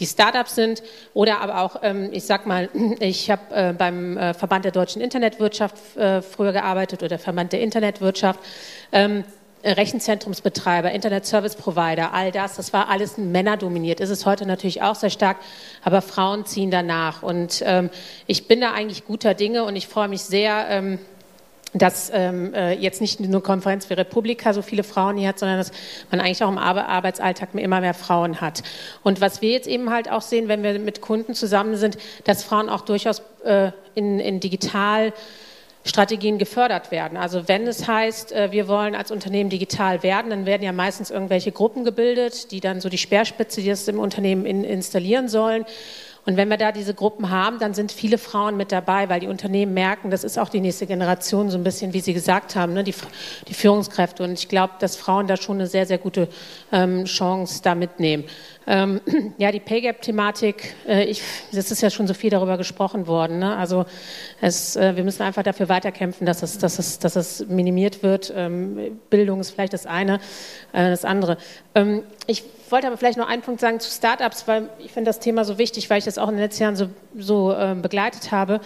die 0.00 0.06
Startups 0.06 0.56
sind 0.56 0.82
oder 1.14 1.40
aber 1.40 1.60
auch, 1.60 1.76
ähm, 1.84 2.08
ich 2.10 2.24
sag 2.24 2.46
mal, 2.46 2.68
ich 2.98 3.30
habe 3.30 3.54
äh, 3.54 3.72
beim 3.72 4.16
äh, 4.16 4.34
Verband 4.34 4.64
der 4.64 4.72
deutschen 4.72 5.00
Internetwirtschaft 5.00 5.96
äh, 5.96 6.20
früher 6.20 6.52
gearbeitet 6.52 7.04
oder 7.04 7.16
Verband 7.16 7.52
der 7.52 7.60
Internetwirtschaft. 7.60 8.40
Ähm, 8.90 9.22
Rechenzentrumsbetreiber, 9.64 10.92
Internet 10.92 11.24
Service 11.26 11.56
Provider, 11.56 12.12
all 12.12 12.30
das, 12.30 12.56
das 12.56 12.72
war 12.72 12.88
alles 12.88 13.16
männerdominiert. 13.16 14.00
Ist 14.00 14.10
es 14.10 14.26
heute 14.26 14.46
natürlich 14.46 14.82
auch 14.82 14.94
sehr 14.94 15.10
stark, 15.10 15.38
aber 15.82 16.02
Frauen 16.02 16.44
ziehen 16.44 16.70
danach. 16.70 17.22
Und 17.22 17.62
ähm, 17.66 17.90
ich 18.26 18.46
bin 18.46 18.60
da 18.60 18.72
eigentlich 18.72 19.06
guter 19.06 19.34
Dinge 19.34 19.64
und 19.64 19.76
ich 19.76 19.88
freue 19.88 20.08
mich 20.08 20.22
sehr, 20.22 20.66
ähm, 20.68 20.98
dass 21.74 22.10
ähm, 22.14 22.54
äh, 22.54 22.72
jetzt 22.74 23.00
nicht 23.00 23.20
nur 23.20 23.42
Konferenz 23.42 23.86
für 23.86 23.96
Republika 23.96 24.52
so 24.52 24.62
viele 24.62 24.84
Frauen 24.84 25.16
hier 25.16 25.28
hat, 25.28 25.38
sondern 25.40 25.58
dass 25.58 25.72
man 26.10 26.20
eigentlich 26.20 26.42
auch 26.44 26.48
im 26.48 26.58
Arbeitsalltag 26.58 27.48
immer 27.54 27.80
mehr 27.80 27.94
Frauen 27.94 28.40
hat. 28.40 28.62
Und 29.02 29.20
was 29.20 29.42
wir 29.42 29.50
jetzt 29.50 29.66
eben 29.66 29.90
halt 29.90 30.10
auch 30.10 30.22
sehen, 30.22 30.46
wenn 30.46 30.62
wir 30.62 30.78
mit 30.78 31.00
Kunden 31.00 31.34
zusammen 31.34 31.76
sind, 31.76 31.98
dass 32.24 32.44
Frauen 32.44 32.68
auch 32.68 32.82
durchaus 32.82 33.22
äh, 33.44 33.72
in, 33.94 34.20
in 34.20 34.38
digital 34.38 35.12
Strategien 35.84 36.38
gefördert 36.38 36.90
werden. 36.90 37.18
Also 37.18 37.46
wenn 37.46 37.66
es 37.66 37.86
heißt, 37.86 38.32
äh, 38.32 38.50
wir 38.52 38.68
wollen 38.68 38.94
als 38.94 39.10
Unternehmen 39.10 39.50
digital 39.50 40.02
werden, 40.02 40.30
dann 40.30 40.46
werden 40.46 40.62
ja 40.62 40.72
meistens 40.72 41.10
irgendwelche 41.10 41.52
Gruppen 41.52 41.84
gebildet, 41.84 42.50
die 42.50 42.60
dann 42.60 42.80
so 42.80 42.88
die 42.88 42.98
Speerspitze, 42.98 43.60
die 43.60 43.68
das 43.68 43.86
im 43.86 43.98
Unternehmen 43.98 44.46
installieren 44.46 45.28
sollen. 45.28 45.66
Und 46.26 46.36
wenn 46.36 46.48
wir 46.48 46.56
da 46.56 46.72
diese 46.72 46.94
Gruppen 46.94 47.30
haben, 47.30 47.58
dann 47.58 47.74
sind 47.74 47.92
viele 47.92 48.16
Frauen 48.16 48.56
mit 48.56 48.72
dabei, 48.72 49.08
weil 49.08 49.20
die 49.20 49.26
Unternehmen 49.26 49.74
merken, 49.74 50.10
das 50.10 50.24
ist 50.24 50.38
auch 50.38 50.48
die 50.48 50.60
nächste 50.60 50.86
Generation, 50.86 51.50
so 51.50 51.58
ein 51.58 51.64
bisschen, 51.64 51.92
wie 51.92 52.00
Sie 52.00 52.14
gesagt 52.14 52.56
haben, 52.56 52.72
ne, 52.72 52.82
die, 52.82 52.94
die 53.48 53.54
Führungskräfte. 53.54 54.24
Und 54.24 54.32
ich 54.32 54.48
glaube, 54.48 54.74
dass 54.78 54.96
Frauen 54.96 55.26
da 55.26 55.36
schon 55.36 55.56
eine 55.56 55.66
sehr, 55.66 55.86
sehr 55.86 55.98
gute 55.98 56.28
ähm, 56.72 57.04
Chance 57.04 57.60
da 57.62 57.74
mitnehmen. 57.74 58.24
Ähm, 58.66 59.00
ja, 59.38 59.52
die 59.52 59.60
Pay 59.60 59.82
Gap-Thematik, 59.82 60.74
äh, 60.86 61.10
es 61.52 61.70
ist 61.70 61.82
ja 61.82 61.90
schon 61.90 62.06
so 62.06 62.14
viel 62.14 62.30
darüber 62.30 62.56
gesprochen 62.56 63.06
worden. 63.06 63.38
Ne? 63.38 63.56
Also 63.56 63.84
es, 64.40 64.76
äh, 64.76 64.96
wir 64.96 65.04
müssen 65.04 65.22
einfach 65.22 65.42
dafür 65.42 65.68
weiterkämpfen, 65.68 66.26
dass 66.26 66.42
es, 66.42 66.58
dass 66.58 66.78
es, 66.78 66.98
dass 66.98 67.16
es 67.16 67.46
minimiert 67.48 68.02
wird. 68.02 68.32
Ähm, 68.34 68.98
Bildung 69.10 69.40
ist 69.40 69.50
vielleicht 69.50 69.74
das 69.74 69.84
eine, 69.84 70.14
äh, 70.72 70.88
das 70.88 71.04
andere. 71.04 71.36
Ähm, 71.74 72.02
ich 72.26 72.44
wollte 72.74 72.88
aber 72.88 72.96
vielleicht 72.96 73.18
noch 73.18 73.28
einen 73.28 73.40
Punkt 73.40 73.60
sagen 73.60 73.78
zu 73.78 73.88
Startups, 73.88 74.48
weil 74.48 74.68
ich 74.80 74.90
finde 74.90 75.08
das 75.08 75.20
Thema 75.20 75.44
so 75.44 75.58
wichtig, 75.58 75.88
weil 75.90 75.98
ich 75.98 76.04
das 76.04 76.18
auch 76.18 76.28
in 76.28 76.34
den 76.34 76.42
letzten 76.42 76.64
Jahren 76.64 76.74
so, 76.74 76.88
so 77.16 77.52
äh, 77.52 77.76
begleitet 77.80 78.32
habe. 78.32 78.60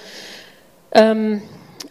Ähm, 0.93 1.43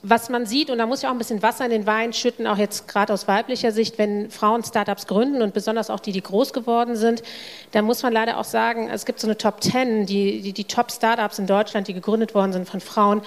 was 0.02 0.30
man 0.30 0.48
sieht, 0.48 0.72
und 0.72 0.80
da 0.80 0.88
muss 0.88 1.04
ich 1.04 1.08
auch 1.08 1.12
ein 1.12 1.20
bisschen 1.20 1.44
Wasser 1.44 1.66
in 1.66 1.70
den 1.70 1.86
Wein 1.86 2.14
schütten, 2.14 2.48
auch 2.48 2.58
jetzt 2.58 2.88
gerade 2.88 3.14
aus 3.14 3.28
weiblicher 3.28 3.72
Sicht, 3.72 4.00
wenn 4.00 4.32
Frauen 4.32 4.64
Startups 4.64 5.06
gründen 5.06 5.44
und 5.44 5.54
besonders 5.54 5.92
auch 5.92 6.00
die, 6.00 6.12
die 6.12 6.24
groß 6.24 6.54
geworden 6.54 6.96
sind, 6.96 7.22
dann 7.72 7.86
muss 7.86 8.02
man 8.02 8.14
leider 8.14 8.40
auch 8.40 8.46
sagen, 8.46 8.90
es 8.92 9.06
gibt 9.06 9.20
so 9.20 9.28
eine 9.28 9.38
Top 9.38 9.62
Ten, 9.62 10.08
die, 10.08 10.42
die, 10.42 10.54
die 10.54 10.64
Top-Startups 10.64 11.38
in 11.38 11.46
Deutschland, 11.46 11.88
die 11.88 11.94
gegründet 11.94 12.34
worden 12.34 12.52
sind 12.52 12.68
von 12.68 12.80
Frauen. 12.80 13.22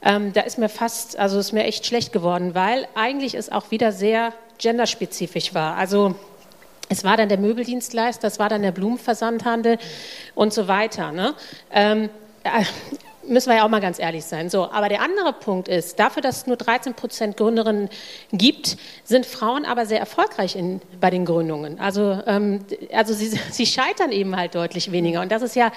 Ähm, 0.00 0.32
da 0.32 0.40
ist 0.40 0.56
mir 0.56 0.70
fast, 0.70 1.18
also 1.18 1.38
ist 1.38 1.52
mir 1.52 1.64
echt 1.64 1.84
schlecht 1.84 2.10
geworden, 2.10 2.54
weil 2.54 2.88
eigentlich 2.94 3.34
es 3.34 3.52
auch 3.52 3.70
wieder 3.70 3.92
sehr 3.92 4.32
genderspezifisch 4.56 5.52
war. 5.52 5.76
Also 5.76 6.14
es 6.90 7.04
war 7.04 7.16
dann 7.16 7.28
der 7.28 7.38
Möbeldienstleister, 7.38 8.26
es 8.26 8.38
war 8.38 8.48
dann 8.48 8.62
der 8.62 8.72
Blumenversandhandel 8.72 9.78
und 10.34 10.52
so 10.52 10.66
weiter. 10.66 11.12
Ne? 11.12 11.34
Ähm, 11.72 12.10
äh, 12.42 12.64
müssen 13.22 13.48
wir 13.48 13.58
ja 13.58 13.64
auch 13.64 13.68
mal 13.68 13.80
ganz 13.80 14.00
ehrlich 14.00 14.24
sein. 14.24 14.50
So, 14.50 14.68
aber 14.72 14.88
der 14.88 15.00
andere 15.00 15.32
Punkt 15.32 15.68
ist, 15.68 16.00
dafür, 16.00 16.20
dass 16.20 16.38
es 16.38 16.46
nur 16.48 16.56
13 16.56 16.94
Prozent 16.94 17.36
Gründerinnen 17.36 17.88
gibt, 18.32 18.76
sind 19.04 19.24
Frauen 19.24 19.64
aber 19.64 19.86
sehr 19.86 20.00
erfolgreich 20.00 20.56
in, 20.56 20.80
bei 21.00 21.10
den 21.10 21.24
Gründungen. 21.24 21.78
Also, 21.78 22.20
ähm, 22.26 22.64
also 22.92 23.14
sie, 23.14 23.28
sie 23.50 23.66
scheitern 23.66 24.10
eben 24.10 24.36
halt 24.36 24.56
deutlich 24.56 24.90
weniger. 24.90 25.20
Und 25.20 25.30
das 25.30 25.42
ist 25.42 25.54
ja 25.54 25.70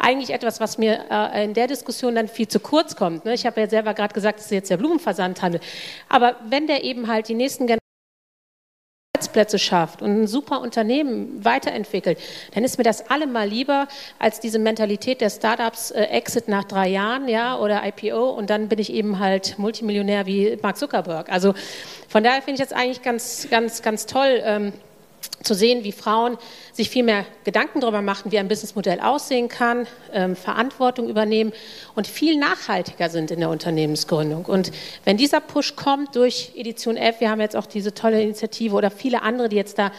eigentlich 0.00 0.30
etwas, 0.30 0.58
was 0.58 0.78
mir 0.78 1.04
äh, 1.08 1.44
in 1.44 1.54
der 1.54 1.68
Diskussion 1.68 2.16
dann 2.16 2.26
viel 2.26 2.48
zu 2.48 2.58
kurz 2.58 2.96
kommt. 2.96 3.24
Ne? 3.24 3.34
Ich 3.34 3.46
habe 3.46 3.60
ja 3.60 3.68
selber 3.68 3.94
gerade 3.94 4.14
gesagt, 4.14 4.40
das 4.40 4.46
ist 4.46 4.52
jetzt 4.52 4.70
der 4.70 4.78
Blumenversandhandel. 4.78 5.60
Aber 6.08 6.34
wenn 6.48 6.66
der 6.66 6.82
eben 6.82 7.06
halt 7.06 7.28
die 7.28 7.34
nächsten 7.34 7.68
Generationen 7.68 7.85
Arbeitsplätze 9.16 9.58
schafft 9.58 10.02
und 10.02 10.10
ein 10.10 10.26
super 10.26 10.60
Unternehmen 10.60 11.42
weiterentwickelt, 11.42 12.18
dann 12.54 12.64
ist 12.64 12.76
mir 12.76 12.84
das 12.84 13.08
allemal 13.08 13.48
lieber 13.48 13.88
als 14.18 14.40
diese 14.40 14.58
Mentalität 14.58 15.22
der 15.22 15.30
Startups 15.30 15.90
äh, 15.90 16.02
Exit 16.02 16.48
nach 16.48 16.64
drei 16.64 16.88
Jahren, 16.88 17.26
ja, 17.26 17.58
oder 17.58 17.82
IPO 17.86 18.30
und 18.30 18.50
dann 18.50 18.68
bin 18.68 18.78
ich 18.78 18.92
eben 18.92 19.18
halt 19.18 19.58
Multimillionär 19.58 20.26
wie 20.26 20.58
Mark 20.60 20.76
Zuckerberg. 20.76 21.32
Also 21.32 21.54
von 22.08 22.22
daher 22.22 22.42
finde 22.42 22.60
ich 22.60 22.68
das 22.68 22.76
eigentlich 22.76 23.00
ganz, 23.00 23.48
ganz, 23.50 23.80
ganz 23.80 24.04
toll. 24.04 24.42
Ähm, 24.44 24.72
zu 25.42 25.54
sehen, 25.54 25.84
wie 25.84 25.92
Frauen 25.92 26.36
sich 26.72 26.90
viel 26.90 27.02
mehr 27.04 27.24
Gedanken 27.44 27.80
darüber 27.80 28.02
machen, 28.02 28.32
wie 28.32 28.38
ein 28.38 28.48
Businessmodell 28.48 29.00
aussehen 29.00 29.48
kann, 29.48 29.86
ähm, 30.12 30.36
Verantwortung 30.36 31.08
übernehmen 31.08 31.52
und 31.94 32.06
viel 32.06 32.38
nachhaltiger 32.38 33.08
sind 33.08 33.30
in 33.30 33.40
der 33.40 33.50
Unternehmensgründung. 33.50 34.44
Und 34.44 34.72
wenn 35.04 35.16
dieser 35.16 35.40
Push 35.40 35.76
kommt 35.76 36.16
durch 36.16 36.52
Edition 36.56 36.96
F, 36.96 37.20
wir 37.20 37.30
haben 37.30 37.40
jetzt 37.40 37.56
auch 37.56 37.66
diese 37.66 37.94
tolle 37.94 38.22
Initiative 38.22 38.74
oder 38.74 38.90
viele 38.90 39.22
andere, 39.22 39.48
die 39.48 39.56
jetzt 39.56 39.78
da, 39.78 39.92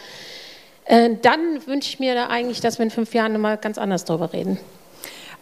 äh, 0.86 1.10
dann 1.22 1.66
wünsche 1.66 1.90
ich 1.90 2.00
mir 2.00 2.16
da 2.16 2.28
eigentlich, 2.28 2.62
dass 2.62 2.80
wir 2.80 2.84
in 2.84 2.92
fünf 2.92 3.14
Jahren 3.14 3.34
nochmal 3.34 3.58
ganz 3.58 3.78
anders 3.78 4.06
darüber 4.06 4.34
reden. 4.34 4.60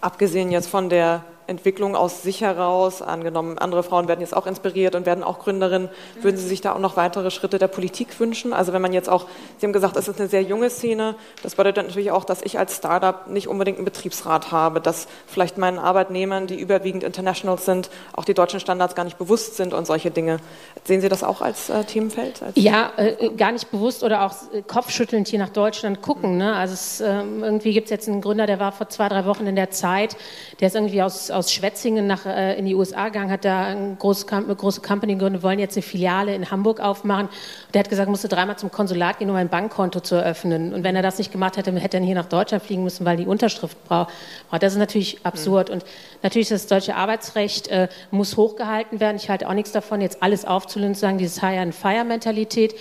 Abgesehen 0.02 0.52
jetzt 0.52 0.68
von 0.68 0.90
der 0.90 1.24
Entwicklung 1.48 1.96
aus 1.96 2.24
sich 2.24 2.42
heraus, 2.42 3.02
angenommen, 3.02 3.58
andere 3.58 3.84
Frauen 3.84 4.08
werden 4.08 4.22
jetzt 4.22 4.36
auch 4.36 4.48
inspiriert 4.48 4.96
und 4.96 5.06
werden 5.06 5.24
auch 5.24 5.40
Gründerinnen, 5.40 5.90
würden 6.22 6.38
Sie 6.38 6.48
sich 6.48 6.62
da 6.62 6.74
auch 6.74 6.80
noch 6.80 6.98
weitere 6.98 7.32
Schritte 7.32 7.60
der 7.60 7.68
Politik 7.68 8.20
wünschen? 8.20 8.54
Also 8.54 8.74
wenn 8.74 8.82
man 8.82 8.94
jetzt 8.94 9.10
auch, 9.10 9.26
Sie 9.58 9.66
haben 9.66 9.74
gesagt, 9.74 9.96
es 9.98 10.08
ist 10.08 10.20
eine 10.20 10.30
sehr 10.30 10.42
junge 10.42 10.70
Szene, 10.70 11.16
das 11.44 11.56
bedeutet 11.56 11.86
natürlich 11.86 12.12
auch, 12.12 12.26
dass 12.26 12.42
ich 12.42 12.58
als 12.58 12.76
Startup 12.78 13.28
nicht 13.28 13.48
unbedingt 13.48 13.78
einen 13.78 13.86
Betriebsrat 13.86 14.52
habe, 14.52 14.82
dass 14.82 15.08
vielleicht 15.28 15.58
meinen 15.58 15.80
Arbeitnehmern, 15.80 16.48
die 16.48 16.60
überwiegend 16.60 17.04
Internationals 17.04 17.66
sind, 17.66 17.90
auch 18.14 18.26
die 18.26 18.34
deutschen 18.34 18.60
Standards 18.60 18.96
gar 18.96 19.04
nicht 19.04 19.18
bewusst 19.18 19.56
sind 19.56 19.74
und 19.74 19.86
solche 19.86 20.12
Dinge. 20.12 20.38
Sehen 20.84 21.02
Sie 21.02 21.10
das 21.10 21.24
auch 21.24 21.42
als 21.42 21.70
äh, 21.70 21.84
Themenfeld? 21.84 22.42
Als 22.42 22.54
ja, 22.56 22.92
äh, 22.98 23.30
gar 23.30 23.52
nicht 23.52 23.72
bewusst 23.72 24.04
oder 24.04 24.26
auch 24.26 24.34
äh, 24.54 24.62
kopfschüttelnd 24.62 25.28
hier 25.28 25.40
nach 25.40 25.50
Deutschland 25.50 26.02
gucken. 26.02 26.38
Ne? 26.38 26.56
Also 26.56 26.74
es, 26.74 27.02
äh, 27.02 27.06
irgendwie 27.06 27.74
gibt 27.74 27.86
es 27.86 27.92
jetzt 27.92 28.08
einen 28.08 28.22
Gründer, 28.22 28.48
der 28.48 28.60
war 28.60 28.72
vor 28.72 28.90
zwei, 28.90 29.10
drei 29.10 29.26
Wochen 29.26 29.46
in 29.48 29.56
der 29.56 29.72
Zeit, 29.72 30.18
der 30.60 30.68
ist 30.68 30.76
irgendwie 30.76 31.02
aus 31.02 31.32
aus 31.36 31.52
Schwetzingen 31.52 32.08
nach, 32.08 32.26
äh, 32.26 32.58
in 32.58 32.66
die 32.66 32.76
USA 32.76 33.06
gegangen, 33.06 33.30
hat 33.30 33.46
da 33.46 33.66
eine 33.66 33.96
große, 33.96 34.26
eine 34.32 34.56
große 34.56 34.82
Company 34.82 35.14
gegründet, 35.14 35.44
wollen 35.44 35.60
jetzt 35.60 35.76
eine 35.76 35.84
Filiale 35.84 36.34
in 36.34 36.50
Hamburg 36.50 36.80
aufmachen. 36.80 37.26
Und 37.28 37.76
der 37.76 37.80
hat 37.80 37.90
gesagt, 37.90 38.10
musste 38.10 38.30
dreimal 38.30 38.58
zum 38.58 38.72
Konsulat 38.72 39.20
gehen, 39.20 39.30
um 39.30 39.36
ein 39.36 39.50
Bankkonto 39.50 40.00
zu 40.00 40.16
eröffnen. 40.16 40.74
Und 40.74 40.84
wenn 40.84 40.96
er 40.96 41.02
das 41.02 41.18
nicht 41.18 41.32
gemacht 41.32 41.58
hätte, 41.58 41.74
hätte 41.74 41.98
er 41.98 42.04
hier 42.04 42.16
nach 42.16 42.26
Deutschland 42.26 42.64
fliegen 42.64 42.84
müssen, 42.84 43.06
weil 43.06 43.18
die 43.18 43.28
Unterschrift 43.28 43.78
braucht. 43.86 44.14
Das 44.60 44.74
ist 44.74 44.80
natürlich 44.80 45.26
absurd. 45.26 45.70
Mhm. 45.70 45.76
Und 45.76 45.86
natürlich 46.24 46.50
das 46.50 46.68
deutsche 46.68 46.96
Arbeitsrecht 46.96 47.68
äh, 47.68 47.90
muss 48.12 48.38
hochgehalten 48.38 49.00
werden. 49.00 49.18
Ich 49.18 49.30
halte 49.30 49.50
auch 49.50 49.54
nichts 49.54 49.74
davon, 49.74 50.00
jetzt 50.02 50.24
alles 50.24 50.46
aufzulösen 50.46 50.96
zu 50.96 51.02
sagen, 51.02 51.18
dieses 51.18 51.42
Hire-and-Fire-Mentalität. 51.42 52.76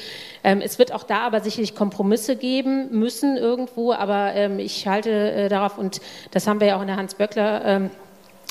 Ähm, 0.44 0.60
es 0.60 0.78
wird 0.78 0.92
auch 0.92 1.02
da 1.02 1.26
aber 1.26 1.40
sicherlich 1.40 1.74
Kompromisse 1.74 2.36
geben 2.36 2.88
müssen 2.90 3.36
irgendwo, 3.36 3.92
aber 3.92 4.34
ähm, 4.34 4.58
ich 4.60 4.86
halte 4.86 5.10
äh, 5.10 5.48
darauf, 5.48 5.76
und 5.76 6.00
das 6.30 6.46
haben 6.46 6.60
wir 6.60 6.68
ja 6.68 6.76
auch 6.76 6.82
in 6.82 6.86
der 6.86 6.96
Hans-Böckler 6.96 7.64
ähm, 7.64 7.90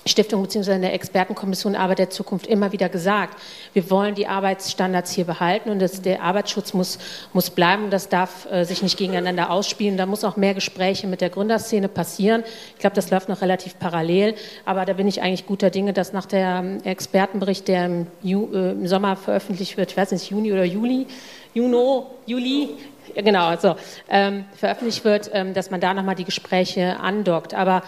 Stiftung 0.06 0.42
bzw. 0.44 0.80
der 0.80 0.94
Expertenkommission 0.94 1.76
Arbeit 1.76 2.00
der 2.00 2.10
Zukunft 2.10 2.48
immer 2.48 2.72
wieder 2.72 2.89
gesagt. 2.89 3.38
Wir 3.72 3.89
wollen 3.89 4.16
die 4.16 4.28
Arbeitsstandards 4.28 5.12
hier 5.12 5.26
behalten 5.26 5.70
und 5.70 5.80
das, 5.80 6.02
der 6.02 6.22
Arbeitsschutz 6.22 6.74
muss, 6.74 7.00
muss 7.32 7.50
bleiben. 7.50 7.89
Das 7.89 8.10
darf 8.10 8.46
äh, 8.52 8.66
sich 8.66 8.82
nicht 8.82 8.98
gegeneinander 8.98 9.50
ausspielen. 9.50 9.96
Da 9.96 10.06
muss 10.06 10.24
auch 10.24 10.36
mehr 10.36 10.54
Gespräche 10.54 11.08
mit 11.08 11.22
der 11.22 11.30
Gründerszene 11.30 11.88
passieren. 11.88 12.44
Ich 12.74 12.80
glaube, 12.80 12.96
das 12.96 13.12
läuft 13.12 13.30
noch 13.30 13.42
relativ 13.42 13.80
parallel. 13.80 14.36
Aber 14.66 14.86
da 14.86 14.94
bin 14.94 15.08
ich 15.08 15.22
eigentlich 15.22 15.46
guter 15.46 15.70
Dinge, 15.70 15.94
dass 15.94 16.12
nach 16.12 16.26
dem 16.26 16.84
Expertenbericht, 16.84 17.68
der 17.70 17.86
im, 17.86 18.08
Ju, 18.22 18.50
äh, 18.54 18.72
im 18.72 18.88
Sommer 18.88 19.16
veröffentlicht 19.16 19.78
wird, 19.78 19.92
ich 19.92 19.98
weiß 19.98 20.12
nicht, 20.12 20.30
Juni 20.30 20.52
oder 20.52 20.66
Juli, 20.66 21.08
Juno, 21.54 22.08
Juli, 22.26 22.70
genau, 23.16 23.46
also 23.46 23.76
ähm, 24.10 24.46
veröffentlicht 24.56 25.06
wird, 25.06 25.30
ähm, 25.34 25.54
dass 25.54 25.72
man 25.72 25.80
da 25.80 25.94
nochmal 25.94 26.16
die 26.16 26.26
Gespräche 26.26 27.00
andockt. 27.00 27.54
Aber 27.54 27.84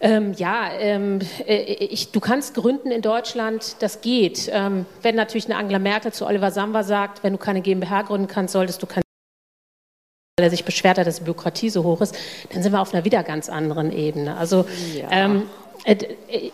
ähm, 0.00 0.32
ja, 0.34 0.70
ähm, 0.78 1.20
äh, 1.46 1.62
ich, 1.62 2.12
du 2.12 2.20
kannst 2.20 2.54
gründen 2.54 2.90
in 2.90 3.00
Deutschland, 3.00 3.76
das 3.80 4.02
geht. 4.02 4.50
Ähm, 4.52 4.84
wenn 5.02 5.14
natürlich 5.14 5.46
eine 5.46 5.56
Angela 5.56 5.78
Merkel 5.78 6.12
zu 6.12 6.26
Oliver 6.26 6.50
Samba 6.50 6.82
sagt, 6.82 7.22
wenn 7.22 7.32
du 7.32 7.38
keine 7.38 7.62
GmbH 7.62 8.02
gründen 8.02 8.26
kannst, 8.26 8.52
solltest 8.52 8.82
du 8.82 8.86
keine 8.86 9.02
weil 10.38 10.48
er 10.48 10.50
sich 10.50 10.66
beschwert 10.66 10.98
hat, 10.98 11.06
dass 11.06 11.16
die 11.16 11.24
Bürokratie 11.24 11.70
so 11.70 11.82
hoch 11.82 12.02
ist, 12.02 12.14
dann 12.52 12.62
sind 12.62 12.72
wir 12.72 12.82
auf 12.82 12.92
einer 12.92 13.06
wieder 13.06 13.22
ganz 13.22 13.48
anderen 13.48 13.90
Ebene. 13.90 14.36
Also 14.36 14.66
ja. 14.94 15.08
ähm, 15.10 15.48
äh, 15.86 15.96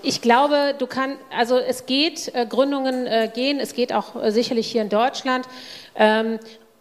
ich 0.04 0.22
glaube, 0.22 0.76
du 0.78 0.86
kannst, 0.86 1.18
also 1.36 1.58
es 1.58 1.86
geht, 1.86 2.32
äh, 2.32 2.46
Gründungen 2.46 3.08
gehen, 3.34 3.58
es 3.58 3.74
geht 3.74 3.92
auch 3.92 4.14
sicherlich 4.28 4.70
hier 4.70 4.82
in 4.82 4.88
Deutschland. 4.88 5.48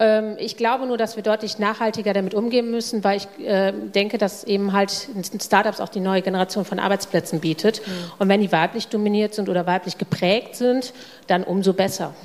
Ähm, 0.02 0.36
ich 0.40 0.58
glaube 0.58 0.88
nur, 0.88 0.98
dass 0.98 1.16
wir 1.16 1.22
deutlich 1.22 1.60
nachhaltiger 1.60 2.12
damit 2.14 2.34
umgehen 2.34 2.72
müssen, 2.72 3.04
weil 3.04 3.18
ich 3.18 3.46
äh, 3.46 3.72
denke, 3.72 4.18
dass 4.18 4.44
eben 4.44 4.74
halt 4.74 5.10
Startups 5.40 5.80
auch 5.80 5.90
die 5.90 6.00
neue 6.00 6.24
Generation 6.24 6.66
von 6.66 6.80
Arbeitsplätzen 6.80 7.40
bietet. 7.40 7.86
Mhm. 7.86 7.92
Und 8.18 8.28
wenn 8.28 8.42
die 8.42 8.52
weiblich 8.52 8.88
dominiert 8.88 9.36
sind 9.36 9.48
oder 9.48 9.68
weiblich 9.68 10.00
geprägt 10.00 10.56
sind, 10.56 10.94
dann 11.28 11.44
umso 11.44 11.74
besser. 11.74 12.16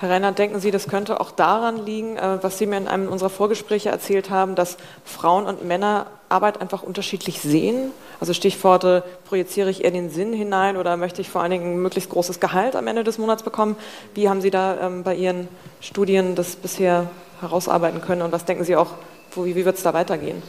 Herr 0.00 0.08
Reinhardt, 0.08 0.38
denken 0.38 0.60
Sie, 0.60 0.70
das 0.70 0.88
könnte 0.88 1.20
auch 1.20 1.30
daran 1.30 1.84
liegen, 1.84 2.16
äh, 2.16 2.38
was 2.40 2.56
Sie 2.56 2.64
mir 2.64 2.78
in 2.78 2.88
einem 2.88 3.12
unserer 3.12 3.28
Vorgespräche 3.28 3.90
erzählt 3.90 4.30
haben, 4.30 4.54
dass 4.54 4.78
Frauen 5.04 5.44
und 5.44 5.62
Männer 5.66 6.06
Arbeit 6.30 6.58
einfach 6.58 6.82
unterschiedlich 6.82 7.42
sehen? 7.42 7.90
Also 8.18 8.32
Stichworte, 8.32 9.04
projiziere 9.26 9.68
ich 9.68 9.84
eher 9.84 9.90
den 9.90 10.08
Sinn 10.08 10.32
hinein 10.32 10.78
oder 10.78 10.96
möchte 10.96 11.20
ich 11.20 11.28
vor 11.28 11.42
allen 11.42 11.50
Dingen 11.50 11.74
ein 11.74 11.82
möglichst 11.82 12.08
großes 12.08 12.40
Gehalt 12.40 12.76
am 12.76 12.86
Ende 12.86 13.04
des 13.04 13.18
Monats 13.18 13.42
bekommen? 13.42 13.76
Wie 14.14 14.30
haben 14.30 14.40
Sie 14.40 14.50
da 14.50 14.80
ähm, 14.80 15.02
bei 15.02 15.14
Ihren 15.14 15.48
Studien 15.82 16.34
das 16.34 16.56
bisher 16.56 17.10
herausarbeiten 17.42 18.00
können 18.00 18.22
und 18.22 18.32
was 18.32 18.46
denken 18.46 18.64
Sie 18.64 18.76
auch, 18.76 18.92
wie, 19.36 19.54
wie 19.54 19.66
wird 19.66 19.76
es 19.76 19.82
da 19.82 19.92
weitergehen? 19.92 20.42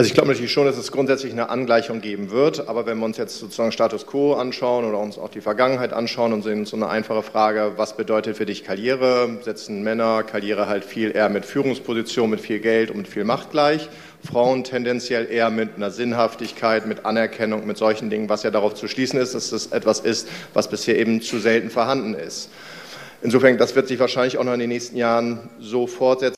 Also 0.00 0.08
ich 0.08 0.14
glaube 0.14 0.30
natürlich 0.30 0.50
schon, 0.50 0.64
dass 0.64 0.78
es 0.78 0.92
grundsätzlich 0.92 1.30
eine 1.30 1.50
Angleichung 1.50 2.00
geben 2.00 2.30
wird, 2.30 2.68
aber 2.70 2.86
wenn 2.86 2.96
wir 3.00 3.04
uns 3.04 3.18
jetzt 3.18 3.38
sozusagen 3.38 3.70
Status 3.70 4.06
quo 4.06 4.32
anschauen 4.32 4.86
oder 4.86 4.98
uns 4.98 5.18
auch 5.18 5.28
die 5.28 5.42
Vergangenheit 5.42 5.92
anschauen 5.92 6.32
und 6.32 6.40
sehen 6.40 6.64
so 6.64 6.74
eine 6.74 6.88
einfache 6.88 7.22
Frage, 7.22 7.74
was 7.76 7.98
bedeutet 7.98 8.38
für 8.38 8.46
dich 8.46 8.64
Karriere, 8.64 9.40
setzen 9.42 9.82
Männer 9.82 10.22
Karriere 10.22 10.68
halt 10.68 10.86
viel 10.86 11.14
eher 11.14 11.28
mit 11.28 11.44
Führungsposition, 11.44 12.30
mit 12.30 12.40
viel 12.40 12.60
Geld 12.60 12.90
und 12.90 12.96
mit 12.96 13.08
viel 13.08 13.24
Macht 13.24 13.50
gleich, 13.50 13.90
Frauen 14.26 14.64
tendenziell 14.64 15.30
eher 15.30 15.50
mit 15.50 15.76
einer 15.76 15.90
Sinnhaftigkeit, 15.90 16.86
mit 16.86 17.04
Anerkennung, 17.04 17.66
mit 17.66 17.76
solchen 17.76 18.08
Dingen, 18.08 18.30
was 18.30 18.42
ja 18.42 18.50
darauf 18.50 18.72
zu 18.72 18.88
schließen 18.88 19.20
ist, 19.20 19.34
dass 19.34 19.50
das 19.50 19.66
etwas 19.66 20.00
ist, 20.00 20.28
was 20.54 20.70
bisher 20.70 20.98
eben 20.98 21.20
zu 21.20 21.38
selten 21.38 21.68
vorhanden 21.68 22.14
ist. 22.14 22.48
Insofern, 23.20 23.58
das 23.58 23.76
wird 23.76 23.88
sich 23.88 24.00
wahrscheinlich 24.00 24.38
auch 24.38 24.44
noch 24.44 24.54
in 24.54 24.60
den 24.60 24.70
nächsten 24.70 24.96
Jahren 24.96 25.50
so 25.58 25.86
fortsetzen, 25.86 26.36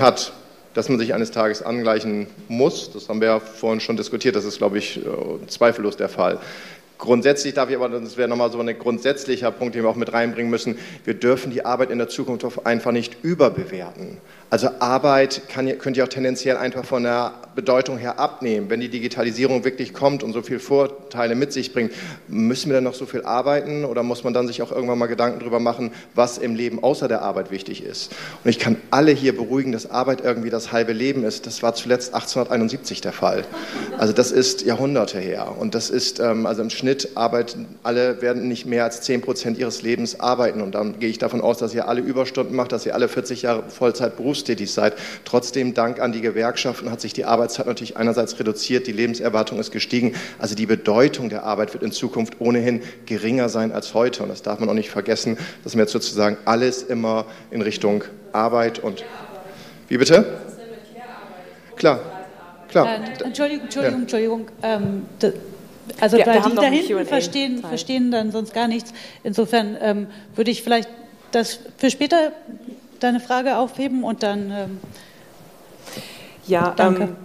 hat 0.00 0.32
dass 0.74 0.88
man 0.88 0.98
sich 0.98 1.14
eines 1.14 1.30
Tages 1.30 1.62
angleichen 1.62 2.26
muss. 2.48 2.90
Das 2.92 3.08
haben 3.08 3.20
wir 3.20 3.28
ja 3.28 3.40
vorhin 3.40 3.80
schon 3.80 3.96
diskutiert. 3.96 4.36
Das 4.36 4.44
ist, 4.44 4.58
glaube 4.58 4.78
ich, 4.78 4.98
äh, 4.98 5.46
zweifellos 5.48 5.96
der 5.96 6.08
Fall. 6.08 6.38
Grundsätzlich 6.98 7.54
darf 7.54 7.68
ich 7.68 7.74
aber, 7.74 7.88
das 7.88 8.16
wäre 8.16 8.28
nochmal 8.28 8.52
so 8.52 8.60
ein 8.60 8.78
grundsätzlicher 8.78 9.50
Punkt, 9.50 9.74
den 9.74 9.82
wir 9.82 9.90
auch 9.90 9.96
mit 9.96 10.12
reinbringen 10.12 10.50
müssen, 10.50 10.78
wir 11.04 11.14
dürfen 11.14 11.50
die 11.50 11.64
Arbeit 11.64 11.90
in 11.90 11.98
der 11.98 12.08
Zukunft 12.08 12.46
einfach 12.64 12.92
nicht 12.92 13.16
überbewerten. 13.22 14.18
Also 14.52 14.68
Arbeit 14.80 15.48
kann, 15.48 15.66
könnte 15.78 16.00
ja 16.00 16.04
auch 16.04 16.10
tendenziell 16.10 16.58
einfach 16.58 16.84
von 16.84 17.04
der 17.04 17.32
Bedeutung 17.54 17.96
her 17.96 18.18
abnehmen. 18.18 18.68
Wenn 18.68 18.80
die 18.80 18.90
Digitalisierung 18.90 19.64
wirklich 19.64 19.94
kommt 19.94 20.22
und 20.22 20.34
so 20.34 20.42
viele 20.42 20.60
Vorteile 20.60 21.34
mit 21.34 21.54
sich 21.54 21.72
bringt, 21.72 21.92
müssen 22.28 22.68
wir 22.68 22.74
dann 22.74 22.84
noch 22.84 22.92
so 22.92 23.06
viel 23.06 23.22
arbeiten 23.22 23.86
oder 23.86 24.02
muss 24.02 24.24
man 24.24 24.34
dann 24.34 24.46
sich 24.46 24.60
auch 24.60 24.70
irgendwann 24.70 24.98
mal 24.98 25.06
Gedanken 25.06 25.40
darüber 25.40 25.58
machen, 25.58 25.90
was 26.14 26.36
im 26.36 26.54
Leben 26.54 26.82
außer 26.82 27.08
der 27.08 27.22
Arbeit 27.22 27.50
wichtig 27.50 27.82
ist? 27.82 28.12
Und 28.44 28.50
ich 28.50 28.58
kann 28.58 28.76
alle 28.90 29.12
hier 29.12 29.34
beruhigen, 29.34 29.72
dass 29.72 29.90
Arbeit 29.90 30.22
irgendwie 30.22 30.50
das 30.50 30.70
halbe 30.70 30.92
Leben 30.92 31.24
ist. 31.24 31.46
Das 31.46 31.62
war 31.62 31.74
zuletzt 31.74 32.12
1871 32.14 33.00
der 33.00 33.12
Fall. 33.12 33.44
Also 33.96 34.12
das 34.12 34.32
ist 34.32 34.66
Jahrhunderte 34.66 35.18
her. 35.18 35.56
Und 35.58 35.74
das 35.74 35.88
ist, 35.88 36.20
ähm, 36.20 36.44
also 36.44 36.60
im 36.60 36.68
Schnitt 36.68 37.16
arbeiten 37.16 37.66
alle, 37.82 38.20
werden 38.20 38.48
nicht 38.48 38.66
mehr 38.66 38.84
als 38.84 39.00
10 39.00 39.22
Prozent 39.22 39.56
ihres 39.56 39.82
Lebens 39.82 40.20
arbeiten. 40.20 40.60
Und 40.60 40.74
dann 40.74 40.98
gehe 40.98 41.08
ich 41.08 41.16
davon 41.18 41.40
aus, 41.40 41.56
dass 41.56 41.72
ihr 41.72 41.88
alle 41.88 42.02
Überstunden 42.02 42.54
macht, 42.54 42.72
dass 42.72 42.84
ihr 42.84 42.94
alle 42.94 43.08
40 43.08 43.42
Jahre 43.42 43.62
Vollzeit 43.68 44.16
berufstätig 44.42 44.52
berufstätig 44.52 44.72
seid. 44.72 44.94
Trotzdem, 45.24 45.74
dank 45.74 46.00
an 46.00 46.12
die 46.12 46.20
Gewerkschaften 46.20 46.90
hat 46.90 47.00
sich 47.00 47.12
die 47.12 47.24
Arbeitszeit 47.24 47.66
natürlich 47.66 47.96
einerseits 47.96 48.38
reduziert, 48.38 48.86
die 48.86 48.92
Lebenserwartung 48.92 49.58
ist 49.58 49.70
gestiegen. 49.70 50.14
Also 50.38 50.54
die 50.54 50.66
Bedeutung 50.66 51.28
der 51.28 51.44
Arbeit 51.44 51.72
wird 51.72 51.82
in 51.82 51.92
Zukunft 51.92 52.40
ohnehin 52.40 52.82
geringer 53.06 53.48
sein 53.48 53.72
als 53.72 53.94
heute. 53.94 54.22
Und 54.22 54.28
das 54.28 54.42
darf 54.42 54.58
man 54.58 54.68
auch 54.68 54.74
nicht 54.74 54.90
vergessen, 54.90 55.38
dass 55.64 55.74
wir 55.74 55.82
jetzt 55.82 55.92
sozusagen 55.92 56.36
alles 56.44 56.82
immer 56.82 57.26
in 57.50 57.62
Richtung 57.62 58.04
Arbeit 58.32 58.78
und... 58.78 59.04
Wie 59.88 59.98
bitte? 59.98 60.24
Klar. 61.76 62.00
Klar. 62.68 62.86
Äh, 62.86 63.24
Entschuldigung, 63.24 63.64
Entschuldigung, 63.64 63.96
ja. 63.96 64.02
Entschuldigung. 64.02 64.48
Ähm, 64.62 65.06
also 66.00 66.16
ja, 66.16 66.24
da 66.24 66.48
die 66.48 66.54
da 66.54 66.62
hinten 66.62 67.06
verstehen, 67.06 67.58
verstehen 67.58 68.10
dann 68.10 68.30
sonst 68.30 68.54
gar 68.54 68.68
nichts. 68.68 68.94
Insofern 69.24 69.76
ähm, 69.80 70.06
würde 70.34 70.50
ich 70.50 70.62
vielleicht 70.62 70.88
das 71.32 71.58
für 71.76 71.90
später 71.90 72.32
deine 73.02 73.20
Frage 73.20 73.56
aufheben 73.56 74.04
und 74.04 74.22
dann. 74.22 74.50
Ähm, 74.50 74.80
ja, 76.46 76.72
danke. 76.76 77.02
Ähm, 77.02 77.16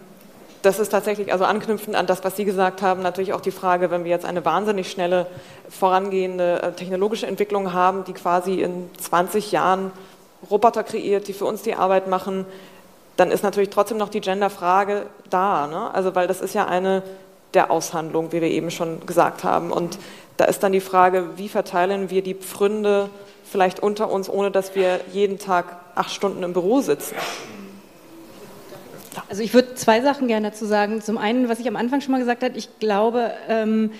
das 0.63 0.79
ist 0.79 0.89
tatsächlich, 0.89 1.31
also 1.31 1.45
anknüpfend 1.45 1.95
an 1.95 2.07
das, 2.07 2.23
was 2.23 2.35
Sie 2.35 2.43
gesagt 2.43 2.81
haben, 2.81 3.01
natürlich 3.01 3.33
auch 3.33 3.41
die 3.41 3.51
Frage, 3.51 3.91
wenn 3.91 4.03
wir 4.03 4.11
jetzt 4.11 4.25
eine 4.25 4.43
wahnsinnig 4.43 4.89
schnelle, 4.91 5.27
vorangehende 5.69 6.61
äh, 6.61 6.71
technologische 6.73 7.27
Entwicklung 7.27 7.73
haben, 7.73 8.03
die 8.03 8.13
quasi 8.13 8.61
in 8.61 8.89
20 8.99 9.51
Jahren 9.51 9.91
Roboter 10.49 10.83
kreiert, 10.83 11.27
die 11.27 11.33
für 11.33 11.45
uns 11.45 11.61
die 11.61 11.75
Arbeit 11.75 12.07
machen, 12.07 12.45
dann 13.15 13.31
ist 13.31 13.43
natürlich 13.43 13.69
trotzdem 13.69 13.97
noch 13.97 14.09
die 14.09 14.21
Genderfrage 14.21 15.05
da. 15.29 15.67
Ne? 15.67 15.93
Also, 15.93 16.15
weil 16.15 16.27
das 16.27 16.41
ist 16.41 16.53
ja 16.53 16.65
eine 16.65 17.03
der 17.53 17.71
Aushandlungen, 17.71 18.31
wie 18.31 18.41
wir 18.41 18.49
eben 18.49 18.71
schon 18.71 19.05
gesagt 19.05 19.43
haben. 19.43 19.71
Und 19.71 19.97
da 20.37 20.45
ist 20.45 20.61
dann 20.63 20.71
die 20.71 20.81
Frage, 20.81 21.37
wie 21.37 21.49
verteilen 21.49 22.09
wir 22.09 22.21
die 22.21 22.35
Pfründe 22.35 23.09
vielleicht 23.49 23.79
unter 23.81 24.11
uns, 24.11 24.29
ohne 24.29 24.51
dass 24.51 24.75
wir 24.75 25.01
jeden 25.11 25.39
Tag 25.39 25.77
acht 25.95 26.11
Stunden 26.11 26.43
im 26.43 26.53
Büro 26.53 26.81
sitzen? 26.81 27.15
Also 29.29 29.41
ich 29.41 29.53
würde 29.53 29.75
zwei 29.75 30.01
Sachen 30.01 30.27
gerne 30.27 30.51
dazu 30.51 30.65
sagen. 30.65 31.01
Zum 31.01 31.17
einen, 31.17 31.49
was 31.49 31.59
ich 31.59 31.67
am 31.67 31.75
Anfang 31.75 32.01
schon 32.01 32.11
mal 32.11 32.19
gesagt 32.19 32.43
habe, 32.43 32.57
ich 32.57 32.79
glaube, 32.79 33.31
ähm, 33.49 33.91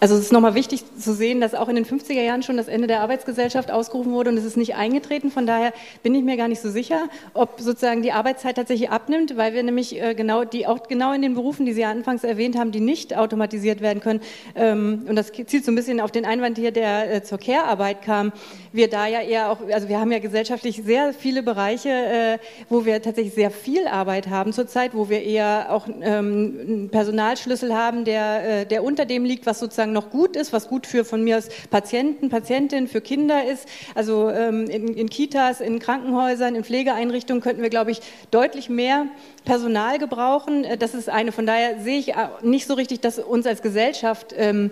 also 0.00 0.14
es 0.14 0.22
ist 0.22 0.32
nochmal 0.32 0.54
wichtig 0.54 0.84
zu 0.96 1.12
sehen, 1.12 1.40
dass 1.40 1.54
auch 1.54 1.68
in 1.68 1.74
den 1.74 1.84
50er 1.84 2.22
Jahren 2.22 2.44
schon 2.44 2.56
das 2.56 2.68
Ende 2.68 2.86
der 2.86 3.00
Arbeitsgesellschaft 3.00 3.72
ausgerufen 3.72 4.12
wurde 4.12 4.30
und 4.30 4.36
es 4.36 4.44
ist 4.44 4.56
nicht 4.56 4.76
eingetreten. 4.76 5.32
Von 5.32 5.44
daher 5.44 5.72
bin 6.04 6.14
ich 6.14 6.22
mir 6.22 6.36
gar 6.36 6.46
nicht 6.46 6.60
so 6.60 6.70
sicher, 6.70 7.08
ob 7.34 7.60
sozusagen 7.60 8.02
die 8.02 8.12
Arbeitszeit 8.12 8.56
tatsächlich 8.56 8.90
abnimmt, 8.90 9.36
weil 9.36 9.54
wir 9.54 9.62
nämlich 9.64 10.00
äh, 10.00 10.14
genau 10.14 10.44
die 10.44 10.68
auch 10.68 10.86
genau 10.86 11.12
in 11.12 11.22
den 11.22 11.34
Berufen, 11.34 11.66
die 11.66 11.72
Sie 11.72 11.80
ja 11.80 11.90
anfangs 11.90 12.22
erwähnt 12.22 12.56
haben, 12.56 12.70
die 12.70 12.80
nicht 12.80 13.16
automatisiert 13.16 13.80
werden 13.80 14.00
können. 14.00 14.20
Ähm, 14.54 15.04
und 15.08 15.16
das 15.16 15.32
zielt 15.32 15.64
so 15.64 15.72
ein 15.72 15.74
bisschen 15.74 16.00
auf 16.00 16.12
den 16.12 16.24
Einwand 16.24 16.58
hier, 16.58 16.70
der 16.70 17.16
äh, 17.16 17.22
zur 17.24 17.38
Care-Arbeit 17.38 18.02
kam. 18.02 18.32
Wir 18.72 18.88
da 18.88 19.08
ja 19.08 19.20
eher 19.20 19.50
auch, 19.50 19.58
also 19.72 19.88
wir 19.88 19.98
haben 19.98 20.12
ja 20.12 20.20
gesellschaftlich 20.20 20.82
sehr 20.84 21.12
viele 21.12 21.42
Bereiche, 21.42 21.88
äh, 21.88 22.38
wo 22.68 22.84
wir 22.84 23.02
tatsächlich 23.02 23.34
sehr 23.34 23.50
viel 23.50 23.88
Arbeit 23.88 24.28
haben 24.28 24.52
zurzeit, 24.52 24.94
wo 24.94 25.08
wir 25.08 25.22
eher 25.22 25.66
auch 25.70 25.88
ähm, 25.88 26.56
einen 26.60 26.88
Personalschlüssel 26.90 27.74
haben, 27.74 28.04
der, 28.04 28.64
der 28.64 28.84
unter 28.84 29.04
dem 29.04 29.24
liegt, 29.24 29.44
was 29.46 29.58
sozusagen 29.58 29.87
sozusagen 29.88 29.92
noch 29.92 30.10
gut 30.10 30.36
ist, 30.36 30.52
was 30.52 30.68
gut 30.68 30.86
für 30.86 31.04
von 31.04 31.24
mir 31.24 31.38
aus 31.38 31.48
Patienten, 31.70 32.28
Patientinnen, 32.28 32.88
für 32.88 33.00
Kinder 33.00 33.44
ist. 33.44 33.66
Also 33.94 34.30
ähm, 34.30 34.66
in, 34.68 34.88
in 34.94 35.08
Kitas, 35.08 35.60
in 35.60 35.78
Krankenhäusern, 35.78 36.54
in 36.54 36.64
Pflegeeinrichtungen 36.64 37.42
könnten 37.42 37.62
wir, 37.62 37.70
glaube 37.70 37.90
ich, 37.90 38.00
deutlich 38.30 38.68
mehr 38.68 39.06
Personal 39.44 39.98
gebrauchen. 39.98 40.64
Äh, 40.64 40.76
das 40.76 40.94
ist 40.94 41.08
eine. 41.08 41.32
Von 41.32 41.46
daher 41.46 41.80
sehe 41.80 41.98
ich 41.98 42.14
nicht 42.42 42.66
so 42.66 42.74
richtig, 42.74 43.00
dass 43.00 43.18
uns 43.18 43.46
als 43.46 43.62
Gesellschaft 43.62 44.34
ähm, 44.36 44.70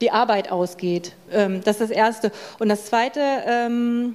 die 0.00 0.10
Arbeit 0.10 0.50
ausgeht. 0.50 1.12
Ähm, 1.30 1.60
das 1.64 1.80
ist 1.80 1.90
das 1.90 1.90
Erste. 1.90 2.32
Und 2.58 2.68
das 2.68 2.86
Zweite, 2.86 3.20
ähm, 3.46 4.14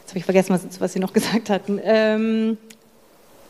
jetzt 0.00 0.10
habe 0.10 0.18
ich 0.18 0.24
vergessen, 0.24 0.50
was, 0.50 0.80
was 0.80 0.92
Sie 0.92 1.00
noch 1.00 1.12
gesagt 1.18 1.50
hatten. 1.50 1.80
Ähm, 1.82 2.58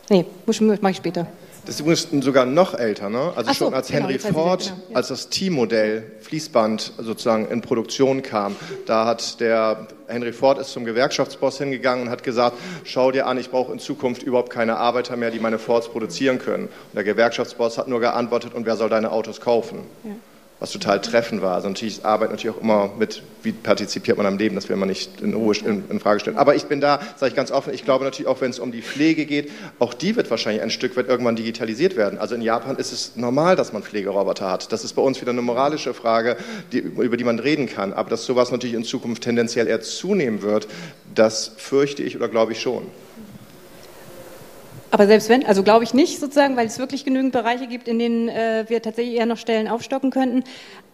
nee, 0.09 0.25
mache 0.45 0.91
ich 0.91 0.97
später. 0.97 1.27
Das 1.65 1.75
ist 1.75 1.81
übrigens 1.81 2.07
sogar 2.25 2.45
noch 2.45 2.73
älter, 2.73 3.09
ne? 3.09 3.33
Also 3.35 3.51
so, 3.51 3.65
schon 3.65 3.73
als 3.73 3.87
genau, 3.87 4.07
Henry 4.07 4.19
Ford, 4.19 4.63
genau, 4.63 4.77
ja. 4.89 4.95
als 4.95 5.09
das 5.09 5.29
T-Modell 5.29 6.11
Fließband 6.21 6.93
sozusagen 6.97 7.47
in 7.47 7.61
Produktion 7.61 8.21
kam, 8.21 8.55
da 8.85 9.05
hat 9.05 9.39
der 9.39 9.87
Henry 10.07 10.33
Ford 10.33 10.57
ist 10.57 10.71
zum 10.71 10.85
Gewerkschaftsboss 10.85 11.59
hingegangen 11.59 12.05
und 12.05 12.11
hat 12.11 12.23
gesagt, 12.23 12.57
schau 12.83 13.11
dir 13.11 13.27
an, 13.27 13.37
ich 13.37 13.51
brauche 13.51 13.71
in 13.71 13.79
Zukunft 13.79 14.23
überhaupt 14.23 14.49
keine 14.49 14.77
Arbeiter 14.77 15.15
mehr, 15.17 15.29
die 15.31 15.39
meine 15.39 15.59
Fords 15.59 15.89
produzieren 15.89 16.39
können. 16.39 16.65
Und 16.65 16.95
der 16.95 17.03
Gewerkschaftsboss 17.03 17.77
hat 17.77 17.87
nur 17.87 17.99
geantwortet, 17.99 18.53
und 18.53 18.65
wer 18.65 18.75
soll 18.75 18.89
deine 18.89 19.11
Autos 19.11 19.39
kaufen? 19.39 19.79
Ja 20.03 20.11
was 20.59 20.71
total 20.71 20.99
treffend 20.99 21.41
war. 21.41 21.55
Also 21.55 21.69
natürlich 21.69 21.97
ist 21.97 22.05
Arbeit 22.05 22.31
natürlich 22.31 22.55
auch 22.55 22.61
immer 22.61 22.91
mit, 22.97 23.23
wie 23.43 23.53
partizipiert 23.53 24.17
man 24.17 24.25
am 24.25 24.37
Leben, 24.37 24.55
das 24.55 24.67
will 24.67 24.75
man 24.75 24.89
nicht 24.89 25.21
in, 25.21 25.33
Ruhe, 25.33 25.55
in, 25.65 25.85
in 25.89 25.99
Frage 25.99 26.19
stellen. 26.19 26.37
Aber 26.37 26.55
ich 26.55 26.65
bin 26.65 26.81
da, 26.81 26.99
sage 27.15 27.29
ich 27.29 27.35
ganz 27.35 27.51
offen, 27.51 27.73
ich 27.73 27.85
glaube 27.85 28.03
natürlich 28.03 28.27
auch, 28.27 28.41
wenn 28.41 28.49
es 28.49 28.59
um 28.59 28.71
die 28.71 28.81
Pflege 28.81 29.25
geht, 29.25 29.51
auch 29.79 29.93
die 29.93 30.17
wird 30.17 30.29
wahrscheinlich 30.29 30.61
ein 30.61 30.69
Stück 30.69 30.97
weit 30.97 31.07
irgendwann 31.07 31.37
digitalisiert 31.37 31.95
werden. 31.95 32.19
Also 32.19 32.35
in 32.35 32.41
Japan 32.41 32.75
ist 32.75 32.91
es 32.91 33.15
normal, 33.15 33.55
dass 33.55 33.71
man 33.71 33.83
Pflegeroboter 33.83 34.51
hat. 34.51 34.71
Das 34.73 34.83
ist 34.83 34.93
bei 34.93 35.01
uns 35.01 35.21
wieder 35.21 35.31
eine 35.31 35.41
moralische 35.41 35.93
Frage, 35.93 36.35
die, 36.73 36.79
über 36.79 37.15
die 37.15 37.23
man 37.23 37.39
reden 37.39 37.67
kann. 37.67 37.93
Aber 37.93 38.09
dass 38.09 38.25
sowas 38.25 38.51
natürlich 38.51 38.75
in 38.75 38.83
Zukunft 38.83 39.23
tendenziell 39.23 39.67
eher 39.67 39.81
zunehmen 39.81 40.41
wird, 40.41 40.67
das 41.15 41.51
fürchte 41.55 42.03
ich 42.03 42.17
oder 42.17 42.27
glaube 42.27 42.51
ich 42.51 42.59
schon. 42.59 42.83
Aber 44.91 45.05
selbst 45.05 45.29
wenn, 45.29 45.45
also 45.45 45.63
glaube 45.63 45.83
ich 45.83 45.93
nicht 45.93 46.19
sozusagen, 46.19 46.57
weil 46.57 46.67
es 46.67 46.79
wirklich 46.79 47.05
genügend 47.05 47.31
Bereiche 47.31 47.67
gibt, 47.67 47.87
in 47.87 47.99
denen 47.99 48.27
äh, 48.27 48.65
wir 48.67 48.81
tatsächlich 48.81 49.15
eher 49.15 49.25
noch 49.25 49.37
Stellen 49.37 49.67
aufstocken 49.67 50.09
könnten. 50.09 50.43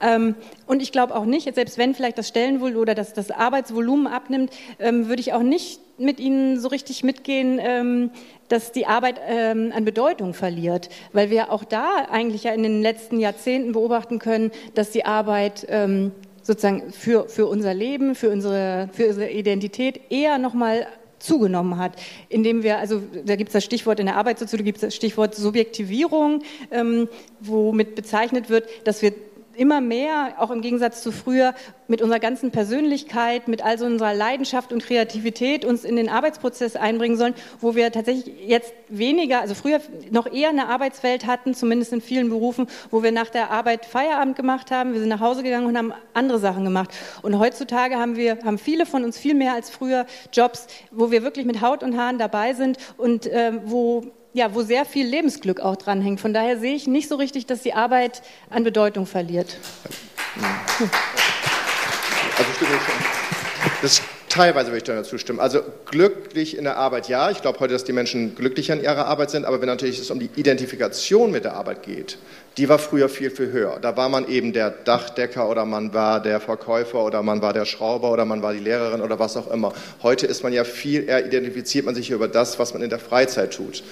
Ähm, 0.01 0.35
und 0.67 0.81
ich 0.81 0.91
glaube 0.91 1.15
auch 1.15 1.25
nicht, 1.25 1.53
selbst 1.55 1.77
wenn 1.77 1.95
vielleicht 1.95 2.17
das 2.17 2.27
Stellenvolumen 2.27 2.81
oder 2.81 2.95
das, 2.95 3.13
das 3.13 3.31
Arbeitsvolumen 3.31 4.07
abnimmt, 4.07 4.51
ähm, 4.79 5.07
würde 5.07 5.21
ich 5.21 5.33
auch 5.33 5.43
nicht 5.43 5.79
mit 5.97 6.19
Ihnen 6.19 6.59
so 6.59 6.67
richtig 6.67 7.03
mitgehen, 7.03 7.59
ähm, 7.61 8.11
dass 8.49 8.73
die 8.73 8.85
Arbeit 8.85 9.19
ähm, 9.27 9.71
an 9.73 9.85
Bedeutung 9.85 10.33
verliert, 10.33 10.89
weil 11.13 11.29
wir 11.29 11.51
auch 11.51 11.63
da 11.63 12.07
eigentlich 12.11 12.43
ja 12.43 12.51
in 12.51 12.63
den 12.63 12.81
letzten 12.81 13.19
Jahrzehnten 13.19 13.71
beobachten 13.71 14.19
können, 14.19 14.51
dass 14.73 14.91
die 14.91 15.05
Arbeit 15.05 15.65
ähm, 15.69 16.11
sozusagen 16.43 16.91
für, 16.91 17.27
für 17.29 17.47
unser 17.47 17.73
Leben, 17.73 18.13
für 18.13 18.29
unsere, 18.29 18.89
für 18.91 19.07
unsere 19.07 19.31
Identität 19.31 19.99
eher 20.11 20.37
nochmal 20.37 20.85
zugenommen 21.19 21.77
hat, 21.77 21.93
indem 22.29 22.63
wir, 22.63 22.79
also 22.79 23.01
da 23.25 23.35
gibt 23.35 23.49
es 23.49 23.53
das 23.53 23.63
Stichwort 23.63 23.99
in 23.99 24.05
der 24.05 24.17
Arbeitssoziologie, 24.17 24.69
gibt 24.69 24.77
es 24.77 24.81
das 24.81 24.95
Stichwort 24.95 25.35
Subjektivierung, 25.35 26.43
ähm, 26.71 27.07
womit 27.39 27.95
bezeichnet 27.95 28.49
wird, 28.49 28.67
dass 28.83 29.01
wir 29.01 29.13
immer 29.55 29.81
mehr, 29.81 30.33
auch 30.37 30.51
im 30.51 30.61
Gegensatz 30.61 31.01
zu 31.01 31.11
früher, 31.11 31.53
mit 31.87 32.01
unserer 32.01 32.19
ganzen 32.19 32.51
Persönlichkeit, 32.51 33.47
mit 33.47 33.63
all 33.63 33.77
so 33.77 33.85
unserer 33.85 34.13
Leidenschaft 34.13 34.73
und 34.73 34.83
Kreativität 34.83 35.65
uns 35.65 35.83
in 35.83 35.95
den 35.95 36.09
Arbeitsprozess 36.09 36.75
einbringen 36.75 37.17
sollen, 37.17 37.35
wo 37.61 37.75
wir 37.75 37.91
tatsächlich 37.91 38.33
jetzt 38.47 38.73
weniger, 38.89 39.41
also 39.41 39.53
früher 39.53 39.79
noch 40.11 40.31
eher 40.31 40.49
eine 40.49 40.67
Arbeitswelt 40.67 41.27
hatten, 41.27 41.53
zumindest 41.53 41.93
in 41.93 42.01
vielen 42.01 42.29
Berufen, 42.29 42.67
wo 42.91 43.03
wir 43.03 43.11
nach 43.11 43.29
der 43.29 43.51
Arbeit 43.51 43.85
Feierabend 43.85 44.35
gemacht 44.35 44.71
haben, 44.71 44.93
wir 44.93 44.99
sind 44.99 45.09
nach 45.09 45.19
Hause 45.19 45.43
gegangen 45.43 45.67
und 45.67 45.77
haben 45.77 45.93
andere 46.13 46.39
Sachen 46.39 46.63
gemacht. 46.63 46.89
Und 47.21 47.37
heutzutage 47.37 47.95
haben 47.95 48.15
wir, 48.15 48.39
haben 48.43 48.57
viele 48.57 48.85
von 48.85 49.03
uns 49.03 49.17
viel 49.17 49.35
mehr 49.35 49.53
als 49.53 49.69
früher 49.69 50.05
Jobs, 50.33 50.67
wo 50.91 51.11
wir 51.11 51.23
wirklich 51.23 51.45
mit 51.45 51.61
Haut 51.61 51.83
und 51.83 51.97
Haaren 51.97 52.17
dabei 52.17 52.53
sind 52.53 52.77
und 52.97 53.27
äh, 53.27 53.53
wo 53.65 54.11
ja, 54.35 54.53
wo 54.53 54.61
sehr 54.63 54.83
viel 54.85 55.07
Lebensglück 55.07 55.61
auch 55.61 55.77
dranhängt. 55.77 56.19
Von 56.19 56.33
daher 56.33 56.59
sehe 56.59 56.75
ich 56.75 56.87
nicht 56.87 57.07
so 57.07 57.15
richtig, 57.15 57.45
dass 57.45 57.61
die 57.61 57.73
Arbeit 57.73 58.21
an 58.49 58.65
Bedeutung 58.65 59.05
verliert. 59.05 59.57
Also 62.37 62.51
stimme 62.53 62.71
ich 62.75 62.81
schon. 62.81 62.95
Das 63.81 64.01
teilweise 64.27 64.71
würde 64.71 64.79
ich 64.79 64.83
dazu 64.83 65.17
stimmen. 65.17 65.39
Also 65.39 65.61
glücklich 65.85 66.57
in 66.57 66.65
der 66.65 66.75
Arbeit, 66.75 67.07
ja. 67.07 67.31
Ich 67.31 67.41
glaube 67.41 67.61
heute, 67.61 67.71
dass 67.71 67.85
die 67.85 67.93
Menschen 67.93 68.35
glücklicher 68.35 68.73
in 68.73 68.83
ihrer 68.83 69.05
Arbeit 69.05 69.31
sind, 69.31 69.45
aber 69.45 69.61
wenn 69.61 69.67
natürlich 69.67 69.99
es 69.99 70.11
um 70.11 70.19
die 70.19 70.29
Identifikation 70.35 71.31
mit 71.31 71.45
der 71.45 71.53
Arbeit 71.53 71.83
geht, 71.83 72.17
die 72.57 72.69
war 72.69 72.79
früher 72.79 73.09
viel, 73.09 73.29
viel 73.31 73.51
höher. 73.51 73.79
Da 73.81 73.97
war 73.97 74.07
man 74.07 74.29
eben 74.29 74.53
der 74.53 74.69
Dachdecker 74.69 75.49
oder 75.49 75.65
man 75.65 75.93
war 75.93 76.21
der 76.21 76.39
Verkäufer 76.39 77.03
oder 77.03 77.21
man 77.21 77.41
war 77.41 77.51
der 77.51 77.65
Schrauber 77.65 78.11
oder 78.11 78.23
man 78.23 78.41
war 78.41 78.53
die 78.53 78.59
Lehrerin 78.59 79.01
oder 79.01 79.19
was 79.19 79.35
auch 79.35 79.51
immer. 79.51 79.73
Heute 80.01 80.25
ist 80.25 80.43
man 80.43 80.53
ja 80.53 80.63
viel 80.63 81.09
eher, 81.09 81.25
identifiziert 81.25 81.85
man 81.85 81.95
sich 81.95 82.11
über 82.11 82.29
das, 82.29 82.57
was 82.57 82.73
man 82.73 82.81
in 82.81 82.89
der 82.89 82.99
Freizeit 82.99 83.53
tut. 83.53 83.83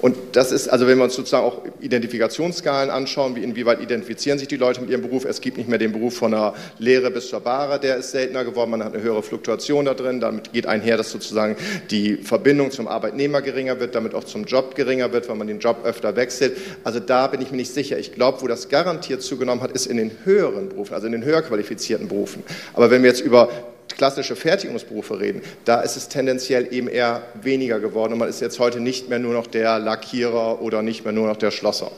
Und 0.00 0.16
das 0.32 0.50
ist, 0.50 0.68
also 0.68 0.86
wenn 0.86 0.96
wir 0.96 1.04
uns 1.04 1.14
sozusagen 1.14 1.44
auch 1.44 1.62
Identifikationsskalen 1.80 2.90
anschauen, 2.90 3.36
wie 3.36 3.42
inwieweit 3.42 3.82
identifizieren 3.82 4.38
sich 4.38 4.48
die 4.48 4.56
Leute 4.56 4.80
mit 4.80 4.88
ihrem 4.88 5.02
Beruf. 5.02 5.26
Es 5.26 5.42
gibt 5.42 5.58
nicht 5.58 5.68
mehr 5.68 5.78
den 5.78 5.92
Beruf 5.92 6.16
von 6.16 6.30
der 6.30 6.54
Lehre 6.78 7.10
bis 7.10 7.28
zur 7.28 7.40
Bahre, 7.40 7.78
der 7.78 7.96
ist 7.96 8.12
seltener 8.12 8.44
geworden, 8.44 8.70
man 8.70 8.82
hat 8.82 8.94
eine 8.94 9.02
höhere 9.02 9.22
Fluktuation 9.22 9.84
da 9.84 9.92
drin. 9.92 10.20
Damit 10.20 10.54
geht 10.54 10.66
einher, 10.66 10.96
dass 10.96 11.10
sozusagen 11.10 11.56
die 11.90 12.16
Verbindung 12.16 12.70
zum 12.70 12.88
Arbeitnehmer 12.88 13.42
geringer 13.42 13.78
wird, 13.78 13.94
damit 13.94 14.14
auch 14.14 14.24
zum 14.24 14.44
Job 14.44 14.74
geringer 14.74 15.12
wird, 15.12 15.28
weil 15.28 15.36
man 15.36 15.48
den 15.48 15.58
Job 15.58 15.84
öfter 15.84 16.16
wechselt. 16.16 16.56
Also 16.82 16.98
da 16.98 17.26
bin 17.26 17.42
ich 17.42 17.50
mir 17.50 17.58
nicht 17.58 17.74
sicher. 17.74 17.98
Ich 17.98 18.05
glaube, 18.12 18.42
wo 18.42 18.46
das 18.46 18.68
garantiert 18.68 19.22
zugenommen 19.22 19.62
hat, 19.62 19.72
ist 19.72 19.86
in 19.86 19.96
den 19.96 20.10
höheren 20.24 20.68
Berufen, 20.68 20.94
also 20.94 21.06
in 21.06 21.12
den 21.12 21.24
höher 21.24 21.42
qualifizierten 21.42 22.08
Berufen. 22.08 22.42
Aber 22.74 22.90
wenn 22.90 23.02
wir 23.02 23.10
jetzt 23.10 23.20
über 23.20 23.48
klassische 23.88 24.36
Fertigungsberufe 24.36 25.18
reden, 25.20 25.42
da 25.64 25.80
ist 25.80 25.96
es 25.96 26.08
tendenziell 26.08 26.72
eben 26.72 26.88
eher 26.88 27.22
weniger 27.42 27.80
geworden 27.80 28.14
und 28.14 28.18
man 28.18 28.28
ist 28.28 28.40
jetzt 28.40 28.58
heute 28.58 28.80
nicht 28.80 29.08
mehr 29.08 29.18
nur 29.18 29.32
noch 29.32 29.46
der 29.46 29.78
Lackierer 29.78 30.60
oder 30.60 30.82
nicht 30.82 31.04
mehr 31.04 31.12
nur 31.12 31.28
noch 31.28 31.36
der 31.36 31.50
Schlosser. 31.50 31.90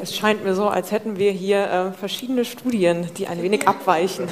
Es 0.00 0.16
scheint 0.16 0.44
mir 0.44 0.54
so, 0.54 0.68
als 0.68 0.92
hätten 0.92 1.18
wir 1.18 1.32
hier 1.32 1.64
äh, 1.64 1.92
verschiedene 1.92 2.44
Studien, 2.44 3.08
die 3.18 3.26
ein 3.26 3.42
wenig 3.42 3.66
abweichen. 3.66 4.28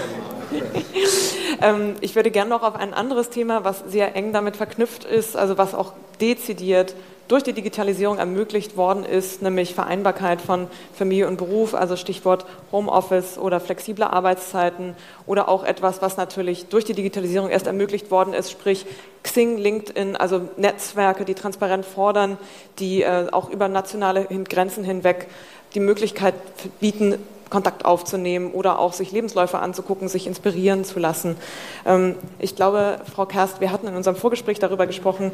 ähm, 1.61 1.97
ich 2.01 2.15
würde 2.15 2.31
gerne 2.31 2.51
noch 2.51 2.63
auf 2.63 2.77
ein 2.77 2.95
anderes 2.95 3.31
Thema, 3.31 3.65
was 3.65 3.83
sehr 3.89 4.15
eng 4.15 4.33
damit 4.33 4.57
verknüpft 4.57 5.05
ist, 5.05 5.37
also 5.37 5.59
was 5.59 5.75
auch 5.75 5.93
dezidiert 6.21 6.95
durch 7.29 7.43
die 7.43 7.53
Digitalisierung 7.53 8.19
ermöglicht 8.19 8.77
worden 8.77 9.05
ist, 9.05 9.43
nämlich 9.43 9.75
Vereinbarkeit 9.75 10.41
von 10.41 10.69
Familie 10.95 11.27
und 11.29 11.37
Beruf, 11.39 11.75
also 11.75 11.97
Stichwort 11.97 12.47
Homeoffice 12.73 13.39
oder 13.39 13.61
flexible 13.61 14.05
Arbeitszeiten 14.05 14.95
oder 15.27 15.49
auch 15.49 15.65
etwas, 15.65 16.03
was 16.03 16.17
natürlich 16.17 16.67
durch 16.67 16.85
die 16.85 16.95
Digitalisierung 16.95 17.51
erst 17.51 17.67
ermöglicht 17.67 18.11
worden 18.11 18.33
ist, 18.33 18.51
sprich 18.51 18.87
Xing, 19.23 19.59
LinkedIn, 19.59 20.15
also 20.17 20.49
Netzwerke, 20.57 21.25
die 21.25 21.35
transparent 21.35 21.85
fordern, 21.85 22.39
die 22.79 23.03
äh, 23.03 23.27
auch 23.33 23.51
über 23.51 23.69
nationale 23.69 24.25
Grenzen 24.25 24.85
hinweg 24.85 25.29
die 25.75 25.81
Möglichkeit 25.81 26.35
bieten, 26.81 27.19
Kontakt 27.51 27.85
aufzunehmen 27.85 28.53
oder 28.53 28.79
auch 28.79 28.93
sich 28.93 29.13
Lebensläufe 29.13 29.59
anzugucken, 29.59 30.09
sich 30.09 30.27
inspirieren 30.27 30.85
zu 30.85 30.99
lassen. 30.99 31.37
Ähm, 31.85 32.17
ich 32.39 32.57
glaube, 32.57 33.01
Frau 33.15 33.27
Kerst, 33.27 33.61
wir 33.61 33.71
hatten 33.71 33.87
in 33.87 33.95
unserem 33.95 34.17
Vorgespräch 34.17 34.59
darüber 34.59 34.87
gesprochen, 34.87 35.33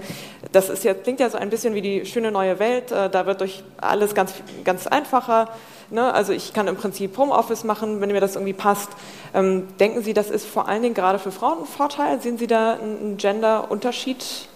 das 0.53 0.69
ist 0.69 0.85
ja, 0.85 0.95
klingt 0.95 1.21
ja 1.21 1.31
so 1.31 1.39
ein 1.39 1.51
bisschen 1.51 1.75
wie 1.75 1.83
die 1.83 2.07
schöne 2.07 2.31
neue 2.31 2.59
Welt, 2.59 2.93
äh, 2.93 3.09
da 3.09 3.27
wird 3.27 3.41
durch 3.41 3.65
alles 3.79 4.15
ganz, 4.15 4.35
ganz 4.65 4.87
einfacher. 4.87 5.49
Ne? 5.91 6.13
Also 6.13 6.33
ich 6.33 6.53
kann 6.53 6.69
im 6.69 6.77
Prinzip 6.77 7.17
Homeoffice 7.17 7.65
machen, 7.65 8.01
wenn 8.01 8.11
mir 8.11 8.21
das 8.21 8.37
irgendwie 8.37 8.53
passt. 8.53 8.91
Ähm, 9.35 9.69
denken 9.79 10.03
Sie, 10.03 10.13
das 10.13 10.31
ist 10.31 10.47
vor 10.47 10.69
allen 10.69 10.83
Dingen 10.83 10.95
gerade 10.95 11.19
für 11.19 11.33
Frauen 11.33 11.61
ein 11.61 11.67
Vorteil? 11.67 12.21
Sehen 12.21 12.39
Sie 12.39 12.47
da 12.47 12.75
einen 12.75 13.17
Gender-Unterschied? 13.17 14.49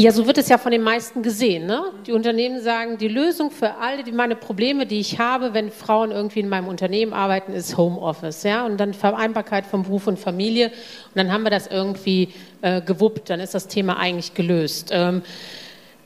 Ja, 0.00 0.12
so 0.12 0.28
wird 0.28 0.38
es 0.38 0.48
ja 0.48 0.58
von 0.58 0.70
den 0.70 0.82
meisten 0.82 1.24
gesehen. 1.24 1.66
Ne? 1.66 1.82
Die 2.06 2.12
Unternehmen 2.12 2.60
sagen, 2.62 2.98
die 2.98 3.08
Lösung 3.08 3.50
für 3.50 3.78
alle 3.78 4.04
die 4.04 4.12
meine 4.12 4.36
Probleme, 4.36 4.86
die 4.86 5.00
ich 5.00 5.18
habe, 5.18 5.54
wenn 5.54 5.72
Frauen 5.72 6.12
irgendwie 6.12 6.38
in 6.38 6.48
meinem 6.48 6.68
Unternehmen 6.68 7.12
arbeiten, 7.12 7.52
ist 7.52 7.76
Homeoffice. 7.76 8.44
Ja? 8.44 8.64
Und 8.64 8.76
dann 8.78 8.94
Vereinbarkeit 8.94 9.66
von 9.66 9.82
Beruf 9.82 10.06
und 10.06 10.16
Familie. 10.16 10.68
Und 10.68 11.16
dann 11.16 11.32
haben 11.32 11.42
wir 11.42 11.50
das 11.50 11.66
irgendwie 11.66 12.28
äh, 12.62 12.80
gewuppt. 12.80 13.28
Dann 13.28 13.40
ist 13.40 13.56
das 13.56 13.66
Thema 13.66 13.96
eigentlich 13.96 14.34
gelöst. 14.34 14.90
Ähm, 14.92 15.22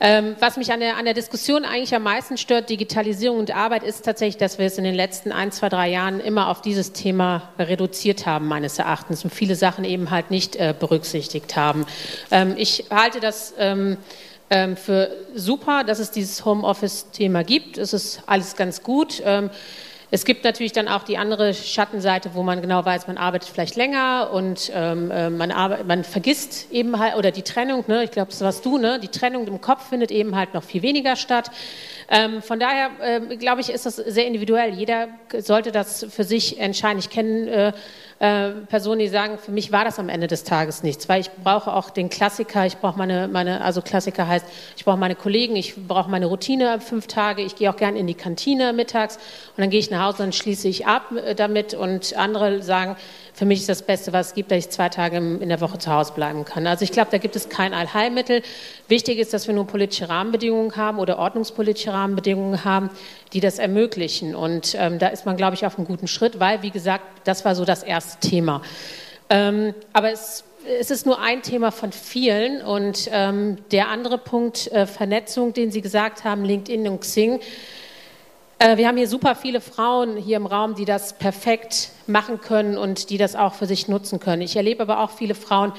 ähm, 0.05 0.35
was 0.41 0.57
mich 0.57 0.73
an 0.73 0.81
der, 0.81 0.97
an 0.97 1.05
der 1.05 1.13
Diskussion 1.13 1.63
eigentlich 1.63 1.95
am 1.95 2.03
meisten 2.03 2.37
stört, 2.37 2.69
Digitalisierung 2.69 3.39
und 3.39 3.55
Arbeit, 3.55 3.83
ist 3.83 4.03
tatsächlich, 4.03 4.35
dass 4.35 4.59
wir 4.59 4.65
es 4.65 4.77
in 4.77 4.83
den 4.83 4.95
letzten 4.95 5.31
ein, 5.31 5.53
zwei, 5.53 5.69
drei 5.69 5.89
Jahren 5.89 6.19
immer 6.19 6.49
auf 6.49 6.59
dieses 6.59 6.91
Thema 6.91 7.53
reduziert 7.57 8.25
haben, 8.25 8.49
meines 8.49 8.77
Erachtens, 8.77 9.23
und 9.23 9.33
viele 9.33 9.55
Sachen 9.55 9.85
eben 9.85 10.11
halt 10.11 10.29
nicht 10.29 10.57
äh, 10.57 10.75
berücksichtigt 10.77 11.55
haben. 11.55 11.85
Ähm, 12.31 12.55
ich 12.57 12.87
halte 12.89 13.21
das 13.21 13.53
ähm, 13.57 13.95
ähm 14.49 14.75
für 14.75 15.09
super, 15.35 15.85
dass 15.85 15.99
es 15.99 16.11
dieses 16.11 16.43
Homeoffice-Thema 16.43 17.45
gibt. 17.45 17.77
Es 17.77 17.93
ist 17.93 18.23
alles 18.25 18.57
ganz 18.57 18.83
gut. 18.83 19.23
Ähm, 20.13 20.23
es 20.23 20.25
gibt 20.25 20.43
natürlich 20.43 20.71
dann 20.71 20.87
auch 20.87 21.03
die 21.03 21.17
andere 21.17 21.53
Schattenseite, 21.53 22.31
wo 22.33 22.43
man 22.43 22.61
genau 22.61 22.85
weiß, 22.85 23.07
man 23.07 23.17
arbeitet 23.17 23.49
vielleicht 23.49 23.75
länger 23.75 24.29
und 24.31 24.71
ähm, 24.73 25.11
äh, 25.11 25.29
man, 25.29 25.49
man 25.85 26.03
vergisst 26.03 26.71
eben 26.71 26.99
halt, 26.99 27.15
oder 27.15 27.31
die 27.31 27.41
Trennung, 27.41 27.83
ne, 27.87 28.03
ich 28.03 28.11
glaube, 28.11 28.29
das 28.29 28.41
warst 28.41 28.65
du, 28.65 28.77
ne, 28.77 28.99
die 28.99 29.07
Trennung 29.07 29.47
im 29.47 29.59
Kopf 29.59 29.89
findet 29.89 30.11
eben 30.11 30.35
halt 30.35 30.53
noch 30.53 30.63
viel 30.63 30.81
weniger 30.81 31.15
statt. 31.15 31.51
Ähm, 32.09 32.41
von 32.41 32.59
daher, 32.59 32.91
äh, 33.01 33.37
glaube 33.37 33.61
ich, 33.61 33.69
ist 33.69 33.85
das 33.85 33.95
sehr 33.95 34.27
individuell. 34.27 34.73
Jeder 34.73 35.07
sollte 35.39 35.71
das 35.71 36.05
für 36.09 36.23
sich 36.23 36.59
entscheiden. 36.59 36.99
Ich 36.99 37.09
kenne 37.09 37.49
äh, 37.49 37.71
äh, 38.23 38.51
Personen, 38.69 38.99
die 38.99 39.09
sagen, 39.09 39.37
für 39.37 39.51
mich 39.51 39.73
war 39.73 39.83
das 39.83 39.99
am 39.99 40.07
Ende 40.07 40.27
des 40.27 40.45
Tages 40.45 40.81
nichts, 40.81 41.09
weil 41.09 41.19
ich 41.19 41.29
brauche 41.43 41.73
auch 41.73 41.89
den 41.89 42.09
Klassiker, 42.09 42.65
ich 42.65 42.77
brauche 42.77 42.97
meine, 42.97 43.27
meine, 43.27 43.59
also 43.59 43.81
Klassiker 43.81 44.25
heißt, 44.29 44.45
ich 44.77 44.85
brauche 44.85 44.95
meine 44.95 45.15
Kollegen, 45.15 45.57
ich 45.57 45.75
brauche 45.89 46.09
meine 46.09 46.27
Routine 46.27 46.79
fünf 46.79 47.07
Tage, 47.07 47.41
ich 47.41 47.57
gehe 47.57 47.69
auch 47.69 47.75
gern 47.75 47.97
in 47.97 48.07
die 48.07 48.13
Kantine 48.13 48.71
mittags 48.71 49.17
und 49.17 49.61
dann 49.61 49.69
gehe 49.69 49.79
ich 49.81 49.91
nach 49.91 50.05
Hause 50.05 50.23
und 50.23 50.33
schließe 50.33 50.69
ich 50.69 50.87
ab 50.87 51.11
äh, 51.11 51.35
damit 51.35 51.73
und 51.73 52.15
andere 52.15 52.61
sagen, 52.63 52.95
für 53.33 53.45
mich 53.45 53.59
ist 53.61 53.69
das 53.69 53.81
Beste, 53.81 54.13
was 54.13 54.27
es 54.27 54.33
gibt, 54.35 54.51
dass 54.51 54.59
ich 54.59 54.69
zwei 54.69 54.89
Tage 54.89 55.17
in 55.17 55.49
der 55.49 55.59
Woche 55.59 55.77
zu 55.79 55.91
Hause 55.91 56.13
bleiben 56.13 56.45
kann. 56.45 56.65
Also 56.67 56.83
ich 56.83 56.91
glaube, 56.91 57.09
da 57.11 57.17
gibt 57.17 57.35
es 57.35 57.49
kein 57.49 57.73
Allheilmittel. 57.73 58.43
Wichtig 58.87 59.17
ist, 59.17 59.33
dass 59.33 59.47
wir 59.47 59.55
nun 59.55 59.65
politische 59.65 60.07
Rahmenbedingungen 60.07 60.75
haben 60.75 60.99
oder 60.99 61.17
ordnungspolitische 61.17 61.91
Rahmenbedingungen 61.91 62.63
haben, 62.63 62.91
die 63.33 63.39
das 63.39 63.59
ermöglichen. 63.59 64.35
Und 64.35 64.75
ähm, 64.79 64.99
da 64.99 65.07
ist 65.07 65.25
man, 65.25 65.37
glaube 65.37 65.55
ich, 65.55 65.65
auf 65.65 65.77
einem 65.77 65.87
guten 65.87 66.07
Schritt, 66.07 66.39
weil, 66.39 66.61
wie 66.61 66.71
gesagt, 66.71 67.03
das 67.23 67.45
war 67.45 67.55
so 67.55 67.65
das 67.65 67.83
erste 67.83 68.19
Thema. 68.27 68.61
Ähm, 69.29 69.73
aber 69.93 70.11
es 70.11 70.45
es 70.79 70.91
ist 70.91 71.05
nur 71.05 71.19
ein 71.19 71.41
Thema 71.41 71.71
von 71.71 71.91
vielen. 71.91 72.61
Und 72.61 73.09
ähm, 73.11 73.57
der 73.71 73.89
andere 73.89 74.17
Punkt, 74.17 74.71
äh, 74.71 74.85
Vernetzung, 74.85 75.53
den 75.53 75.71
Sie 75.71 75.81
gesagt 75.81 76.23
haben, 76.23 76.45
LinkedIn 76.45 76.87
und 76.87 77.01
Xing, 77.01 77.39
äh, 78.59 78.77
wir 78.77 78.87
haben 78.87 78.97
hier 78.97 79.07
super 79.07 79.35
viele 79.35 79.61
Frauen 79.61 80.15
hier 80.17 80.37
im 80.37 80.45
Raum, 80.45 80.75
die 80.75 80.85
das 80.85 81.13
perfekt 81.13 81.89
machen 82.07 82.39
können 82.39 82.77
und 82.77 83.09
die 83.09 83.17
das 83.17 83.35
auch 83.35 83.53
für 83.53 83.65
sich 83.65 83.87
nutzen 83.87 84.19
können. 84.19 84.41
Ich 84.41 84.55
erlebe 84.55 84.83
aber 84.83 84.99
auch 84.99 85.11
viele 85.11 85.35
Frauen, 85.35 85.73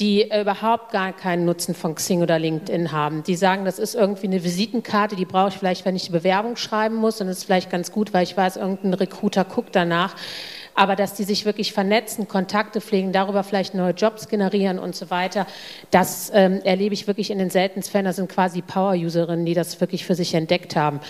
die 0.00 0.30
überhaupt 0.30 0.92
gar 0.92 1.12
keinen 1.12 1.44
Nutzen 1.44 1.74
von 1.74 1.94
Xing 1.94 2.22
oder 2.22 2.38
LinkedIn 2.38 2.92
haben. 2.92 3.22
Die 3.24 3.34
sagen, 3.34 3.64
das 3.64 3.78
ist 3.78 3.94
irgendwie 3.94 4.26
eine 4.26 4.44
Visitenkarte, 4.44 5.16
die 5.16 5.24
brauche 5.24 5.48
ich 5.48 5.54
vielleicht, 5.54 5.84
wenn 5.84 5.96
ich 5.96 6.08
eine 6.08 6.18
Bewerbung 6.18 6.56
schreiben 6.56 6.94
muss. 6.94 7.20
Und 7.20 7.26
das 7.26 7.38
ist 7.38 7.44
vielleicht 7.44 7.70
ganz 7.70 7.90
gut, 7.90 8.12
weil 8.12 8.22
ich 8.22 8.36
weiß, 8.36 8.56
irgendein 8.56 8.94
Recruiter 8.94 9.44
guckt 9.44 9.74
danach 9.74 10.14
aber 10.78 10.94
dass 10.94 11.14
die 11.14 11.24
sich 11.24 11.44
wirklich 11.44 11.72
vernetzen, 11.72 12.28
Kontakte 12.28 12.80
pflegen, 12.80 13.10
darüber 13.10 13.42
vielleicht 13.42 13.74
neue 13.74 13.90
Jobs 13.90 14.28
generieren 14.28 14.78
und 14.78 14.94
so 14.94 15.10
weiter, 15.10 15.44
das 15.90 16.30
ähm, 16.32 16.60
erlebe 16.62 16.94
ich 16.94 17.08
wirklich 17.08 17.32
in 17.32 17.38
den 17.38 17.50
seltensten 17.50 17.90
Fällen. 17.90 18.04
Das 18.04 18.14
sind 18.14 18.30
quasi 18.30 18.62
Power-Userinnen, 18.62 19.44
die 19.44 19.54
das 19.54 19.80
wirklich 19.80 20.04
für 20.04 20.14
sich 20.14 20.34
entdeckt 20.34 20.76
haben. 20.76 21.00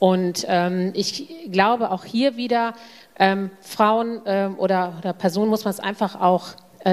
Und 0.00 0.44
ähm, 0.48 0.90
ich 0.94 1.28
glaube 1.52 1.92
auch 1.92 2.04
hier 2.04 2.36
wieder, 2.36 2.74
ähm, 3.16 3.50
Frauen 3.60 4.22
ähm, 4.26 4.58
oder, 4.58 4.94
oder 4.98 5.12
Personen 5.12 5.50
muss 5.50 5.64
man 5.64 5.70
es 5.70 5.78
einfach 5.78 6.20
auch 6.20 6.48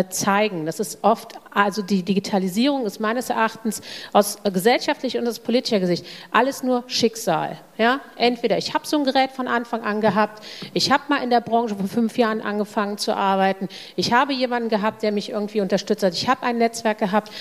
zeigen. 0.10 0.66
Das 0.66 0.80
ist 0.80 1.00
oft, 1.04 1.34
also 1.52 1.82
die 1.82 2.04
Digitalisierung 2.04 2.86
ist 2.86 3.00
meines 3.00 3.30
Erachtens 3.30 3.82
aus 4.14 4.38
gesellschaftlicher 4.44 5.20
und 5.20 5.28
aus 5.28 5.40
politischer 5.40 5.80
Gesicht 5.80 6.06
alles 6.32 6.64
nur 6.64 6.84
Schicksal. 6.88 7.58
Ja? 7.78 8.00
Entweder 8.16 8.58
ich 8.58 8.74
habe 8.74 8.86
so 8.86 8.98
ein 8.98 9.04
Gerät 9.04 9.32
von 9.32 9.48
Anfang 9.48 9.82
an 9.82 10.02
gehabt, 10.02 10.44
ich 10.74 10.92
habe 10.92 11.04
mal 11.10 11.24
in 11.24 11.30
der 11.30 11.42
Branche 11.42 11.76
vor 11.76 11.88
fünf 11.88 12.18
Jahren 12.18 12.42
angefangen 12.42 12.98
zu 12.98 13.16
arbeiten, 13.16 13.68
ich 13.96 14.14
habe 14.14 14.34
jemanden 14.34 14.70
gehabt, 14.70 15.02
der 15.02 15.12
mich 15.12 15.30
irgendwie 15.30 15.62
unterstützt 15.62 16.04
hat, 16.04 16.14
ich 16.14 16.28
habe 16.28 16.44
ein 16.44 16.58
Netzwerk 16.58 17.00
gehabt. 17.00 17.32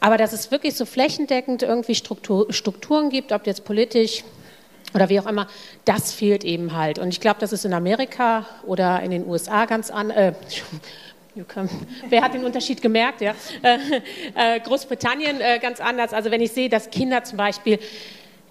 Aber 0.00 0.16
dass 0.16 0.32
es 0.32 0.50
wirklich 0.50 0.74
so 0.74 0.84
flächendeckend 0.84 1.62
irgendwie 1.62 1.94
Struktur, 1.94 2.52
Strukturen 2.52 3.08
gibt, 3.08 3.30
ob 3.30 3.46
jetzt 3.46 3.64
politisch, 3.64 4.24
oder 4.94 5.08
wie 5.08 5.20
auch 5.20 5.26
immer, 5.26 5.46
das 5.84 6.12
fehlt 6.12 6.44
eben 6.44 6.76
halt. 6.76 6.98
Und 6.98 7.08
ich 7.08 7.20
glaube, 7.20 7.40
das 7.40 7.52
ist 7.52 7.64
in 7.64 7.72
Amerika 7.72 8.46
oder 8.64 9.00
in 9.00 9.10
den 9.10 9.26
USA 9.26 9.64
ganz 9.64 9.90
an, 9.90 10.10
äh, 10.10 10.34
Wer 12.10 12.22
hat 12.22 12.34
den 12.34 12.44
Unterschied 12.44 12.82
gemerkt? 12.82 13.22
Ja? 13.22 13.34
Äh, 13.62 14.56
äh, 14.56 14.60
Großbritannien 14.60 15.40
äh, 15.40 15.58
ganz 15.60 15.80
anders. 15.80 16.12
Also 16.12 16.30
wenn 16.30 16.42
ich 16.42 16.52
sehe, 16.52 16.68
dass 16.68 16.90
Kinder 16.90 17.24
zum 17.24 17.38
Beispiel 17.38 17.78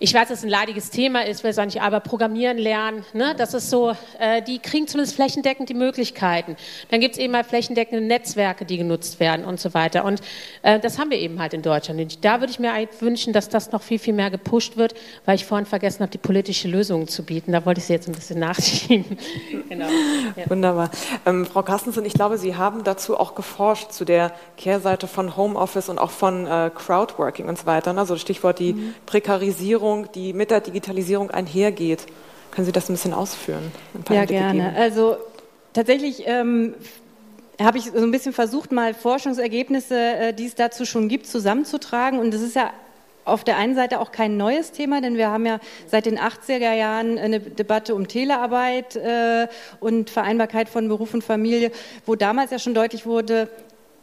ich 0.04 0.16
weiß, 0.16 0.30
dass 0.30 0.40
es 0.40 0.44
ein 0.44 0.50
leidiges 0.50 0.90
Thema 0.90 1.28
ist, 1.28 1.44
will 1.44 1.52
es 1.52 1.60
auch 1.60 1.66
nicht, 1.66 1.80
aber 1.80 2.00
Programmieren 2.00 2.58
lernen, 2.58 3.06
ne, 3.14 3.36
das 3.38 3.54
ist 3.54 3.70
so, 3.70 3.96
äh, 4.18 4.42
die 4.42 4.58
kriegen 4.58 4.88
zumindest 4.88 5.16
flächendeckend 5.16 5.70
die 5.70 5.76
Möglichkeiten. 5.76 6.56
Dann 6.90 7.02
gibt 7.02 7.14
es 7.14 7.22
eben 7.22 7.34
mal 7.34 7.44
flächendeckende 7.44 8.04
Netzwerke, 8.04 8.66
die 8.66 8.78
genutzt 8.78 9.20
werden 9.20 9.46
und 9.46 9.60
so 9.60 9.76
weiter. 9.76 10.04
Und 10.04 10.22
äh, 10.64 10.80
das 10.80 10.98
haben 10.98 11.12
wir 11.12 11.20
eben 11.20 11.40
halt 11.40 11.54
in 11.54 11.62
Deutschland. 11.62 12.02
Und 12.02 12.26
da 12.26 12.40
würde 12.40 12.52
ich 12.52 12.58
mir 12.58 12.74
wünschen, 13.00 13.32
dass 13.32 13.48
das 13.48 13.72
noch 13.72 13.84
viel, 13.84 14.00
viel 14.00 14.16
mehr 14.16 14.32
gepusht 14.32 14.76
wird, 14.76 14.96
weil 15.26 15.36
ich 15.36 15.46
vorhin 15.46 15.68
vergessen 15.68 16.00
habe, 16.00 16.12
die 16.12 16.18
politische 16.18 16.68
Lösung 16.68 17.08
zu 17.08 17.24
bieten. 17.24 17.52
Da 17.52 17.64
wollte 17.68 17.80
ich 17.80 17.86
Sie 17.86 17.94
jetzt 17.94 18.08
ein 18.08 18.16
bisschen 18.16 18.40
nachschieben. 18.40 19.06
genau. 19.70 19.86
Ja. 20.36 20.50
Wunderbar. 20.50 20.90
Ähm, 21.28 21.46
Frau 21.46 21.62
Carstensen, 21.62 22.06
ich 22.06 22.14
glaube, 22.14 22.40
Sie 22.40 22.56
haben 22.56 22.84
dazu 22.84 23.20
auch 23.20 23.36
geforscht, 23.36 23.92
zu 23.92 24.04
der 24.04 24.34
Kehrseite 24.58 25.06
von 25.06 25.38
Homeoffice 25.38 25.90
und 25.90 26.00
auch 26.00 26.10
von 26.10 26.48
äh, 26.48 26.72
Crowdworking 26.74 27.48
und 27.48 27.60
so 27.60 27.68
weiter. 27.68 27.96
Also 27.96 28.18
Stichwort 28.18 28.58
die 28.58 28.74
mhm. 28.74 28.96
Prekarisierung 29.06 29.91
Veränderung, 29.92 30.12
die 30.14 30.34
mit 30.34 30.52
der 30.52 30.62
Digitalisierung 30.62 31.32
einhergeht. 31.32 32.06
Können 32.52 32.66
Sie 32.66 32.72
das 32.72 32.90
ein 32.90 32.94
bisschen 32.94 33.14
ausführen? 33.14 33.72
Ein 33.94 34.14
ja, 34.14 34.26
gerne. 34.26 34.64
Geben? 34.64 34.76
Also 34.76 35.18
tatsächlich 35.74 36.24
ähm, 36.26 36.74
habe 37.62 37.78
ich 37.78 37.86
so 37.86 38.04
ein 38.04 38.12
bisschen 38.12 38.34
versucht, 38.34 38.72
mal 38.72 38.94
Forschungsergebnisse, 38.94 39.96
äh, 39.98 40.34
die 40.34 40.48
es 40.48 40.56
dazu 40.56 40.86
schon 40.86 41.08
gibt, 41.08 41.28
zusammenzutragen. 41.28 42.20
Und 42.20 42.34
das 42.34 42.42
ist 42.42 42.56
ja 42.56 42.72
auf 43.24 43.44
der 43.44 43.58
einen 43.58 43.76
Seite 43.76 44.00
auch 44.00 44.12
kein 44.12 44.36
neues 44.36 44.72
Thema, 44.72 45.00
denn 45.00 45.16
wir 45.16 45.30
haben 45.30 45.46
ja 45.46 45.60
seit 45.88 46.08
den 46.08 46.18
80er 46.20 46.74
Jahren 46.74 47.18
eine 47.18 47.40
Debatte 47.40 47.94
um 47.96 48.08
Telearbeit 48.08 48.96
äh, 48.96 49.48
und 49.80 50.10
Vereinbarkeit 50.10 50.68
von 50.70 50.88
Beruf 50.88 51.14
und 51.14 51.24
Familie, 51.24 51.72
wo 52.06 52.16
damals 52.16 52.52
ja 52.52 52.60
schon 52.60 52.74
deutlich 52.74 53.06
wurde, 53.06 53.48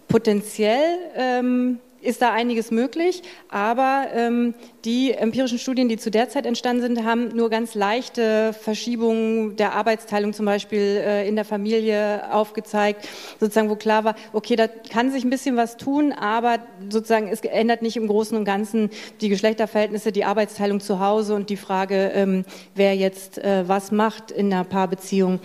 potenziell 0.07 0.99
ähm, 1.16 1.80
ist 2.01 2.23
da 2.23 2.33
einiges 2.33 2.71
möglich, 2.71 3.23
aber 3.49 4.07
ähm, 4.15 4.55
die 4.85 5.13
empirischen 5.13 5.59
Studien, 5.59 5.89
die 5.89 5.97
zu 5.97 6.11
der 6.11 6.29
Zeit 6.29 6.47
entstanden 6.47 6.83
sind, 6.83 7.05
haben 7.05 7.29
nur 7.29 7.51
ganz 7.51 7.75
leichte 7.75 8.53
Verschiebungen 8.53 9.57
der 9.57 9.75
Arbeitsteilung 9.75 10.33
zum 10.33 10.47
Beispiel 10.47 10.79
äh, 10.79 11.29
in 11.29 11.37
der 11.37 11.45
Familie 11.45 12.33
aufgezeigt, 12.33 13.09
sozusagen, 13.41 13.69
wo 13.69 13.77
klar 13.77 14.05
war, 14.05 14.15
okay, 14.33 14.57
da 14.57 14.69
kann 14.69 15.11
sich 15.11 15.25
ein 15.25 15.31
bisschen 15.31 15.57
was 15.57 15.77
tun, 15.77 16.13
aber 16.13 16.59
sozusagen 16.89 17.29
es 17.29 17.41
ändert 17.41 17.83
nicht 17.83 17.97
im 17.97 18.07
Großen 18.07 18.37
und 18.37 18.45
Ganzen 18.45 18.91
die 19.21 19.29
Geschlechterverhältnisse, 19.29 20.13
die 20.13 20.25
Arbeitsteilung 20.25 20.81
zu 20.81 21.01
Hause 21.01 21.35
und 21.35 21.51
die 21.51 21.57
Frage, 21.57 22.13
ähm, 22.15 22.45
wer 22.75 22.95
jetzt 22.95 23.39
äh, 23.39 23.69
was 23.69 23.91
macht 23.91 24.31
in 24.31 24.53
einer 24.53 24.65
Paarbeziehung. 24.65 25.41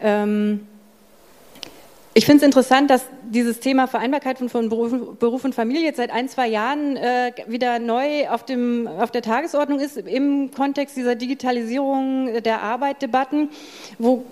Ähm, 0.00 0.66
ich 2.12 2.26
finde 2.26 2.38
es 2.38 2.42
interessant, 2.42 2.90
dass 2.90 3.06
dieses 3.22 3.60
Thema 3.60 3.86
Vereinbarkeit 3.86 4.38
von, 4.38 4.48
von 4.48 4.68
Beruf, 4.68 4.92
Beruf, 5.18 5.44
und 5.44 5.54
Familie 5.54 5.84
jetzt 5.84 5.98
seit 5.98 6.10
ein, 6.10 6.28
zwei 6.28 6.48
Jahren 6.48 6.96
äh, 6.96 7.32
wieder 7.46 7.78
neu 7.78 8.28
auf, 8.28 8.44
dem, 8.44 8.88
auf 8.88 9.12
der 9.12 9.22
Tagesordnung 9.22 9.78
ist 9.78 9.96
im 9.96 10.50
Kontext 10.50 10.96
dieser 10.96 11.14
Digitalisierung 11.14 12.42
der 12.42 12.62
Arbeitdebatten, 12.62 13.50
wo 13.98 14.24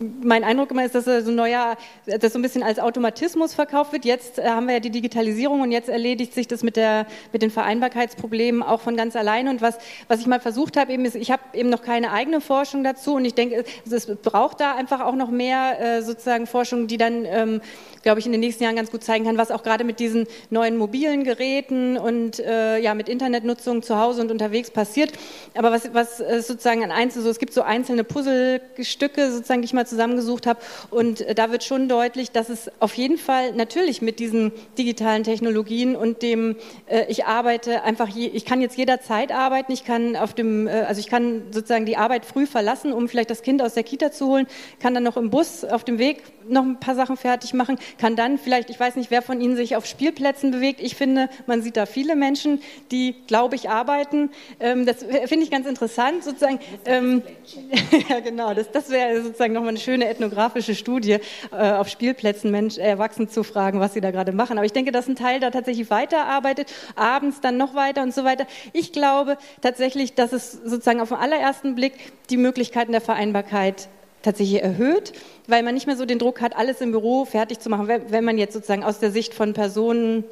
mein 0.00 0.44
Eindruck 0.44 0.70
immer 0.70 0.84
ist, 0.84 0.94
dass 0.94 1.04
so 1.04 1.30
neuer, 1.30 1.76
das 2.06 2.32
so 2.32 2.38
ein 2.38 2.42
bisschen 2.42 2.62
als 2.62 2.78
Automatismus 2.78 3.54
verkauft 3.54 3.92
wird. 3.92 4.04
Jetzt 4.04 4.38
äh, 4.38 4.48
haben 4.48 4.66
wir 4.66 4.74
ja 4.74 4.80
die 4.80 4.90
Digitalisierung 4.90 5.60
und 5.62 5.72
jetzt 5.72 5.88
erledigt 5.88 6.34
sich 6.34 6.46
das 6.46 6.62
mit 6.62 6.76
der 6.76 7.06
mit 7.32 7.42
den 7.42 7.50
Vereinbarkeitsproblemen 7.50 8.62
auch 8.62 8.80
von 8.80 8.96
ganz 8.96 9.16
alleine. 9.16 9.50
Und 9.50 9.60
was 9.60 9.78
was 10.06 10.20
ich 10.20 10.26
mal 10.26 10.40
versucht 10.40 10.76
habe, 10.76 10.92
eben 10.92 11.04
ist, 11.04 11.16
ich 11.16 11.30
habe 11.30 11.42
eben 11.52 11.70
noch 11.70 11.82
keine 11.82 12.12
eigene 12.12 12.40
Forschung 12.40 12.84
dazu 12.84 13.14
und 13.14 13.24
ich 13.24 13.34
denke, 13.34 13.64
es, 13.90 14.06
braucht 14.22 14.60
da 14.60 14.74
einfach 14.74 15.00
auch 15.00 15.14
noch 15.14 15.30
mehr 15.30 15.80
äh, 15.80 16.02
sozusagen 16.02 16.46
Forschung, 16.46 16.86
die 16.86 16.96
dann 16.96 17.24
ähm, 17.24 17.60
glaube 18.02 18.20
ich, 18.20 18.26
in 18.26 18.32
den 18.32 18.40
nächsten 18.40 18.64
Jahren 18.64 18.76
ganz 18.76 18.90
gut 18.90 19.04
zeigen 19.04 19.24
kann, 19.24 19.36
was 19.36 19.50
auch 19.50 19.62
gerade 19.62 19.84
mit 19.84 20.00
diesen 20.00 20.26
neuen 20.50 20.76
mobilen 20.76 21.24
Geräten 21.24 21.98
und 21.98 22.38
äh, 22.38 22.78
ja, 22.78 22.94
mit 22.94 23.08
Internetnutzung 23.08 23.82
zu 23.82 23.98
Hause 23.98 24.22
und 24.22 24.30
unterwegs 24.30 24.70
passiert. 24.70 25.12
Aber 25.54 25.72
was, 25.72 25.92
was 25.92 26.18
sozusagen 26.18 26.84
an 26.84 26.90
einzelnen, 26.90 27.24
so, 27.24 27.30
es 27.30 27.38
gibt 27.38 27.52
so 27.52 27.62
einzelne 27.62 28.04
Puzzlestücke, 28.04 29.30
sozusagen, 29.30 29.62
die 29.62 29.66
ich 29.66 29.72
mal 29.72 29.86
zusammengesucht 29.88 30.46
habe. 30.46 30.60
Und 30.90 31.20
äh, 31.20 31.34
da 31.34 31.50
wird 31.50 31.64
schon 31.64 31.88
deutlich, 31.88 32.30
dass 32.30 32.48
es 32.48 32.70
auf 32.80 32.94
jeden 32.94 33.18
Fall 33.18 33.52
natürlich 33.52 34.02
mit 34.02 34.18
diesen 34.18 34.52
digitalen 34.76 35.24
Technologien 35.24 35.96
und 35.96 36.22
dem, 36.22 36.56
äh, 36.86 37.04
ich 37.08 37.24
arbeite 37.24 37.82
einfach, 37.82 38.08
je, 38.08 38.26
ich 38.26 38.44
kann 38.44 38.60
jetzt 38.60 38.76
jederzeit 38.76 39.32
arbeiten, 39.32 39.72
ich 39.72 39.84
kann 39.84 40.16
auf 40.16 40.34
dem, 40.34 40.66
äh, 40.66 40.70
also 40.82 41.00
ich 41.00 41.08
kann 41.08 41.42
sozusagen 41.50 41.86
die 41.86 41.96
Arbeit 41.96 42.24
früh 42.24 42.46
verlassen, 42.46 42.92
um 42.92 43.08
vielleicht 43.08 43.30
das 43.30 43.42
Kind 43.42 43.62
aus 43.62 43.74
der 43.74 43.82
Kita 43.82 44.12
zu 44.12 44.26
holen, 44.26 44.46
kann 44.80 44.94
dann 44.94 45.02
noch 45.02 45.16
im 45.16 45.30
Bus 45.30 45.64
auf 45.64 45.84
dem 45.84 45.98
Weg 45.98 46.22
noch 46.48 46.62
ein 46.62 46.80
paar 46.80 46.94
Sachen 46.94 47.16
fertig 47.16 47.54
machen, 47.54 47.78
kann 47.98 48.16
dann 48.16 48.38
vielleicht, 48.38 48.70
ich 48.70 48.80
weiß 48.80 48.96
nicht, 48.96 49.10
wer 49.10 49.22
von 49.22 49.40
Ihnen 49.40 49.56
sich 49.56 49.76
auf 49.76 49.86
Spielplätzen 49.86 50.50
bewegt. 50.50 50.80
Ich 50.80 50.96
finde, 50.96 51.28
man 51.46 51.62
sieht 51.62 51.76
da 51.76 51.86
viele 51.86 52.16
Menschen, 52.16 52.62
die, 52.90 53.14
glaube 53.26 53.56
ich, 53.56 53.68
arbeiten. 53.68 54.30
Ähm, 54.60 54.86
das 54.86 55.04
finde 55.26 55.44
ich 55.44 55.50
ganz 55.50 55.66
interessant, 55.66 56.24
sozusagen. 56.24 56.58
Ähm, 56.84 57.22
ja, 58.08 58.20
genau, 58.20 58.54
das, 58.54 58.70
das 58.70 58.90
wäre 58.90 59.22
sozusagen 59.22 59.52
nochmal 59.52 59.70
eine 59.70 59.77
schöne 59.78 60.08
ethnografische 60.08 60.74
Studie, 60.74 61.18
äh, 61.52 61.72
auf 61.72 61.88
Spielplätzen 61.88 62.50
Menschen, 62.50 62.80
Erwachsene 62.80 63.28
zu 63.28 63.42
fragen, 63.42 63.80
was 63.80 63.94
sie 63.94 64.00
da 64.00 64.10
gerade 64.10 64.32
machen. 64.32 64.58
Aber 64.58 64.66
ich 64.66 64.72
denke, 64.72 64.92
dass 64.92 65.08
ein 65.08 65.16
Teil 65.16 65.40
da 65.40 65.50
tatsächlich 65.50 65.90
weiterarbeitet, 65.90 66.72
abends 66.96 67.40
dann 67.40 67.56
noch 67.56 67.74
weiter 67.74 68.02
und 68.02 68.14
so 68.14 68.24
weiter. 68.24 68.46
Ich 68.72 68.92
glaube 68.92 69.38
tatsächlich, 69.60 70.14
dass 70.14 70.32
es 70.32 70.52
sozusagen 70.52 71.00
auf 71.00 71.08
den 71.08 71.18
allerersten 71.18 71.74
Blick 71.74 71.94
die 72.30 72.36
Möglichkeiten 72.36 72.92
der 72.92 73.00
Vereinbarkeit 73.00 73.88
tatsächlich 74.22 74.62
erhöht, 74.62 75.12
weil 75.46 75.62
man 75.62 75.74
nicht 75.74 75.86
mehr 75.86 75.96
so 75.96 76.04
den 76.04 76.18
Druck 76.18 76.40
hat, 76.40 76.56
alles 76.56 76.80
im 76.80 76.90
Büro 76.90 77.24
fertig 77.24 77.60
zu 77.60 77.70
machen. 77.70 77.88
Wenn 77.88 78.24
man 78.24 78.38
jetzt 78.38 78.54
sozusagen 78.54 78.84
aus 78.84 78.98
der 78.98 79.10
Sicht 79.10 79.34
von 79.34 79.52
Personen 79.52 80.24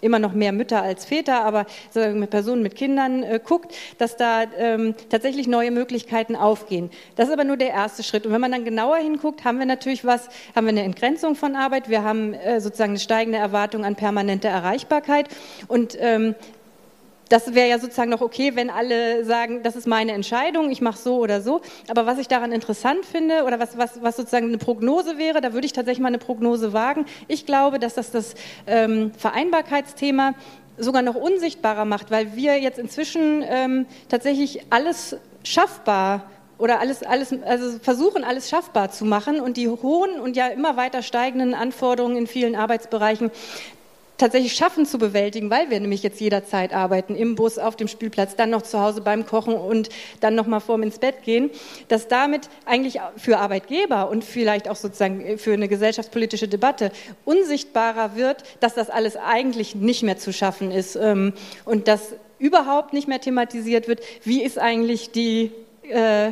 immer 0.00 0.18
noch 0.18 0.32
mehr 0.32 0.52
Mütter 0.52 0.82
als 0.82 1.04
Väter, 1.04 1.44
aber 1.44 1.66
mit 1.94 2.30
Personen 2.30 2.62
mit 2.62 2.76
Kindern 2.76 3.22
äh, 3.22 3.40
guckt, 3.44 3.74
dass 3.98 4.16
da 4.16 4.44
ähm, 4.56 4.94
tatsächlich 5.08 5.46
neue 5.46 5.70
Möglichkeiten 5.70 6.36
aufgehen. 6.36 6.90
Das 7.16 7.28
ist 7.28 7.32
aber 7.32 7.44
nur 7.44 7.56
der 7.56 7.70
erste 7.70 8.02
Schritt. 8.02 8.26
Und 8.26 8.32
wenn 8.32 8.40
man 8.40 8.52
dann 8.52 8.64
genauer 8.64 8.96
hinguckt, 8.96 9.44
haben 9.44 9.58
wir 9.58 9.66
natürlich 9.66 10.04
was, 10.04 10.28
haben 10.54 10.66
wir 10.66 10.70
eine 10.70 10.84
Entgrenzung 10.84 11.34
von 11.34 11.56
Arbeit, 11.56 11.88
wir 11.88 12.04
haben 12.04 12.34
äh, 12.34 12.60
sozusagen 12.60 12.92
eine 12.92 13.00
steigende 13.00 13.38
Erwartung 13.38 13.84
an 13.84 13.96
permanente 13.96 14.48
Erreichbarkeit 14.48 15.28
und 15.68 15.96
ähm, 16.00 16.34
das 17.32 17.54
wäre 17.54 17.66
ja 17.66 17.78
sozusagen 17.78 18.10
noch 18.10 18.20
okay, 18.20 18.56
wenn 18.56 18.68
alle 18.68 19.24
sagen, 19.24 19.62
das 19.62 19.74
ist 19.74 19.86
meine 19.86 20.12
Entscheidung, 20.12 20.70
ich 20.70 20.82
mache 20.82 20.98
so 20.98 21.16
oder 21.16 21.40
so. 21.40 21.62
Aber 21.88 22.04
was 22.04 22.18
ich 22.18 22.28
daran 22.28 22.52
interessant 22.52 23.06
finde 23.06 23.44
oder 23.44 23.58
was, 23.58 23.78
was, 23.78 24.02
was 24.02 24.16
sozusagen 24.16 24.48
eine 24.48 24.58
Prognose 24.58 25.16
wäre, 25.16 25.40
da 25.40 25.54
würde 25.54 25.64
ich 25.64 25.72
tatsächlich 25.72 26.02
mal 26.02 26.08
eine 26.08 26.18
Prognose 26.18 26.74
wagen. 26.74 27.06
Ich 27.28 27.46
glaube, 27.46 27.78
dass 27.78 27.94
das 27.94 28.10
das 28.10 28.34
ähm, 28.66 29.12
Vereinbarkeitsthema 29.16 30.34
sogar 30.76 31.00
noch 31.00 31.14
unsichtbarer 31.14 31.86
macht, 31.86 32.10
weil 32.10 32.36
wir 32.36 32.60
jetzt 32.60 32.78
inzwischen 32.78 33.42
ähm, 33.48 33.86
tatsächlich 34.10 34.66
alles 34.68 35.16
schaffbar 35.42 36.30
oder 36.58 36.80
alles, 36.80 37.02
alles, 37.02 37.34
also 37.44 37.78
versuchen, 37.78 38.24
alles 38.24 38.50
schaffbar 38.50 38.90
zu 38.90 39.06
machen 39.06 39.40
und 39.40 39.56
die 39.56 39.68
hohen 39.68 40.20
und 40.20 40.36
ja 40.36 40.48
immer 40.48 40.76
weiter 40.76 41.00
steigenden 41.00 41.54
Anforderungen 41.54 42.16
in 42.16 42.26
vielen 42.26 42.56
Arbeitsbereichen 42.56 43.30
tatsächlich 44.22 44.52
schaffen 44.52 44.86
zu 44.86 44.98
bewältigen, 44.98 45.50
weil 45.50 45.68
wir 45.68 45.80
nämlich 45.80 46.04
jetzt 46.04 46.20
jederzeit 46.20 46.72
arbeiten, 46.72 47.16
im 47.16 47.34
Bus, 47.34 47.58
auf 47.58 47.74
dem 47.74 47.88
Spielplatz, 47.88 48.36
dann 48.36 48.50
noch 48.50 48.62
zu 48.62 48.80
Hause 48.80 49.00
beim 49.00 49.26
Kochen 49.26 49.54
und 49.54 49.88
dann 50.20 50.36
noch 50.36 50.46
mal 50.46 50.60
vorm 50.60 50.84
ins 50.84 51.00
Bett 51.00 51.24
gehen, 51.24 51.50
dass 51.88 52.06
damit 52.06 52.48
eigentlich 52.64 53.00
für 53.16 53.38
Arbeitgeber 53.38 54.08
und 54.08 54.22
vielleicht 54.22 54.68
auch 54.68 54.76
sozusagen 54.76 55.38
für 55.38 55.54
eine 55.54 55.66
gesellschaftspolitische 55.66 56.46
Debatte 56.46 56.92
unsichtbarer 57.24 58.14
wird, 58.14 58.44
dass 58.60 58.74
das 58.74 58.90
alles 58.90 59.16
eigentlich 59.16 59.74
nicht 59.74 60.04
mehr 60.04 60.18
zu 60.18 60.32
schaffen 60.32 60.70
ist 60.70 60.94
ähm, 60.94 61.32
und 61.64 61.88
dass 61.88 62.14
überhaupt 62.38 62.92
nicht 62.92 63.08
mehr 63.08 63.20
thematisiert 63.20 63.88
wird, 63.88 64.02
wie 64.22 64.42
ist 64.42 64.56
eigentlich 64.56 65.10
die 65.10 65.50
äh, 65.88 66.30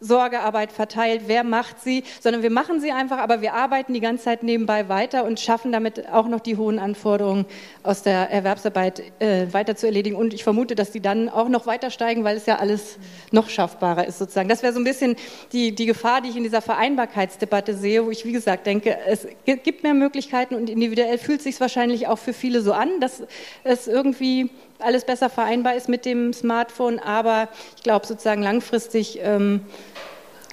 Sorgearbeit 0.00 0.72
verteilt, 0.72 1.22
wer 1.26 1.42
macht 1.42 1.80
sie, 1.80 2.04
sondern 2.20 2.42
wir 2.42 2.50
machen 2.50 2.80
sie 2.80 2.92
einfach, 2.92 3.18
aber 3.18 3.40
wir 3.40 3.54
arbeiten 3.54 3.94
die 3.94 4.00
ganze 4.00 4.24
Zeit 4.24 4.42
nebenbei 4.42 4.88
weiter 4.88 5.24
und 5.24 5.40
schaffen 5.40 5.72
damit 5.72 6.08
auch 6.10 6.28
noch 6.28 6.40
die 6.40 6.56
hohen 6.56 6.78
Anforderungen 6.78 7.46
aus 7.82 8.02
der 8.02 8.30
Erwerbsarbeit 8.30 9.02
äh, 9.20 9.46
weiter 9.52 9.74
zu 9.74 9.86
erledigen. 9.86 10.16
Und 10.16 10.34
ich 10.34 10.44
vermute, 10.44 10.74
dass 10.74 10.90
die 10.90 11.00
dann 11.00 11.28
auch 11.28 11.48
noch 11.48 11.66
weiter 11.66 11.90
steigen, 11.90 12.24
weil 12.24 12.36
es 12.36 12.46
ja 12.46 12.56
alles 12.56 12.98
noch 13.30 13.48
schaffbarer 13.48 14.06
ist 14.06 14.18
sozusagen. 14.18 14.48
Das 14.48 14.62
wäre 14.62 14.72
so 14.72 14.80
ein 14.80 14.84
bisschen 14.84 15.16
die, 15.52 15.74
die 15.74 15.86
Gefahr, 15.86 16.20
die 16.20 16.28
ich 16.28 16.36
in 16.36 16.42
dieser 16.42 16.60
Vereinbarkeitsdebatte 16.60 17.74
sehe, 17.74 18.04
wo 18.04 18.10
ich, 18.10 18.24
wie 18.24 18.32
gesagt, 18.32 18.66
denke, 18.66 18.98
es 19.06 19.26
gibt 19.44 19.82
mehr 19.82 19.94
Möglichkeiten 19.94 20.54
und 20.54 20.68
individuell 20.68 21.16
fühlt 21.18 21.38
es 21.38 21.44
sich 21.44 21.60
wahrscheinlich 21.60 22.06
auch 22.06 22.18
für 22.18 22.32
viele 22.32 22.60
so 22.60 22.72
an, 22.72 23.00
dass 23.00 23.22
es 23.64 23.88
irgendwie 23.88 24.50
alles 24.78 25.04
besser 25.04 25.30
vereinbar 25.30 25.74
ist 25.74 25.88
mit 25.88 26.04
dem 26.04 26.32
Smartphone, 26.32 26.98
aber 26.98 27.48
ich 27.76 27.82
glaube 27.82 28.06
sozusagen 28.06 28.42
langfristig 28.42 29.18
ähm, 29.22 29.60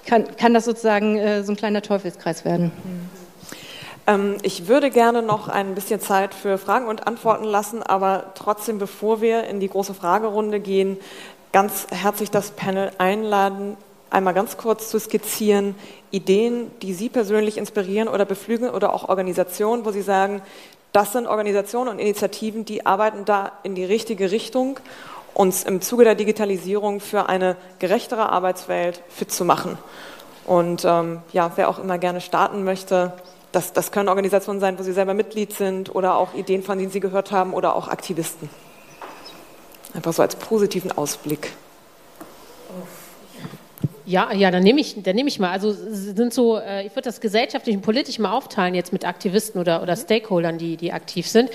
kann, 0.06 0.36
kann 0.36 0.54
das 0.54 0.64
sozusagen 0.64 1.16
äh, 1.16 1.42
so 1.44 1.52
ein 1.52 1.56
kleiner 1.56 1.82
Teufelskreis 1.82 2.44
werden. 2.44 2.72
Ähm, 4.06 4.36
ich 4.42 4.68
würde 4.68 4.90
gerne 4.90 5.22
noch 5.22 5.48
ein 5.48 5.74
bisschen 5.74 6.00
Zeit 6.00 6.34
für 6.34 6.58
Fragen 6.58 6.86
und 6.86 7.06
Antworten 7.06 7.44
lassen, 7.44 7.82
aber 7.82 8.32
trotzdem, 8.34 8.78
bevor 8.78 9.20
wir 9.20 9.44
in 9.44 9.60
die 9.60 9.68
große 9.68 9.94
Fragerunde 9.94 10.60
gehen, 10.60 10.98
ganz 11.52 11.86
herzlich 11.90 12.30
das 12.30 12.50
Panel 12.50 12.90
einladen, 12.98 13.76
einmal 14.10 14.34
ganz 14.34 14.56
kurz 14.56 14.90
zu 14.90 14.98
skizzieren, 14.98 15.74
Ideen, 16.10 16.70
die 16.82 16.94
Sie 16.94 17.08
persönlich 17.08 17.58
inspirieren 17.58 18.08
oder 18.08 18.24
beflügeln 18.24 18.72
oder 18.72 18.92
auch 18.92 19.08
Organisationen, 19.08 19.84
wo 19.84 19.90
Sie 19.90 20.02
sagen, 20.02 20.42
das 20.94 21.12
sind 21.12 21.26
Organisationen 21.26 21.90
und 21.90 21.98
Initiativen, 21.98 22.64
die 22.64 22.86
arbeiten 22.86 23.24
da 23.24 23.50
in 23.64 23.74
die 23.74 23.84
richtige 23.84 24.30
Richtung, 24.30 24.78
uns 25.34 25.64
im 25.64 25.80
Zuge 25.80 26.04
der 26.04 26.14
Digitalisierung 26.14 27.00
für 27.00 27.28
eine 27.28 27.56
gerechtere 27.80 28.30
Arbeitswelt 28.30 29.02
fit 29.08 29.32
zu 29.32 29.44
machen. 29.44 29.76
Und 30.46 30.84
ähm, 30.84 31.20
ja, 31.32 31.50
wer 31.56 31.68
auch 31.68 31.80
immer 31.80 31.98
gerne 31.98 32.20
starten 32.20 32.62
möchte, 32.62 33.12
das, 33.50 33.72
das 33.72 33.90
können 33.90 34.08
Organisationen 34.08 34.60
sein, 34.60 34.78
wo 34.78 34.84
Sie 34.84 34.92
selber 34.92 35.14
Mitglied 35.14 35.52
sind 35.52 35.92
oder 35.92 36.16
auch 36.16 36.32
Ideen, 36.32 36.62
von 36.62 36.78
denen 36.78 36.92
Sie 36.92 37.00
gehört 37.00 37.32
haben 37.32 37.54
oder 37.54 37.74
auch 37.74 37.88
Aktivisten. 37.88 38.48
Einfach 39.94 40.12
so 40.12 40.22
als 40.22 40.36
positiven 40.36 40.92
Ausblick. 40.92 41.54
Ja, 44.06 44.32
ja, 44.34 44.50
dann 44.50 44.62
nehme 44.62 44.80
ich, 44.80 45.02
dann 45.02 45.16
nehme 45.16 45.28
ich 45.28 45.38
mal. 45.38 45.50
Also 45.50 45.72
sind 45.72 46.34
so, 46.34 46.58
äh, 46.58 46.86
ich 46.86 46.92
würde 46.92 47.08
das 47.08 47.22
gesellschaftlich 47.22 47.74
und 47.74 47.82
politisch 47.82 48.18
mal 48.18 48.32
aufteilen 48.32 48.74
jetzt 48.74 48.92
mit 48.92 49.06
Aktivisten 49.06 49.58
oder, 49.58 49.82
oder 49.82 49.96
Stakeholdern, 49.96 50.58
die, 50.58 50.76
die 50.76 50.92
aktiv 50.92 51.26
sind. 51.26 51.48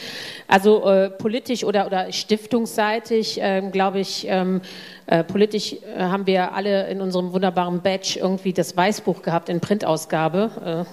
Also 0.48 0.84
äh, 0.90 1.12
politisch 1.12 1.64
oder, 1.64 1.86
oder 1.86 2.12
stiftungsseitig, 2.12 3.38
ähm, 3.40 3.72
glaube 3.72 4.00
ich, 4.00 4.26
ähm, 4.28 4.62
äh, 5.06 5.24
politisch 5.24 5.74
äh, 5.74 6.00
haben 6.00 6.26
wir 6.26 6.54
alle 6.54 6.90
in 6.90 7.02
unserem 7.02 7.34
wunderbaren 7.34 7.82
Badge 7.82 8.18
irgendwie 8.20 8.54
das 8.54 8.76
Weißbuch 8.76 9.22
gehabt 9.22 9.50
in 9.50 9.60
Printausgabe. 9.60 10.86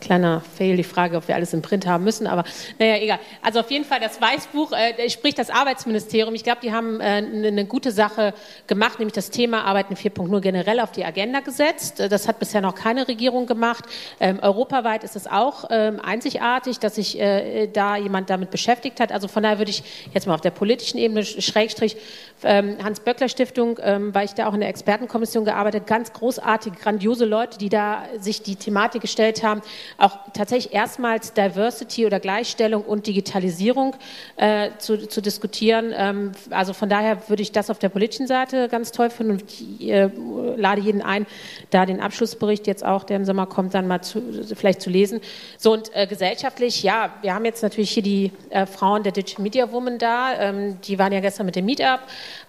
Kleiner 0.00 0.42
Fail, 0.56 0.76
die 0.76 0.84
Frage, 0.84 1.16
ob 1.16 1.26
wir 1.26 1.34
alles 1.34 1.54
im 1.54 1.62
Print 1.62 1.86
haben 1.86 2.04
müssen, 2.04 2.26
aber 2.26 2.44
naja, 2.78 2.96
egal. 2.98 3.18
Also 3.42 3.60
auf 3.60 3.70
jeden 3.70 3.84
Fall 3.84 3.98
das 3.98 4.20
Weißbuch, 4.20 4.72
äh, 4.72 5.08
sprich 5.08 5.34
das 5.34 5.48
Arbeitsministerium. 5.48 6.34
Ich 6.34 6.44
glaube, 6.44 6.58
die 6.62 6.72
haben 6.72 7.00
äh, 7.00 7.04
eine 7.04 7.64
gute 7.64 7.90
Sache 7.90 8.34
gemacht, 8.66 8.98
nämlich 8.98 9.14
das 9.14 9.30
Thema 9.30 9.64
Arbeiten 9.64 9.94
4.0 9.94 10.40
generell 10.40 10.80
auf 10.80 10.92
die 10.92 11.04
Agenda 11.04 11.40
gesetzt. 11.40 11.98
Das 11.98 12.28
hat 12.28 12.38
bisher 12.38 12.60
noch 12.60 12.74
keine 12.74 13.08
Regierung 13.08 13.46
gemacht. 13.46 13.86
Ähm, 14.20 14.38
europaweit 14.40 15.02
ist 15.02 15.16
es 15.16 15.26
auch 15.26 15.64
ähm, 15.70 15.98
einzigartig, 16.00 16.78
dass 16.78 16.96
sich 16.96 17.18
äh, 17.18 17.66
da 17.68 17.96
jemand 17.96 18.28
damit 18.28 18.50
beschäftigt 18.50 19.00
hat. 19.00 19.12
Also 19.12 19.28
von 19.28 19.42
daher 19.42 19.58
würde 19.58 19.70
ich 19.70 19.82
jetzt 20.12 20.26
mal 20.26 20.34
auf 20.34 20.42
der 20.42 20.50
politischen 20.50 20.98
Ebene, 20.98 21.24
Schrägstrich, 21.24 21.96
ähm, 22.44 22.76
Hans-Böckler-Stiftung, 22.84 23.78
ähm, 23.82 24.14
weil 24.14 24.26
ich 24.26 24.34
da 24.34 24.46
auch 24.46 24.54
in 24.54 24.60
der 24.60 24.68
Expertenkommission 24.68 25.46
gearbeitet, 25.46 25.86
ganz 25.86 26.12
großartige, 26.12 26.76
grandiose 26.76 27.24
Leute, 27.24 27.56
die 27.56 27.70
da 27.70 28.04
sich 28.18 28.42
die 28.42 28.56
Thematik 28.56 29.00
gestellt 29.00 29.42
haben 29.42 29.62
auch 29.98 30.18
tatsächlich 30.32 30.72
erstmals 30.72 31.32
Diversity 31.32 32.06
oder 32.06 32.20
Gleichstellung 32.20 32.82
und 32.82 33.06
Digitalisierung 33.06 33.96
äh, 34.36 34.70
zu, 34.78 35.08
zu, 35.08 35.20
diskutieren. 35.20 35.92
Ähm, 35.96 36.32
also 36.50 36.72
von 36.72 36.88
daher 36.88 37.28
würde 37.28 37.42
ich 37.42 37.52
das 37.52 37.70
auf 37.70 37.78
der 37.78 37.88
politischen 37.88 38.26
Seite 38.26 38.68
ganz 38.68 38.92
toll 38.92 39.10
finden 39.10 39.32
und 39.32 39.44
ich 39.44 39.88
äh, 39.88 40.10
lade 40.56 40.80
jeden 40.80 41.02
ein, 41.02 41.26
da 41.70 41.86
den 41.86 42.00
Abschlussbericht 42.00 42.66
jetzt 42.66 42.84
auch, 42.84 43.04
der 43.04 43.16
im 43.16 43.24
Sommer 43.24 43.46
kommt, 43.46 43.74
dann 43.74 43.86
mal 43.86 44.02
zu, 44.02 44.22
vielleicht 44.54 44.80
zu 44.80 44.90
lesen. 44.90 45.20
So 45.58 45.72
und 45.72 45.94
äh, 45.94 46.06
gesellschaftlich, 46.06 46.82
ja, 46.82 47.14
wir 47.22 47.34
haben 47.34 47.44
jetzt 47.44 47.62
natürlich 47.62 47.90
hier 47.90 48.02
die 48.02 48.32
äh, 48.50 48.66
Frauen 48.66 49.02
der 49.02 49.12
Digital 49.12 49.42
Media 49.42 49.72
Woman 49.72 49.98
da, 49.98 50.34
ähm, 50.38 50.80
die 50.82 50.98
waren 50.98 51.12
ja 51.12 51.20
gestern 51.20 51.46
mit 51.46 51.56
dem 51.56 51.64
Meetup, 51.64 52.00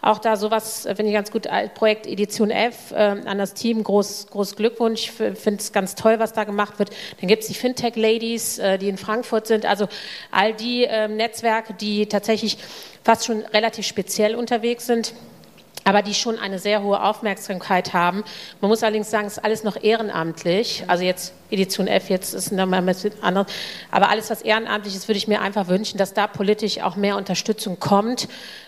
auch 0.02 0.20
da 0.20 0.36
sowas, 0.36 0.86
äh, 0.86 0.96
finde 0.96 1.12
ich 1.12 1.16
ganz 1.16 1.32
gut, 1.32 1.48
Projekt 1.74 2.08
Edition 2.08 2.52
F 2.52 2.94
ähm, 2.96 3.24
an 3.26 3.38
das 3.38 3.54
Team, 3.54 3.84
groß, 3.84 4.28
groß 4.30 4.56
Glückwunsch, 4.56 5.12
finde 5.12 5.56
es 5.58 5.72
ganz 5.72 5.96
toll, 5.96 6.20
was 6.20 6.34
da 6.34 6.44
gemacht 6.44 6.80
wird. 6.80 6.92
Dann 7.20 7.28
gibt 7.28 7.44
es 7.44 7.48
die 7.48 7.56
Fintech-Ladies, 7.56 8.60
äh, 8.60 8.78
die 8.78 8.90
in 8.90 8.98
Frankfurt 8.98 9.48
sind, 9.48 9.66
also 9.66 9.88
all 10.32 10.54
die 10.54 10.84
ähm, 10.84 11.18
Netzwerke, 11.18 11.74
die 11.74 12.06
tatsächlich 12.08 12.58
fast 13.04 13.26
schon 13.26 13.42
relativ 13.42 13.86
speziell 13.86 14.36
unterwegs 14.36 14.86
sind 14.86 15.14
aber 15.88 16.02
die 16.02 16.14
schon 16.14 16.38
eine 16.38 16.60
sehr 16.60 16.84
hohe 16.84 17.02
Aufmerksamkeit 17.02 17.94
haben. 17.94 18.26
Man 18.60 18.68
muss 18.68 18.84
allerdings 18.84 19.10
sagen, 19.10 19.28
es 19.28 19.38
ist 19.38 19.44
alles 19.46 19.64
noch 19.64 19.82
ehrenamtlich. 19.82 20.84
Also 20.88 21.06
jetzt 21.06 21.34
Edition 21.50 21.88
F, 21.88 22.10
jetzt 22.10 22.34
ist 22.34 22.52
noch 22.52 22.66
mal 22.66 22.80
ein 22.80 22.86
bisschen 22.86 23.14
anders. 23.22 23.48
Aber 23.90 24.10
alles, 24.10 24.30
was 24.30 24.42
ehrenamtlich 24.42 24.98
ist, 24.98 25.08
würde 25.08 25.18
ich 25.18 25.30
mir 25.30 25.40
einfach 25.40 25.70
wünschen, 25.70 25.98
dass 25.98 26.14
da 26.14 26.28
politisch 26.28 26.82
auch 26.82 26.98
mehr 26.98 27.16
Unterstützung 27.16 27.80
kommt, 27.80 28.28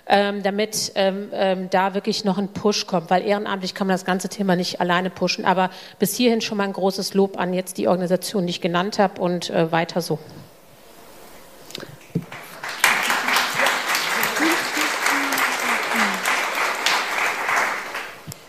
ähm, 0.09 0.43
damit 0.43 0.91
ähm, 0.95 1.29
ähm, 1.31 1.69
da 1.69 1.93
wirklich 1.93 2.25
noch 2.25 2.37
ein 2.37 2.49
Push 2.49 2.87
kommt. 2.87 3.09
Weil 3.09 3.23
ehrenamtlich 3.23 3.75
kann 3.75 3.87
man 3.87 3.93
das 3.93 4.05
ganze 4.05 4.27
Thema 4.27 4.55
nicht 4.55 4.81
alleine 4.81 5.09
pushen. 5.09 5.45
Aber 5.45 5.69
bis 5.99 6.15
hierhin 6.15 6.41
schon 6.41 6.57
mal 6.57 6.65
ein 6.65 6.73
großes 6.73 7.13
Lob 7.13 7.39
an 7.39 7.53
jetzt 7.53 7.77
die 7.77 7.87
Organisation, 7.87 8.45
die 8.45 8.51
ich 8.51 8.61
genannt 8.61 8.99
habe 8.99 9.21
und 9.21 9.49
äh, 9.51 9.71
weiter 9.71 10.01
so. 10.01 10.19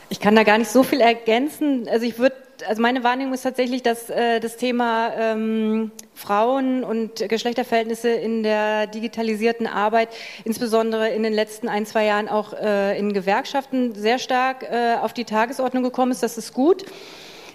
Ich 0.09 0.19
kann 0.19 0.37
da 0.37 0.43
gar 0.43 0.59
nicht 0.59 0.71
so 0.71 0.83
viel 0.83 1.01
ergänzen. 1.01 1.89
Also 1.89 2.05
ich 2.05 2.19
würde, 2.19 2.37
also 2.67 2.83
meine 2.83 3.05
Wahrnehmung 3.05 3.35
ist 3.35 3.43
tatsächlich, 3.43 3.83
dass 3.83 4.11
äh, 4.11 4.41
das 4.41 4.57
Thema 4.57 5.13
ähm, 5.17 5.91
Frauen 6.15 6.85
und 6.85 7.29
Geschlechterverhältnisse 7.29 8.11
in 8.11 8.43
der 8.43 8.87
digitalisierten 8.87 9.67
Arbeit, 9.67 10.09
insbesondere 10.45 11.09
in 11.11 11.23
den 11.23 11.33
letzten 11.33 11.69
ein, 11.69 11.87
zwei 11.87 12.05
Jahren 12.05 12.29
auch 12.29 12.53
äh, 12.53 12.99
in 12.99 13.13
Gewerkschaften 13.13 13.95
sehr 13.95 14.19
stark 14.19 14.63
äh, 14.63 14.97
auf 15.01 15.13
die 15.13 15.25
Tagesordnung 15.25 15.83
gekommen 15.83 16.13
ist. 16.13 16.23
Das 16.23 16.39
ist 16.39 16.53
gut. 16.53 16.85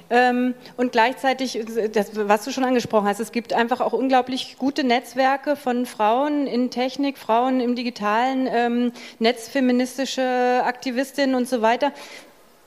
Ähm, 0.09 0.53
und 0.77 0.91
gleichzeitig, 0.91 1.59
das, 1.93 2.11
was 2.13 2.45
du 2.45 2.51
schon 2.51 2.63
angesprochen 2.63 3.07
hast, 3.07 3.19
es 3.19 3.31
gibt 3.31 3.53
einfach 3.53 3.81
auch 3.81 3.93
unglaublich 3.93 4.57
gute 4.59 4.83
Netzwerke 4.83 5.55
von 5.55 5.85
Frauen 5.87 6.45
in 6.45 6.69
Technik, 6.69 7.17
Frauen 7.17 7.59
im 7.59 7.75
digitalen 7.75 8.47
ähm, 8.47 8.91
Netz, 9.17 9.47
feministische 9.47 10.61
Aktivistinnen 10.63 11.35
und 11.35 11.47
so 11.49 11.61
weiter, 11.63 11.91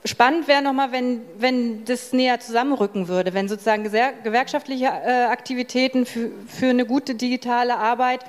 Spannend 0.05 0.47
wäre 0.47 0.61
nochmal, 0.61 0.93
wenn, 0.93 1.21
wenn 1.37 1.83
das 1.83 2.13
näher 2.13 2.39
zusammenrücken 2.39 3.09
würde, 3.09 3.33
wenn 3.33 3.49
sozusagen 3.49 3.83
gewerkschaftliche 3.83 4.85
äh, 4.85 5.25
Aktivitäten 5.25 6.05
für, 6.05 6.31
für 6.47 6.67
eine 6.67 6.85
gute 6.85 7.15
digitale 7.15 7.75
Arbeit 7.75 8.21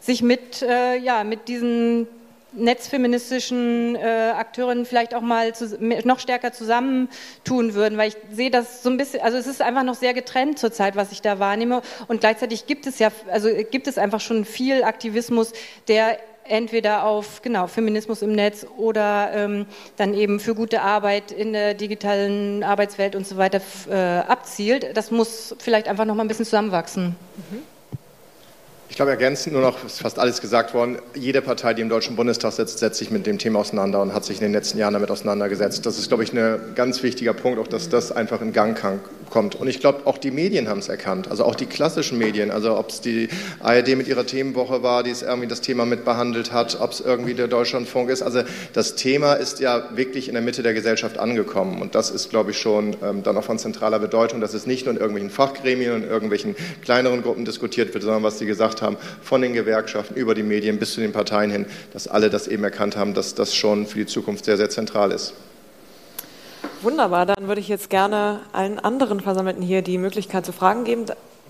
sich 0.00 0.20
mit, 0.20 0.60
äh, 0.60 0.98
ja, 0.98 1.24
mit 1.24 1.48
diesen 1.48 2.06
netzfeministischen 2.56 3.96
äh, 3.96 4.32
Akteurinnen 4.36 4.84
vielleicht 4.84 5.14
auch 5.14 5.22
mal 5.22 5.54
zu, 5.54 5.76
noch 5.80 6.18
stärker 6.18 6.52
zusammentun 6.52 7.74
würden, 7.74 7.98
weil 7.98 8.08
ich 8.08 8.16
sehe 8.30 8.50
das 8.50 8.82
so 8.82 8.90
ein 8.90 8.96
bisschen, 8.96 9.22
also 9.22 9.38
es 9.38 9.46
ist 9.46 9.62
einfach 9.62 9.82
noch 9.82 9.94
sehr 9.94 10.14
getrennt 10.14 10.58
zurzeit, 10.58 10.94
was 10.94 11.10
ich 11.10 11.22
da 11.22 11.38
wahrnehme. 11.38 11.82
Und 12.06 12.20
gleichzeitig 12.20 12.66
gibt 12.66 12.86
es 12.86 12.98
ja, 12.98 13.10
also 13.30 13.48
gibt 13.70 13.86
es 13.86 13.98
einfach 13.98 14.20
schon 14.20 14.44
viel 14.44 14.84
Aktivismus, 14.84 15.52
der 15.88 16.18
entweder 16.48 17.04
auf 17.04 17.42
genau, 17.42 17.66
Feminismus 17.66 18.22
im 18.22 18.32
Netz 18.32 18.66
oder 18.76 19.30
ähm, 19.34 19.66
dann 19.96 20.14
eben 20.14 20.40
für 20.40 20.54
gute 20.54 20.82
Arbeit 20.82 21.32
in 21.32 21.52
der 21.52 21.74
digitalen 21.74 22.62
Arbeitswelt 22.62 23.16
und 23.16 23.26
so 23.26 23.36
weiter 23.36 23.60
äh, 23.90 23.94
abzielt. 23.94 24.96
Das 24.96 25.10
muss 25.10 25.54
vielleicht 25.58 25.88
einfach 25.88 26.04
noch 26.04 26.14
mal 26.14 26.24
ein 26.24 26.28
bisschen 26.28 26.44
zusammenwachsen. 26.44 27.16
Mhm. 27.50 27.62
Ich 28.94 28.96
glaube, 28.96 29.10
ergänzend 29.10 29.54
nur 29.54 29.62
noch, 29.62 29.84
ist 29.84 30.02
fast 30.02 30.20
alles 30.20 30.40
gesagt 30.40 30.72
worden. 30.72 30.98
Jede 31.16 31.42
Partei, 31.42 31.74
die 31.74 31.82
im 31.82 31.88
Deutschen 31.88 32.14
Bundestag 32.14 32.52
sitzt, 32.52 32.78
setzt 32.78 32.98
sich 33.00 33.10
mit 33.10 33.26
dem 33.26 33.38
Thema 33.38 33.58
auseinander 33.58 34.00
und 34.00 34.14
hat 34.14 34.24
sich 34.24 34.36
in 34.36 34.42
den 34.42 34.52
letzten 34.52 34.78
Jahren 34.78 34.94
damit 34.94 35.10
auseinandergesetzt. 35.10 35.84
Das 35.84 35.98
ist, 35.98 36.06
glaube 36.06 36.22
ich, 36.22 36.32
ein 36.32 36.74
ganz 36.76 37.02
wichtiger 37.02 37.32
Punkt, 37.32 37.58
auch 37.58 37.66
dass 37.66 37.88
das 37.88 38.12
einfach 38.12 38.40
in 38.40 38.52
Gang 38.52 38.78
kommt. 39.34 39.56
Und 39.56 39.66
ich 39.66 39.80
glaube, 39.80 40.02
auch 40.04 40.16
die 40.16 40.30
Medien 40.30 40.68
haben 40.68 40.78
es 40.78 40.88
erkannt, 40.88 41.28
also 41.28 41.44
auch 41.44 41.56
die 41.56 41.66
klassischen 41.66 42.18
Medien, 42.18 42.52
also 42.52 42.78
ob 42.78 42.90
es 42.90 43.00
die 43.00 43.28
ARD 43.58 43.96
mit 43.96 44.06
ihrer 44.06 44.24
Themenwoche 44.24 44.84
war, 44.84 45.02
die 45.02 45.10
es 45.10 45.22
irgendwie 45.22 45.48
das 45.48 45.60
Thema 45.60 45.84
mit 45.84 46.04
behandelt 46.04 46.52
hat, 46.52 46.80
ob 46.80 46.92
es 46.92 47.00
irgendwie 47.00 47.34
der 47.34 47.48
Deutschlandfunk 47.48 48.10
ist. 48.10 48.22
Also 48.22 48.42
das 48.74 48.94
Thema 48.94 49.34
ist 49.34 49.58
ja 49.58 49.88
wirklich 49.96 50.28
in 50.28 50.34
der 50.34 50.42
Mitte 50.42 50.62
der 50.62 50.72
Gesellschaft 50.72 51.18
angekommen. 51.18 51.82
Und 51.82 51.96
das 51.96 52.12
ist, 52.12 52.30
glaube 52.30 52.52
ich, 52.52 52.58
schon 52.58 52.96
ähm, 53.02 53.24
dann 53.24 53.36
auch 53.36 53.42
von 53.42 53.58
zentraler 53.58 53.98
Bedeutung, 53.98 54.40
dass 54.40 54.54
es 54.54 54.68
nicht 54.68 54.86
nur 54.86 54.94
in 54.94 55.00
irgendwelchen 55.00 55.30
Fachgremien 55.30 55.94
und 55.94 56.04
irgendwelchen 56.04 56.54
kleineren 56.84 57.22
Gruppen 57.22 57.44
diskutiert 57.44 57.92
wird, 57.92 58.04
sondern 58.04 58.22
was 58.22 58.38
Sie 58.38 58.46
gesagt 58.46 58.82
haben, 58.82 58.96
von 59.20 59.42
den 59.42 59.52
Gewerkschaften 59.52 60.14
über 60.14 60.36
die 60.36 60.44
Medien 60.44 60.78
bis 60.78 60.92
zu 60.92 61.00
den 61.00 61.10
Parteien 61.10 61.50
hin, 61.50 61.66
dass 61.92 62.06
alle 62.06 62.30
das 62.30 62.46
eben 62.46 62.62
erkannt 62.62 62.96
haben, 62.96 63.14
dass 63.14 63.34
das 63.34 63.52
schon 63.52 63.88
für 63.88 63.98
die 63.98 64.06
Zukunft 64.06 64.44
sehr, 64.44 64.56
sehr 64.56 64.70
zentral 64.70 65.10
ist. 65.10 65.34
Wunderbar, 66.84 67.24
dann 67.26 67.48
würde 67.48 67.60
ich 67.60 67.68
jetzt 67.68 67.88
gerne 67.88 68.40
allen 68.52 68.78
anderen 68.78 69.20
Versammelten 69.20 69.62
hier 69.62 69.82
die 69.82 69.98
Möglichkeit 69.98 70.44
zu 70.44 70.52
Fragen 70.52 70.84
geben. 70.84 71.06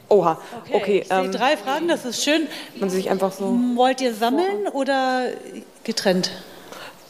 Oha, 0.08 0.38
okay. 0.66 0.76
okay 0.76 0.98
ich 1.04 1.10
ähm, 1.10 1.32
drei 1.32 1.56
Fragen, 1.56 1.88
das 1.88 2.04
ist 2.04 2.22
schön. 2.22 2.46
Man 2.78 2.88
sich 2.88 3.10
einfach 3.10 3.32
so. 3.32 3.58
Wollt 3.74 4.00
ihr 4.00 4.14
sammeln 4.14 4.68
oder 4.72 5.26
getrennt? 5.82 6.30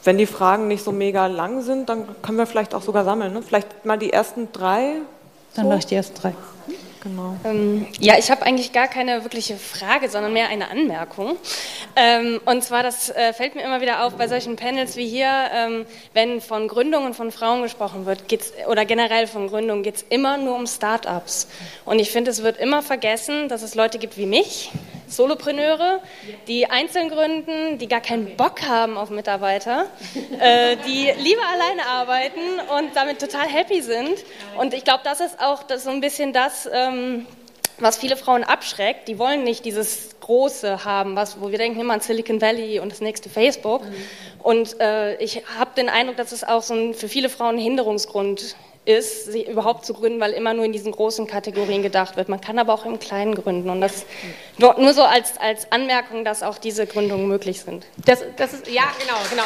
Wenn 0.05 0.16
die 0.16 0.27
Fragen 0.27 0.68
nicht 0.68 0.83
so 0.85 0.93
mega 0.93 1.27
lang 1.27 1.62
sind, 1.62 1.89
dann 1.89 2.07
können 2.22 2.39
wir 2.39 2.47
vielleicht 2.47 2.75
auch 2.75 2.83
sogar 2.83 3.05
sammeln. 3.05 3.33
Ne? 3.33 3.43
Vielleicht 3.43 3.85
mal 3.85 3.99
die 3.99 4.12
ersten 4.12 4.51
drei. 4.53 4.97
Dann 5.55 5.64
so. 5.64 5.68
mache 5.68 5.81
ich 5.81 5.87
die 5.87 5.95
ersten 5.95 6.18
drei. 6.18 6.35
Genau. 7.05 7.36
Ähm, 7.44 7.86
ja, 8.00 8.16
ich 8.18 8.30
habe 8.30 8.42
eigentlich 8.46 8.72
gar 8.72 8.88
keine 8.88 9.24
wirkliche 9.24 9.57
Frage, 9.57 10.09
sondern 10.09 10.32
mehr 10.32 10.48
eine 10.48 10.70
Anmerkung. 10.70 11.36
Ähm, 11.96 12.40
und 12.46 12.64
zwar, 12.64 12.82
das 12.82 13.11
äh, 13.11 13.34
fällt 13.34 13.55
mir 13.55 13.62
immer 13.62 13.82
wieder 13.82 14.05
auf 14.05 14.14
bei 14.14 14.26
solchen 14.26 14.57
Panels 14.57 14.96
wie 14.96 15.07
hier, 15.07 15.30
ähm, 15.55 15.84
wenn 16.14 16.40
von 16.40 16.66
Gründungen 16.66 17.12
von 17.12 17.30
Frauen 17.30 17.61
gesprochen 17.62 18.07
wird, 18.07 18.26
geht's, 18.28 18.55
oder 18.68 18.86
generell 18.86 19.26
von 19.26 19.48
Gründungen, 19.48 19.82
geht 19.82 19.96
es 19.96 20.07
immer 20.09 20.38
nur 20.38 20.57
um 20.57 20.66
Start-ups. 20.66 21.46
Und 21.84 21.98
ich 21.98 22.11
finde, 22.11 22.30
es 22.30 22.42
wird 22.42 22.57
immer 22.57 22.80
vergessen, 22.80 23.50
dass 23.50 23.61
es 23.61 23.74
Leute 23.74 23.98
gibt 23.98 24.16
wie 24.16 24.26
mich, 24.26 24.70
Solopreneure, 25.07 26.00
die 26.48 26.70
einzeln 26.70 27.11
gründen, 27.11 27.78
die 27.78 27.86
gar 27.86 28.00
keinen 28.00 28.36
Bock 28.36 28.62
haben 28.62 28.96
auf 28.96 29.11
Mitarbeiter, 29.11 29.86
äh, 30.40 30.76
die 30.86 31.12
lieber 31.18 31.42
alleine 31.52 31.86
arbeiten 31.86 32.40
und 32.78 32.96
damit 32.96 33.20
total 33.20 33.46
happy 33.46 33.82
sind. 33.82 34.24
Und 34.59 34.72
ich 34.72 34.84
glaube, 34.84 35.02
das 35.05 35.20
ist 35.20 35.40
auch 35.40 35.62
das 35.62 35.84
so 35.84 35.90
ein 35.90 36.00
bisschen 36.00 36.32
das, 36.32 36.68
ähm, 36.72 36.93
was 37.78 37.99
viele 37.99 38.16
Frauen 38.16 38.45
abschreckt. 38.45 39.09
Die 39.09 39.18
wollen 39.18 39.45
nicht 39.45 39.64
dieses 39.64 40.20
Große 40.20 40.84
haben, 40.84 41.16
was, 41.16 41.40
wo 41.40 41.51
wir 41.51 41.59
denken 41.59 41.80
immer 41.80 41.95
an 41.95 42.01
Silicon 42.01 42.40
Valley 42.40 42.80
und 42.80 42.92
das 42.92 43.01
nächste 43.01 43.28
Facebook. 43.28 43.82
Mhm. 43.84 43.95
Und 44.42 44.80
äh, 44.80 45.16
ich 45.16 45.42
habe 45.59 45.70
den 45.76 45.88
Eindruck, 45.88 46.16
dass 46.16 46.32
es 46.32 46.45
auch 46.45 46.62
so 46.62 46.74
ein, 46.74 46.95
für 46.95 47.09
viele 47.09 47.28
Frauen 47.28 47.57
ein 47.57 47.62
Hinderungsgrund 47.62 48.57
ist, 48.86 49.32
sie 49.32 49.47
überhaupt 49.47 49.86
zu 49.86 49.95
gründen, 49.95 50.20
weil 50.20 50.32
immer 50.32 50.53
nur 50.53 50.64
in 50.64 50.72
diesen 50.72 50.92
großen 50.92 51.26
Kategorien 51.26 51.82
gedacht 51.82 52.16
wird. 52.16 52.28
Man 52.28 52.40
kann 52.40 52.59
aber 52.59 52.74
auch 52.74 52.84
im 52.84 52.99
Kleinen 52.99 53.34
gründen. 53.34 53.70
Und 53.70 53.80
das 53.80 54.05
nur 54.59 54.92
so 54.92 55.03
als, 55.03 55.38
als 55.38 55.72
Anmerkung, 55.72 56.24
dass 56.24 56.42
auch 56.42 56.59
diese 56.59 56.86
Gründungen 56.86 57.26
möglich 57.26 57.62
sind. 57.62 57.86
Das, 58.05 58.22
das 58.36 58.53
ist, 58.53 58.68
ja, 58.68 58.84
genau, 59.01 59.16
genau 59.30 59.45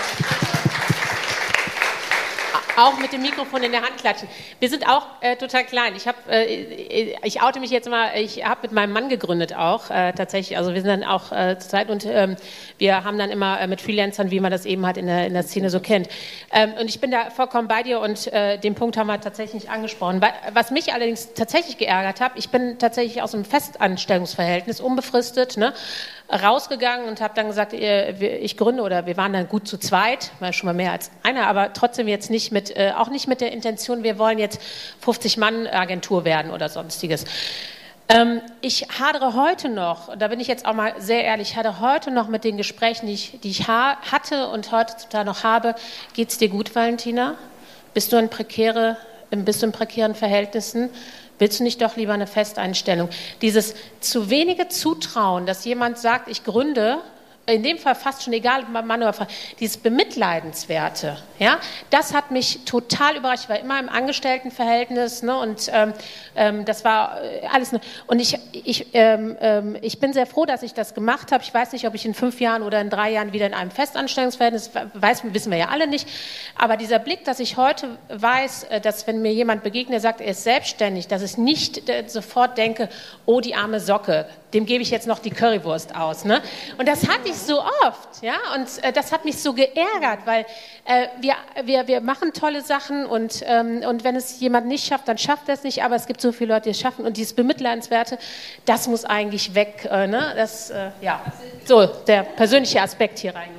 auch 2.78 2.98
mit 2.98 3.12
dem 3.12 3.22
Mikrofon 3.22 3.62
in 3.64 3.72
der 3.72 3.82
Hand 3.82 3.96
klatschen. 3.98 4.28
Wir 4.60 4.68
sind 4.68 4.88
auch 4.88 5.06
äh, 5.20 5.36
total 5.36 5.64
klein. 5.64 5.94
Ich, 5.96 6.06
hab, 6.06 6.14
äh, 6.30 7.16
ich 7.24 7.42
oute 7.42 7.58
mich 7.58 7.70
jetzt 7.70 7.88
mal, 7.88 8.12
ich 8.16 8.44
habe 8.44 8.60
mit 8.62 8.72
meinem 8.72 8.92
Mann 8.92 9.08
gegründet 9.08 9.54
auch, 9.54 9.90
äh, 9.90 10.12
tatsächlich. 10.12 10.56
Also 10.56 10.74
wir 10.74 10.80
sind 10.80 10.88
dann 10.88 11.04
auch 11.04 11.32
äh, 11.32 11.58
zur 11.58 11.70
Zeit 11.70 11.90
und 11.90 12.06
ähm, 12.06 12.36
wir 12.78 13.02
haben 13.02 13.18
dann 13.18 13.30
immer 13.30 13.60
äh, 13.60 13.66
mit 13.66 13.80
Freelancern, 13.80 14.30
wie 14.30 14.40
man 14.40 14.52
das 14.52 14.64
eben 14.64 14.86
halt 14.86 14.96
in 14.96 15.06
der, 15.06 15.26
in 15.26 15.34
der 15.34 15.42
Szene 15.42 15.70
so 15.70 15.80
kennt. 15.80 16.08
Ähm, 16.52 16.72
und 16.80 16.88
ich 16.88 17.00
bin 17.00 17.10
da 17.10 17.30
vollkommen 17.30 17.66
bei 17.66 17.82
dir 17.82 18.00
und 18.00 18.32
äh, 18.32 18.58
den 18.58 18.74
Punkt 18.74 18.96
haben 18.96 19.08
wir 19.08 19.20
tatsächlich 19.20 19.64
nicht 19.64 19.70
angesprochen. 19.70 20.20
Was 20.52 20.70
mich 20.70 20.92
allerdings 20.94 21.34
tatsächlich 21.34 21.78
geärgert 21.78 22.20
hat, 22.20 22.32
ich 22.36 22.50
bin 22.50 22.78
tatsächlich 22.78 23.22
aus 23.22 23.34
einem 23.34 23.44
Festanstellungsverhältnis, 23.44 24.80
unbefristet, 24.80 25.56
ne? 25.56 25.74
Rausgegangen 26.30 27.08
und 27.08 27.20
habe 27.20 27.34
dann 27.34 27.46
gesagt, 27.46 27.72
ich 27.72 28.56
gründe 28.56 28.82
oder 28.82 29.06
wir 29.06 29.16
waren 29.16 29.32
dann 29.32 29.48
gut 29.48 29.66
zu 29.66 29.78
zweit, 29.78 30.30
war 30.40 30.52
schon 30.52 30.66
mal 30.66 30.74
mehr 30.74 30.92
als 30.92 31.10
einer, 31.22 31.46
aber 31.46 31.72
trotzdem 31.72 32.06
jetzt 32.06 32.30
nicht 32.30 32.52
mit, 32.52 32.76
äh, 32.76 32.92
auch 32.96 33.08
nicht 33.08 33.28
mit 33.28 33.40
der 33.40 33.52
Intention, 33.52 34.02
wir 34.02 34.18
wollen 34.18 34.38
jetzt 34.38 34.60
50 35.00 35.38
Mann 35.38 35.66
Agentur 35.66 36.24
werden 36.24 36.50
oder 36.50 36.68
sonstiges. 36.68 37.24
Ähm, 38.10 38.42
ich 38.60 38.86
hadere 39.00 39.34
heute 39.34 39.70
noch, 39.70 40.16
da 40.16 40.28
bin 40.28 40.40
ich 40.40 40.48
jetzt 40.48 40.66
auch 40.66 40.74
mal 40.74 40.94
sehr 40.98 41.24
ehrlich, 41.24 41.56
hadere 41.56 41.80
heute 41.80 42.10
noch 42.10 42.28
mit 42.28 42.44
den 42.44 42.58
Gesprächen, 42.58 43.06
die 43.06 43.14
ich, 43.14 43.40
die 43.42 43.50
ich 43.50 43.68
hatte 43.68 44.48
und 44.48 44.70
heute 44.70 45.24
noch 45.24 45.44
habe. 45.44 45.74
Geht 46.14 46.30
es 46.30 46.38
dir 46.38 46.48
gut, 46.48 46.74
Valentina? 46.74 47.36
Bist 47.94 48.12
du 48.12 48.16
in 48.16 48.28
prekäre, 48.28 48.98
bist 49.30 49.62
du 49.62 49.66
in 49.66 49.72
prekären 49.72 50.14
Verhältnissen? 50.14 50.90
Willst 51.38 51.60
du 51.60 51.64
nicht 51.64 51.80
doch 51.80 51.96
lieber 51.96 52.12
eine 52.14 52.26
Festeinstellung? 52.26 53.08
Dieses 53.42 53.74
zu 54.00 54.30
wenige 54.30 54.68
Zutrauen, 54.68 55.46
dass 55.46 55.64
jemand 55.64 55.98
sagt, 55.98 56.28
ich 56.28 56.44
gründe 56.44 56.98
in 57.48 57.62
dem 57.62 57.78
Fall 57.78 57.94
fast 57.94 58.22
schon 58.22 58.32
egal, 58.32 58.64
Mann 58.64 59.02
oder 59.02 59.12
Frau, 59.12 59.26
dieses 59.58 59.76
Bemitleidenswerte, 59.78 61.18
ja, 61.38 61.58
das 61.90 62.14
hat 62.14 62.30
mich 62.30 62.64
total 62.64 63.16
überrascht. 63.16 63.44
Ich 63.44 63.48
war 63.48 63.58
immer 63.58 63.78
im 63.78 63.88
Angestelltenverhältnis 63.88 65.22
ne, 65.22 65.38
und 65.38 65.70
ähm, 65.72 65.92
ähm, 66.36 66.64
das 66.64 66.84
war 66.84 67.22
äh, 67.22 67.46
alles. 67.52 67.72
Ne, 67.72 67.80
und 68.06 68.18
ich, 68.18 68.36
ich, 68.52 68.88
ähm, 68.92 69.36
ähm, 69.40 69.76
ich 69.80 70.00
bin 70.00 70.12
sehr 70.12 70.26
froh, 70.26 70.46
dass 70.46 70.62
ich 70.62 70.74
das 70.74 70.94
gemacht 70.94 71.32
habe. 71.32 71.42
Ich 71.44 71.54
weiß 71.54 71.72
nicht, 71.72 71.86
ob 71.86 71.94
ich 71.94 72.04
in 72.04 72.14
fünf 72.14 72.40
Jahren 72.40 72.62
oder 72.62 72.80
in 72.80 72.90
drei 72.90 73.12
Jahren 73.12 73.32
wieder 73.32 73.46
in 73.46 73.54
einem 73.54 73.70
Festanstellungsverhältnis, 73.70 74.70
weiß, 74.94 75.22
wissen 75.32 75.50
wir 75.50 75.58
ja 75.58 75.68
alle 75.68 75.86
nicht. 75.86 76.08
Aber 76.56 76.76
dieser 76.76 76.98
Blick, 76.98 77.24
dass 77.24 77.40
ich 77.40 77.56
heute 77.56 77.98
weiß, 78.08 78.64
äh, 78.64 78.80
dass 78.80 79.06
wenn 79.06 79.22
mir 79.22 79.32
jemand 79.32 79.62
begegnet, 79.62 79.94
der 79.94 80.00
sagt, 80.00 80.20
er 80.20 80.32
ist 80.32 80.44
selbstständig, 80.44 81.08
dass 81.08 81.22
ich 81.22 81.38
nicht 81.38 81.88
äh, 81.88 82.04
sofort 82.08 82.58
denke, 82.58 82.88
oh, 83.26 83.40
die 83.40 83.54
arme 83.54 83.80
Socke, 83.80 84.26
dem 84.54 84.66
gebe 84.66 84.82
ich 84.82 84.90
jetzt 84.90 85.06
noch 85.06 85.18
die 85.18 85.30
Currywurst 85.30 85.94
aus. 85.94 86.24
Ne? 86.24 86.40
Und 86.78 86.88
das 86.88 87.06
hatte 87.08 87.28
ich 87.28 87.36
so 87.36 87.60
oft, 87.60 88.22
ja, 88.22 88.36
und 88.56 88.66
äh, 88.82 88.92
das 88.92 89.12
hat 89.12 89.24
mich 89.24 89.38
so 89.38 89.52
geärgert, 89.52 90.20
weil 90.24 90.46
äh, 90.84 91.08
wir, 91.20 91.34
wir, 91.64 91.86
wir 91.86 92.00
machen 92.00 92.32
tolle 92.32 92.62
Sachen 92.62 93.06
und, 93.06 93.42
ähm, 93.46 93.82
und 93.86 94.04
wenn 94.04 94.16
es 94.16 94.40
jemand 94.40 94.66
nicht 94.66 94.86
schafft, 94.86 95.08
dann 95.08 95.18
schafft 95.18 95.48
er 95.48 95.54
es 95.54 95.64
nicht, 95.64 95.82
aber 95.82 95.96
es 95.96 96.06
gibt 96.06 96.20
so 96.20 96.32
viele 96.32 96.54
Leute, 96.54 96.64
die 96.64 96.70
es 96.70 96.80
schaffen 96.80 97.04
und 97.04 97.16
dieses 97.16 97.34
Bemitleidenswerte, 97.34 98.18
das 98.64 98.88
muss 98.88 99.04
eigentlich 99.04 99.54
weg, 99.54 99.88
äh, 99.90 100.06
ne? 100.06 100.32
das, 100.36 100.70
äh, 100.70 100.90
ja, 101.00 101.20
so 101.64 101.86
der 101.86 102.22
persönliche 102.22 102.80
Aspekt 102.80 103.18
hier 103.18 103.34
rein. 103.34 103.50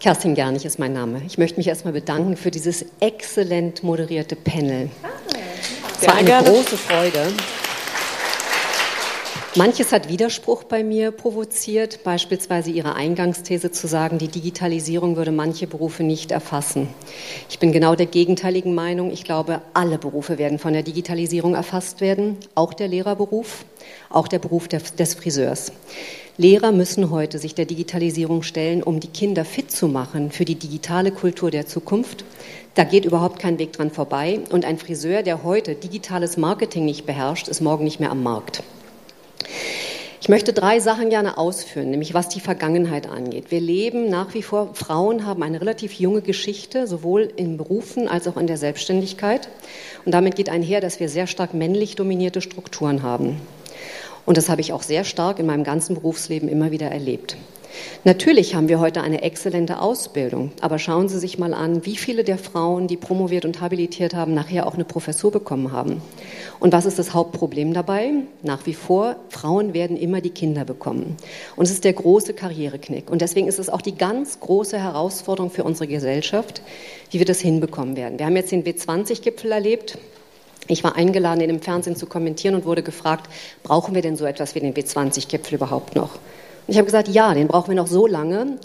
Kerstin 0.00 0.34
Gernig 0.34 0.64
ist 0.64 0.78
mein 0.78 0.94
Name. 0.94 1.22
Ich 1.26 1.36
möchte 1.36 1.58
mich 1.58 1.68
erstmal 1.68 1.92
bedanken 1.92 2.36
für 2.36 2.50
dieses 2.50 2.86
exzellent 3.00 3.82
moderierte 3.82 4.34
Panel. 4.34 4.88
Ah. 5.02 5.39
Es 6.00 6.06
war 6.06 6.14
eine 6.14 6.30
große 6.30 6.78
Freude. 6.78 7.26
Manches 9.54 9.92
hat 9.92 10.08
Widerspruch 10.08 10.64
bei 10.64 10.82
mir 10.82 11.10
provoziert, 11.10 12.04
beispielsweise 12.04 12.70
Ihre 12.70 12.94
Eingangsthese 12.94 13.70
zu 13.70 13.86
sagen, 13.86 14.16
die 14.16 14.28
Digitalisierung 14.28 15.16
würde 15.16 15.30
manche 15.30 15.66
Berufe 15.66 16.02
nicht 16.02 16.30
erfassen. 16.30 16.88
Ich 17.50 17.58
bin 17.58 17.70
genau 17.70 17.96
der 17.96 18.06
gegenteiligen 18.06 18.74
Meinung. 18.74 19.10
Ich 19.10 19.24
glaube, 19.24 19.60
alle 19.74 19.98
Berufe 19.98 20.38
werden 20.38 20.58
von 20.58 20.72
der 20.72 20.84
Digitalisierung 20.84 21.54
erfasst 21.54 22.00
werden, 22.00 22.38
auch 22.54 22.72
der 22.72 22.88
Lehrerberuf, 22.88 23.66
auch 24.08 24.28
der 24.28 24.38
Beruf 24.38 24.68
des 24.68 25.14
Friseurs. 25.14 25.72
Lehrer 26.36 26.72
müssen 26.72 27.10
heute 27.10 27.38
sich 27.38 27.54
der 27.54 27.66
Digitalisierung 27.66 28.42
stellen, 28.42 28.82
um 28.82 29.00
die 29.00 29.08
Kinder 29.08 29.44
fit 29.44 29.70
zu 29.70 29.88
machen 29.88 30.30
für 30.30 30.44
die 30.44 30.54
digitale 30.54 31.10
Kultur 31.10 31.50
der 31.50 31.66
Zukunft. 31.66 32.24
Da 32.74 32.84
geht 32.84 33.04
überhaupt 33.04 33.38
kein 33.38 33.58
Weg 33.58 33.72
dran 33.72 33.90
vorbei. 33.90 34.40
Und 34.50 34.64
ein 34.64 34.78
Friseur, 34.78 35.22
der 35.22 35.42
heute 35.42 35.74
digitales 35.74 36.36
Marketing 36.36 36.84
nicht 36.84 37.04
beherrscht, 37.04 37.48
ist 37.48 37.60
morgen 37.60 37.84
nicht 37.84 38.00
mehr 38.00 38.10
am 38.10 38.22
Markt. 38.22 38.62
Ich 40.22 40.28
möchte 40.28 40.52
drei 40.52 40.80
Sachen 40.80 41.08
gerne 41.08 41.38
ausführen, 41.38 41.90
nämlich 41.90 42.12
was 42.12 42.28
die 42.28 42.40
Vergangenheit 42.40 43.08
angeht. 43.08 43.50
Wir 43.50 43.60
leben 43.60 44.10
nach 44.10 44.34
wie 44.34 44.42
vor, 44.42 44.74
Frauen 44.74 45.24
haben 45.24 45.42
eine 45.42 45.60
relativ 45.62 45.94
junge 45.94 46.20
Geschichte, 46.20 46.86
sowohl 46.86 47.32
in 47.36 47.56
Berufen 47.56 48.06
als 48.06 48.28
auch 48.28 48.36
in 48.36 48.46
der 48.46 48.58
Selbstständigkeit. 48.58 49.48
Und 50.04 50.12
damit 50.12 50.36
geht 50.36 50.50
einher, 50.50 50.82
dass 50.82 51.00
wir 51.00 51.08
sehr 51.08 51.26
stark 51.26 51.54
männlich 51.54 51.96
dominierte 51.96 52.42
Strukturen 52.42 53.02
haben. 53.02 53.40
Und 54.30 54.36
das 54.36 54.48
habe 54.48 54.60
ich 54.60 54.72
auch 54.72 54.82
sehr 54.82 55.02
stark 55.02 55.40
in 55.40 55.46
meinem 55.46 55.64
ganzen 55.64 55.96
Berufsleben 55.96 56.48
immer 56.48 56.70
wieder 56.70 56.86
erlebt. 56.86 57.36
Natürlich 58.04 58.54
haben 58.54 58.68
wir 58.68 58.78
heute 58.78 59.02
eine 59.02 59.22
exzellente 59.22 59.80
Ausbildung, 59.80 60.52
aber 60.60 60.78
schauen 60.78 61.08
Sie 61.08 61.18
sich 61.18 61.36
mal 61.36 61.52
an, 61.52 61.84
wie 61.84 61.96
viele 61.96 62.22
der 62.22 62.38
Frauen, 62.38 62.86
die 62.86 62.96
promoviert 62.96 63.44
und 63.44 63.60
habilitiert 63.60 64.14
haben, 64.14 64.32
nachher 64.32 64.68
auch 64.68 64.74
eine 64.74 64.84
Professur 64.84 65.32
bekommen 65.32 65.72
haben. 65.72 66.00
Und 66.60 66.72
was 66.72 66.86
ist 66.86 67.00
das 67.00 67.12
Hauptproblem 67.12 67.74
dabei? 67.74 68.12
Nach 68.44 68.66
wie 68.66 68.74
vor, 68.74 69.16
Frauen 69.30 69.74
werden 69.74 69.96
immer 69.96 70.20
die 70.20 70.30
Kinder 70.30 70.64
bekommen. 70.64 71.16
Und 71.56 71.64
es 71.64 71.72
ist 71.72 71.82
der 71.82 71.94
große 71.94 72.32
Karriereknick. 72.32 73.10
Und 73.10 73.22
deswegen 73.22 73.48
ist 73.48 73.58
es 73.58 73.68
auch 73.68 73.82
die 73.82 73.96
ganz 73.96 74.38
große 74.38 74.78
Herausforderung 74.78 75.50
für 75.50 75.64
unsere 75.64 75.88
Gesellschaft, 75.88 76.62
wie 77.10 77.18
wir 77.18 77.26
das 77.26 77.40
hinbekommen 77.40 77.96
werden. 77.96 78.20
Wir 78.20 78.26
haben 78.26 78.36
jetzt 78.36 78.52
den 78.52 78.62
W20-Gipfel 78.62 79.50
erlebt. 79.50 79.98
Ich 80.70 80.84
war 80.84 80.94
eingeladen, 80.94 81.40
in 81.40 81.48
dem 81.48 81.60
Fernsehen 81.60 81.96
zu 81.96 82.06
kommentieren 82.06 82.54
und 82.54 82.64
wurde 82.64 82.84
gefragt, 82.84 83.28
brauchen 83.64 83.92
wir 83.96 84.02
denn 84.02 84.16
so 84.16 84.24
etwas 84.24 84.54
wie 84.54 84.60
den 84.60 84.72
W20-Gipfel 84.72 85.56
überhaupt 85.56 85.96
noch? 85.96 86.14
Und 86.14 86.68
ich 86.68 86.76
habe 86.76 86.84
gesagt, 86.84 87.08
ja, 87.08 87.34
den 87.34 87.48
brauchen 87.48 87.70
wir 87.70 87.74
noch 87.74 87.88
so 87.88 88.06
lange, 88.06 88.56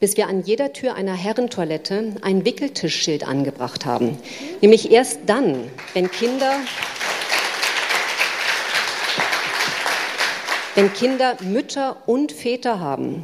bis 0.00 0.16
wir 0.16 0.28
an 0.28 0.42
jeder 0.44 0.72
Tür 0.72 0.94
einer 0.94 1.12
Herrentoilette 1.12 2.14
ein 2.22 2.46
Wickeltischschild 2.46 3.28
angebracht 3.28 3.84
haben. 3.84 4.16
Nämlich 4.62 4.90
erst 4.90 5.20
dann, 5.26 5.56
wenn 5.92 6.10
Kinder, 6.10 6.54
wenn 10.74 10.90
Kinder 10.94 11.36
Mütter 11.42 11.98
und 12.06 12.32
Väter 12.32 12.80
haben, 12.80 13.20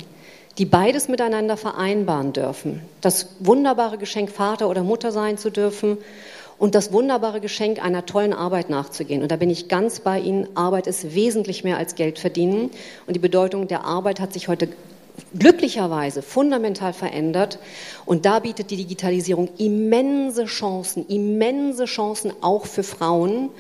die 0.59 0.67
beides 0.67 1.09
miteinander 1.09 1.57
vereinbaren 1.57 2.35
dürfen, 2.35 2.83
das 3.01 3.29
wunderbare 3.39 3.97
Geschenk 3.97 4.31
Vater 4.31 4.69
oder 4.69 4.83
Mutter 4.83 5.13
sein 5.13 5.39
zu 5.39 5.51
dürfen 5.51 5.97
und 6.59 6.75
das 6.75 6.93
wunderbare 6.93 7.41
Geschenk 7.41 7.83
einer 7.83 8.05
tollen 8.05 8.33
Arbeit 8.33 8.69
nachzugehen. 8.69 9.23
Und 9.23 9.31
da 9.31 9.37
bin 9.37 9.51
ich 9.51 9.69
ganz 9.69 10.01
bei 10.01 10.19
Ihnen. 10.19 10.49
Arbeit 10.57 10.87
ist 10.87 11.15
wesentlich 11.15 11.65
mehr 11.65 11.79
als 11.79 11.95
Geld 11.95 12.19
verdienen. 12.19 12.71
Und 13.07 13.15
die 13.15 13.21
Bedeutung 13.21 13.69
der 13.69 13.85
Arbeit 13.85 14.21
hat 14.21 14.33
sich 14.33 14.49
heute 14.49 14.69
glücklicherweise 15.39 16.23
fundamental 16.23 16.93
verändert. 16.93 17.59
Und 18.07 18.27
da 18.27 18.41
bietet 18.41 18.71
die 18.71 18.77
Digitalisierung 18.77 19.49
immense 19.59 20.47
Chancen, 20.47 21.07
immense 21.09 21.85
Chancen 21.85 22.33
auch 22.41 22.67
für 22.67 22.83
Frauen, 22.83 23.51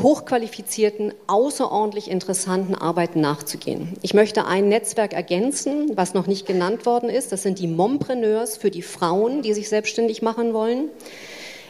hochqualifizierten, 0.00 1.14
außerordentlich 1.26 2.10
interessanten 2.10 2.74
Arbeiten 2.74 3.20
nachzugehen. 3.20 3.94
Ich 4.02 4.14
möchte 4.14 4.46
ein 4.46 4.68
Netzwerk 4.68 5.14
ergänzen, 5.14 5.92
was 5.96 6.14
noch 6.14 6.26
nicht 6.26 6.46
genannt 6.46 6.86
worden 6.86 7.08
ist. 7.08 7.32
Das 7.32 7.42
sind 7.42 7.58
die 7.58 7.66
Mompreneurs 7.66 8.56
für 8.56 8.70
die 8.70 8.82
Frauen, 8.82 9.42
die 9.42 9.54
sich 9.54 9.68
selbstständig 9.68 10.22
machen 10.22 10.52
wollen. 10.52 10.90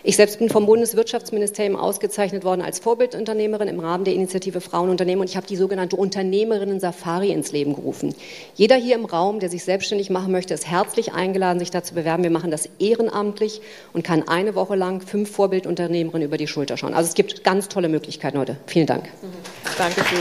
Ich 0.09 0.15
selbst 0.15 0.39
bin 0.39 0.49
vom 0.49 0.67
Bundeswirtschaftsministerium 0.67 1.75
ausgezeichnet 1.75 2.45
worden 2.45 2.63
als 2.63 2.79
Vorbildunternehmerin 2.79 3.67
im 3.67 3.81
Rahmen 3.81 4.05
der 4.05 4.15
Initiative 4.15 4.61
Frauenunternehmen 4.61 5.21
und 5.21 5.29
ich 5.29 5.37
habe 5.37 5.49
die 5.49 5.57
sogenannte 5.57 5.97
Unternehmerinnen 5.97 6.79
Safari 6.79 7.33
ins 7.33 7.51
Leben 7.51 7.75
gerufen. 7.75 8.15
Jeder 8.55 8.77
hier 8.77 8.95
im 8.95 9.05
Raum, 9.05 9.41
der 9.41 9.49
sich 9.49 9.65
selbstständig 9.65 10.09
machen 10.09 10.31
möchte, 10.31 10.55
ist 10.55 10.71
herzlich 10.71 11.13
eingeladen, 11.13 11.59
sich 11.59 11.73
da 11.73 11.83
zu 11.83 11.95
bewerben. 11.95 12.23
Wir 12.23 12.31
machen 12.31 12.53
das 12.53 12.69
ehrenamtlich 12.79 13.61
und 13.95 14.05
kann 14.05 14.29
eine 14.29 14.55
Woche 14.55 14.77
lang 14.77 15.01
fünf 15.01 15.29
Vorbildunternehmerinnen 15.33 16.29
über 16.29 16.37
die 16.37 16.47
Schulter 16.47 16.77
schauen. 16.77 16.95
Also 16.95 17.09
es 17.09 17.15
gibt 17.15 17.43
ganz 17.43 17.67
tolle 17.67 17.89
Möglichkeiten 17.89 18.39
heute. 18.39 18.59
Vielen 18.67 18.87
Dank. 18.87 19.07
Mhm. 19.07 19.77
Dankeschön. 19.77 20.19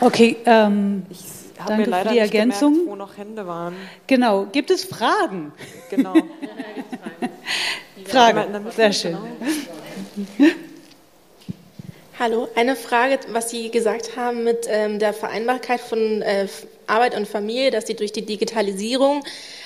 Okay, 0.00 0.36
ähm, 0.46 1.02
ich 1.10 1.37
habe 1.58 1.76
mir 1.76 1.86
leider 1.86 2.12
die 2.12 2.18
Ergänzung. 2.18 2.72
Gemerkt, 2.72 2.90
wo 2.90 2.96
noch 2.96 3.16
Hände 3.16 3.46
waren. 3.46 3.74
Genau. 4.06 4.46
Gibt 4.52 4.70
es 4.70 4.84
Fragen? 4.84 5.52
Genau. 5.90 6.14
Fragen. 8.04 8.66
Sehr 8.74 8.92
schön. 8.92 9.16
Genau. 10.36 10.52
Hallo, 12.20 12.48
eine 12.56 12.74
Frage, 12.74 13.20
was 13.28 13.48
Sie 13.50 13.70
gesagt 13.70 14.16
haben 14.16 14.42
mit 14.42 14.66
ähm, 14.68 14.98
der 14.98 15.12
Vereinbarkeit 15.12 15.78
von 15.80 16.20
äh, 16.20 16.48
Arbeit 16.88 17.16
und 17.16 17.28
Familie, 17.28 17.70
dass 17.70 17.84
die 17.84 17.94
durch 17.94 18.10
die 18.10 18.26
Digitalisierung 18.26 19.22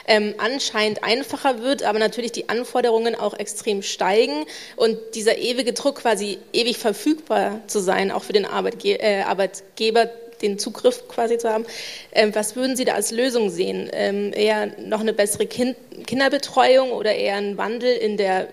ähm, 0.07 0.35
anscheinend 0.37 1.03
einfacher 1.03 1.63
wird, 1.63 1.83
aber 1.83 1.99
natürlich 1.99 2.31
die 2.31 2.51
Anforderungen 2.51 3.15
auch 3.15 3.33
extrem 3.33 3.81
steigen 3.81 4.45
und 4.77 4.99
dieser 5.15 5.39
ewige 5.39 5.73
Druck 5.73 6.01
quasi 6.03 6.41
ewig 6.53 6.77
verfügbar 6.77 7.61
zu 7.69 7.79
sein, 7.79 8.11
auch 8.11 8.25
für 8.25 8.35
den 8.35 8.45
Arbeitge 8.45 9.01
äh, 9.01 9.23
Arbeitgeber, 9.23 10.11
den 10.43 10.59
Zugriff 10.59 11.09
quasi 11.09 11.39
zu 11.39 11.49
haben. 11.49 11.65
Ähm, 12.13 12.35
was 12.35 12.57
würden 12.57 12.77
Sie 12.77 12.85
da 12.85 12.95
als 12.95 13.11
Lösung 13.11 13.51
sehen? 13.51 13.89
Ähm, 13.93 14.33
eher 14.35 14.67
noch 14.79 15.01
eine 15.01 15.13
bessere 15.13 15.47
kind 15.47 15.77
Kinderbetreuung 16.07 16.91
oder 16.91 17.15
eher 17.15 17.37
ein 17.37 17.57
Wandel 17.57 17.95
in 17.95 18.17
der 18.17 18.49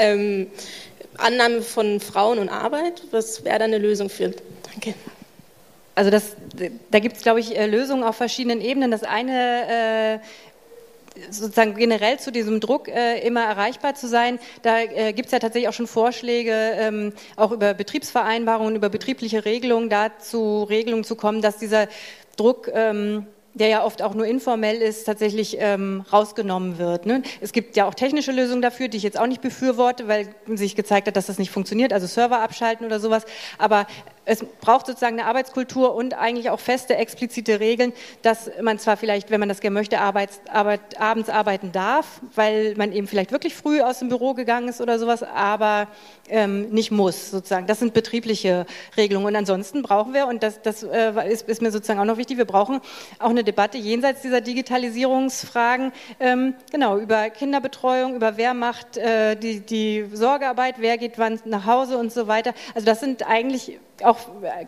ähm, 0.00 0.48
Annahme 1.18 1.62
von 1.62 2.00
Frauen 2.00 2.38
und 2.38 2.48
Arbeit? 2.48 3.02
Was 3.10 3.44
wäre 3.44 3.58
da 3.58 3.64
eine 3.64 3.78
Lösung 3.78 4.08
für? 4.08 4.32
Danke. 4.72 4.94
Also 5.94 6.10
das, 6.10 6.36
da 6.90 7.00
gibt 7.00 7.16
es, 7.16 7.22
glaube 7.22 7.40
ich, 7.40 7.56
äh, 7.56 7.66
Lösungen 7.66 8.02
auf 8.02 8.16
verschiedenen 8.16 8.62
Ebenen. 8.62 8.90
Das 8.90 9.02
eine 9.02 10.20
äh, 10.22 10.26
sozusagen 11.30 11.74
generell 11.74 12.18
zu 12.18 12.32
diesem 12.32 12.60
Druck 12.60 12.88
äh, 12.88 13.20
immer 13.26 13.42
erreichbar 13.44 13.94
zu 13.94 14.08
sein. 14.08 14.38
Da 14.62 14.80
äh, 14.80 15.12
gibt 15.12 15.26
es 15.26 15.32
ja 15.32 15.38
tatsächlich 15.38 15.68
auch 15.68 15.74
schon 15.74 15.86
Vorschläge, 15.86 16.52
ähm, 16.52 17.12
auch 17.36 17.52
über 17.52 17.74
Betriebsvereinbarungen, 17.74 18.76
über 18.76 18.88
betriebliche 18.88 19.44
Regelungen, 19.44 19.88
dazu 19.88 20.64
Regelungen 20.64 21.04
zu 21.04 21.16
kommen, 21.16 21.42
dass 21.42 21.58
dieser 21.58 21.88
Druck 22.36 22.70
ähm, 22.72 23.26
der 23.54 23.68
ja 23.68 23.84
oft 23.84 24.02
auch 24.02 24.14
nur 24.14 24.26
informell 24.26 24.80
ist, 24.80 25.04
tatsächlich 25.04 25.56
ähm, 25.60 26.04
rausgenommen 26.12 26.78
wird. 26.78 27.06
Ne? 27.06 27.22
Es 27.40 27.52
gibt 27.52 27.76
ja 27.76 27.86
auch 27.86 27.94
technische 27.94 28.32
Lösungen 28.32 28.62
dafür, 28.62 28.88
die 28.88 28.96
ich 28.96 29.02
jetzt 29.02 29.18
auch 29.18 29.26
nicht 29.26 29.42
befürworte, 29.42 30.08
weil 30.08 30.34
sich 30.46 30.74
gezeigt 30.74 31.06
hat, 31.06 31.16
dass 31.16 31.26
das 31.26 31.38
nicht 31.38 31.50
funktioniert, 31.50 31.92
also 31.92 32.06
Server 32.06 32.40
abschalten 32.40 32.86
oder 32.86 32.98
sowas. 32.98 33.24
Aber 33.58 33.86
es 34.24 34.44
braucht 34.60 34.86
sozusagen 34.86 35.18
eine 35.18 35.28
Arbeitskultur 35.28 35.94
und 35.94 36.14
eigentlich 36.14 36.50
auch 36.50 36.60
feste, 36.60 36.96
explizite 36.96 37.60
Regeln, 37.60 37.92
dass 38.22 38.50
man 38.60 38.78
zwar 38.78 38.96
vielleicht, 38.96 39.30
wenn 39.30 39.40
man 39.40 39.48
das 39.48 39.60
gerne 39.60 39.74
möchte, 39.74 39.98
Arbeits, 39.98 40.40
Arbeit, 40.50 41.00
abends 41.00 41.28
arbeiten 41.28 41.72
darf, 41.72 42.20
weil 42.34 42.74
man 42.76 42.92
eben 42.92 43.08
vielleicht 43.08 43.32
wirklich 43.32 43.54
früh 43.54 43.80
aus 43.80 43.98
dem 43.98 44.08
Büro 44.08 44.34
gegangen 44.34 44.68
ist 44.68 44.80
oder 44.80 44.98
sowas, 44.98 45.22
aber 45.22 45.88
ähm, 46.28 46.70
nicht 46.70 46.92
muss, 46.92 47.30
sozusagen. 47.30 47.66
Das 47.66 47.80
sind 47.80 47.94
betriebliche 47.94 48.66
Regelungen. 48.96 49.26
Und 49.26 49.36
ansonsten 49.36 49.82
brauchen 49.82 50.14
wir, 50.14 50.26
und 50.26 50.42
das, 50.42 50.62
das 50.62 50.82
äh, 50.84 51.32
ist, 51.32 51.48
ist, 51.48 51.62
mir 51.62 51.72
sozusagen 51.72 51.98
auch 51.98 52.04
noch 52.04 52.16
wichtig, 52.16 52.38
wir 52.38 52.44
brauchen 52.44 52.80
auch 53.18 53.30
eine 53.30 53.44
Debatte 53.44 53.78
jenseits 53.78 54.22
dieser 54.22 54.40
Digitalisierungsfragen, 54.40 55.92
ähm, 56.20 56.54
genau, 56.70 56.98
über 56.98 57.30
Kinderbetreuung, 57.30 58.14
über 58.14 58.36
wer 58.36 58.54
macht 58.54 58.96
äh, 58.96 59.36
die, 59.36 59.60
die 59.60 60.06
Sorgearbeit, 60.12 60.76
wer 60.78 60.96
geht 60.98 61.18
wann 61.18 61.40
nach 61.44 61.66
Hause 61.66 61.98
und 61.98 62.12
so 62.12 62.28
weiter. 62.28 62.54
Also 62.74 62.86
das 62.86 63.00
sind 63.00 63.26
eigentlich 63.28 63.78
auch 64.02 64.18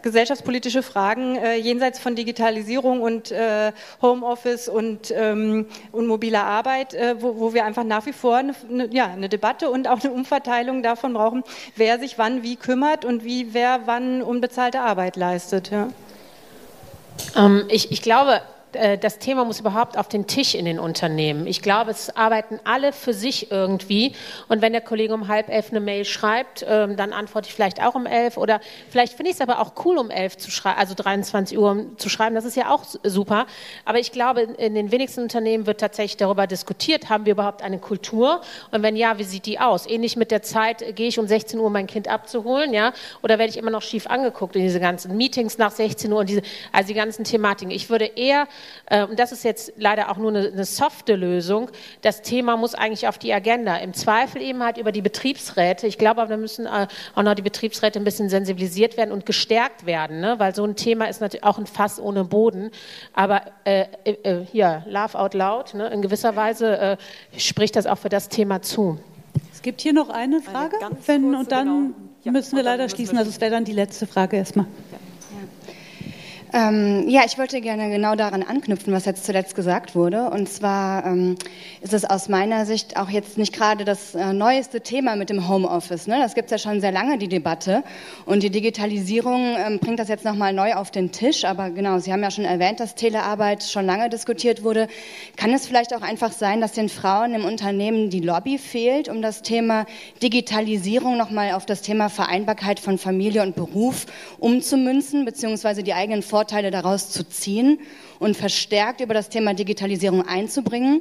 gesellschaftspolitische 0.02 0.82
Fragen 0.82 1.36
äh, 1.36 1.56
jenseits 1.56 1.98
von 1.98 2.14
Digitalisierung 2.14 3.00
und 3.00 3.30
äh, 3.30 3.72
Homeoffice 4.02 4.68
und, 4.68 5.12
ähm, 5.16 5.66
und 5.92 6.06
mobiler 6.06 6.44
Arbeit, 6.44 6.94
äh, 6.94 7.16
wo, 7.20 7.38
wo, 7.38 7.54
wir 7.54 7.64
einfach 7.64 7.84
nach 7.84 8.06
wie 8.06 8.12
vor 8.12 8.36
eine, 8.36 8.54
eine, 8.68 8.86
ja, 8.94 9.06
eine 9.06 9.28
Debatte 9.28 9.70
und 9.70 9.88
auch 9.88 10.02
eine 10.02 10.12
Umverteilung 10.12 10.82
davon 10.82 11.14
brauchen, 11.14 11.42
wer 11.76 11.98
sich 11.98 12.18
wann 12.18 12.42
wie 12.42 12.56
kümmert 12.56 13.04
und 13.04 13.24
wie 13.24 13.54
wer 13.54 13.86
wann 13.86 14.22
unbezahlte 14.22 14.80
Arbeit 14.80 15.16
leistet. 15.16 15.70
Ja. 15.70 15.88
Ähm, 17.36 17.64
ich, 17.68 17.90
ich 17.90 18.02
glaube, 18.02 18.36
äh, 18.36 18.40
das 19.00 19.18
Thema 19.18 19.44
muss 19.44 19.60
überhaupt 19.60 19.96
auf 19.96 20.08
den 20.08 20.26
Tisch 20.26 20.54
in 20.54 20.64
den 20.64 20.78
Unternehmen. 20.78 21.46
Ich 21.46 21.62
glaube, 21.62 21.90
es 21.90 22.14
arbeiten 22.16 22.58
alle 22.64 22.92
für 22.92 23.12
sich 23.12 23.50
irgendwie. 23.50 24.12
Und 24.48 24.62
wenn 24.62 24.72
der 24.72 24.80
Kollege 24.80 25.14
um 25.14 25.28
halb 25.28 25.48
elf 25.48 25.70
eine 25.70 25.80
Mail 25.80 26.04
schreibt, 26.04 26.64
ähm, 26.68 26.96
dann 26.96 27.12
antworte 27.12 27.48
ich 27.48 27.54
vielleicht 27.54 27.82
auch 27.82 27.94
um 27.94 28.06
elf. 28.06 28.36
Oder 28.36 28.60
vielleicht 28.90 29.14
finde 29.14 29.30
ich 29.30 29.36
es 29.36 29.40
aber 29.40 29.60
auch 29.60 29.72
cool, 29.84 29.98
um 29.98 30.10
elf 30.10 30.36
zu 30.36 30.50
schreiben, 30.50 30.78
also 30.78 30.94
23 30.94 31.58
Uhr 31.58 31.86
zu 31.96 32.08
schreiben. 32.08 32.34
Das 32.34 32.44
ist 32.44 32.56
ja 32.56 32.70
auch 32.70 32.84
super. 33.02 33.46
Aber 33.84 33.98
ich 33.98 34.12
glaube, 34.12 34.42
in 34.42 34.74
den 34.74 34.90
wenigsten 34.90 35.22
Unternehmen 35.22 35.66
wird 35.66 35.80
tatsächlich 35.80 36.16
darüber 36.16 36.46
diskutiert, 36.46 37.08
haben 37.08 37.26
wir 37.26 37.32
überhaupt 37.32 37.62
eine 37.62 37.78
Kultur? 37.78 38.40
Und 38.70 38.82
wenn 38.82 38.96
ja, 38.96 39.18
wie 39.18 39.24
sieht 39.24 39.46
die 39.46 39.58
aus? 39.58 39.86
Ähnlich 39.86 40.16
mit 40.16 40.30
der 40.30 40.42
Zeit, 40.42 40.82
äh, 40.82 40.92
gehe 40.92 41.08
ich 41.08 41.18
um 41.18 41.26
16 41.26 41.58
Uhr 41.58 41.70
mein 41.70 41.86
Kind 41.86 42.08
abzuholen, 42.08 42.72
ja? 42.72 42.92
Oder 43.22 43.38
werde 43.38 43.50
ich 43.50 43.56
immer 43.56 43.70
noch 43.70 43.82
schief 43.82 44.06
angeguckt 44.06 44.56
in 44.56 44.62
diese 44.62 44.80
ganzen 44.80 45.16
Meetings 45.16 45.58
nach 45.58 45.70
16 45.70 46.12
Uhr 46.12 46.20
und 46.20 46.28
diese, 46.28 46.42
also 46.72 46.88
die 46.88 46.94
ganzen 46.94 47.24
Thematiken. 47.24 47.70
Ich 47.70 47.90
würde 47.90 48.04
eher 48.04 48.46
äh, 48.86 49.04
und 49.04 49.18
das 49.18 49.32
ist 49.32 49.44
jetzt 49.44 49.72
leider 49.76 50.10
auch 50.10 50.16
nur 50.16 50.30
eine, 50.30 50.48
eine 50.48 50.64
softe 50.64 51.14
Lösung, 51.16 51.70
das 52.02 52.22
Thema 52.22 52.56
muss 52.56 52.74
eigentlich 52.74 53.08
auf 53.08 53.18
die 53.18 53.32
Agenda. 53.32 53.76
Im 53.76 53.94
Zweifel 53.94 54.42
eben 54.42 54.62
halt 54.62 54.78
über 54.78 54.92
die 54.92 55.02
Betriebsräte. 55.02 55.86
Ich 55.86 55.98
glaube 55.98 56.22
aber, 56.22 56.30
da 56.30 56.36
müssen 56.36 56.66
äh, 56.66 56.86
auch 57.14 57.22
noch 57.22 57.34
die 57.34 57.42
Betriebsräte 57.42 57.98
ein 57.98 58.04
bisschen 58.04 58.28
sensibilisiert 58.28 58.96
werden 58.96 59.12
und 59.12 59.26
gestärkt 59.26 59.86
werden, 59.86 60.20
ne? 60.20 60.38
weil 60.38 60.54
so 60.54 60.64
ein 60.64 60.76
Thema 60.76 61.06
ist 61.06 61.20
natürlich 61.20 61.44
auch 61.44 61.58
ein 61.58 61.66
Fass 61.66 62.00
ohne 62.00 62.24
Boden. 62.24 62.70
Aber 63.12 63.42
äh, 63.64 63.86
äh, 64.04 64.44
hier, 64.50 64.84
Love 64.86 65.18
out 65.18 65.34
loud, 65.34 65.74
ne? 65.74 65.88
in 65.88 66.02
gewisser 66.02 66.36
Weise 66.36 66.78
äh, 66.78 66.96
spricht 67.36 67.76
das 67.76 67.86
auch 67.86 67.98
für 67.98 68.08
das 68.08 68.28
Thema 68.28 68.62
zu. 68.62 68.98
Es 69.52 69.62
gibt 69.62 69.80
hier 69.80 69.92
noch 69.92 70.10
eine 70.10 70.40
Frage, 70.40 70.76
eine 70.84 70.96
wenn, 71.06 71.34
und 71.34 71.50
dann 71.50 71.66
genau. 71.66 71.94
ja, 72.22 72.32
müssen 72.32 72.56
wir 72.56 72.62
leider 72.62 72.88
schließen. 72.88 73.16
Also 73.16 73.30
es 73.30 73.40
wäre 73.40 73.50
dann 73.50 73.64
die 73.64 73.72
letzte 73.72 74.06
Frage 74.06 74.36
erstmal. 74.36 74.66
Ja. 74.92 74.98
Ähm, 76.56 77.08
ja, 77.08 77.22
ich 77.26 77.36
wollte 77.36 77.60
gerne 77.60 77.90
genau 77.90 78.14
daran 78.14 78.44
anknüpfen, 78.44 78.92
was 78.92 79.06
jetzt 79.06 79.24
zuletzt 79.24 79.56
gesagt 79.56 79.96
wurde. 79.96 80.30
Und 80.30 80.48
zwar 80.48 81.04
ähm, 81.04 81.34
ist 81.80 81.92
es 81.92 82.04
aus 82.04 82.28
meiner 82.28 82.64
Sicht 82.64 82.96
auch 82.96 83.08
jetzt 83.08 83.38
nicht 83.38 83.52
gerade 83.52 83.84
das 83.84 84.14
äh, 84.14 84.32
neueste 84.32 84.80
Thema 84.80 85.16
mit 85.16 85.30
dem 85.30 85.48
Homeoffice. 85.48 86.06
Ne? 86.06 86.16
Das 86.20 86.36
gibt 86.36 86.44
es 86.44 86.50
ja 86.52 86.58
schon 86.58 86.80
sehr 86.80 86.92
lange, 86.92 87.18
die 87.18 87.26
Debatte. 87.26 87.82
Und 88.24 88.44
die 88.44 88.50
Digitalisierung 88.50 89.56
ähm, 89.58 89.80
bringt 89.80 89.98
das 89.98 90.06
jetzt 90.06 90.24
nochmal 90.24 90.52
neu 90.52 90.74
auf 90.74 90.92
den 90.92 91.10
Tisch. 91.10 91.44
Aber 91.44 91.70
genau, 91.70 91.98
Sie 91.98 92.12
haben 92.12 92.22
ja 92.22 92.30
schon 92.30 92.44
erwähnt, 92.44 92.78
dass 92.78 92.94
Telearbeit 92.94 93.64
schon 93.64 93.84
lange 93.84 94.08
diskutiert 94.08 94.62
wurde. 94.62 94.86
Kann 95.36 95.52
es 95.52 95.66
vielleicht 95.66 95.92
auch 95.92 96.02
einfach 96.02 96.30
sein, 96.30 96.60
dass 96.60 96.70
den 96.70 96.88
Frauen 96.88 97.34
im 97.34 97.44
Unternehmen 97.44 98.10
die 98.10 98.20
Lobby 98.20 98.58
fehlt, 98.58 99.08
um 99.08 99.22
das 99.22 99.42
Thema 99.42 99.86
Digitalisierung 100.22 101.16
nochmal 101.16 101.50
auf 101.50 101.66
das 101.66 101.82
Thema 101.82 102.10
Vereinbarkeit 102.10 102.78
von 102.78 102.96
Familie 102.96 103.42
und 103.42 103.56
Beruf 103.56 104.06
umzumünzen, 104.38 105.24
beziehungsweise 105.24 105.82
die 105.82 105.94
eigenen 105.94 106.22
Vorteile 106.22 106.43
Vorteile 106.44 106.70
daraus 106.70 107.08
zu 107.08 107.26
ziehen 107.26 107.80
und 108.18 108.36
verstärkt 108.36 109.00
über 109.00 109.14
das 109.14 109.30
Thema 109.30 109.54
Digitalisierung 109.54 110.28
einzubringen. 110.28 111.00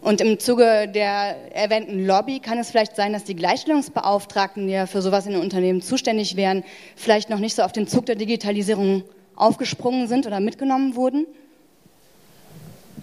Und 0.00 0.20
im 0.20 0.40
Zuge 0.40 0.88
der 0.92 1.54
erwähnten 1.54 2.04
Lobby 2.04 2.40
kann 2.40 2.58
es 2.58 2.72
vielleicht 2.72 2.96
sein, 2.96 3.12
dass 3.12 3.22
die 3.22 3.36
Gleichstellungsbeauftragten, 3.36 4.66
die 4.66 4.72
ja 4.72 4.86
für 4.86 5.00
sowas 5.00 5.26
in 5.26 5.34
den 5.34 5.40
Unternehmen 5.40 5.80
zuständig 5.80 6.34
wären, 6.34 6.64
vielleicht 6.96 7.30
noch 7.30 7.38
nicht 7.38 7.54
so 7.54 7.62
auf 7.62 7.70
den 7.70 7.86
Zug 7.86 8.06
der 8.06 8.16
Digitalisierung 8.16 9.04
aufgesprungen 9.36 10.08
sind 10.08 10.26
oder 10.26 10.40
mitgenommen 10.40 10.96
wurden? 10.96 11.24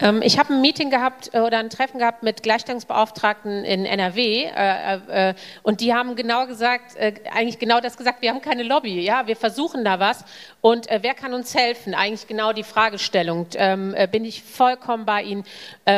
Ähm, 0.01 0.21
ich 0.23 0.39
habe 0.39 0.53
ein 0.53 0.61
Meeting 0.61 0.89
gehabt 0.89 1.31
äh, 1.33 1.39
oder 1.39 1.59
ein 1.59 1.69
Treffen 1.69 1.99
gehabt 1.99 2.23
mit 2.23 2.41
Gleichstellungsbeauftragten 2.43 3.65
in 3.65 3.85
NRW 3.85 4.45
äh, 4.45 5.29
äh, 5.29 5.33
und 5.63 5.81
die 5.81 5.93
haben 5.93 6.15
genau 6.15 6.47
gesagt, 6.47 6.95
äh, 6.95 7.13
eigentlich 7.31 7.59
genau 7.59 7.79
das 7.81 7.97
gesagt, 7.97 8.21
wir 8.21 8.29
haben 8.29 8.41
keine 8.41 8.63
Lobby, 8.63 9.01
ja, 9.01 9.27
wir 9.27 9.35
versuchen 9.35 9.83
da 9.83 9.99
was 9.99 10.23
und 10.61 10.89
äh, 10.89 10.99
wer 11.01 11.13
kann 11.13 11.33
uns 11.33 11.55
helfen? 11.55 11.93
Eigentlich 11.93 12.27
genau 12.27 12.53
die 12.53 12.63
Fragestellung. 12.63 13.47
Ähm, 13.55 13.93
äh, 13.95 14.07
bin 14.07 14.25
ich 14.25 14.43
vollkommen 14.43 15.05
bei 15.05 15.23
Ihnen 15.23 15.43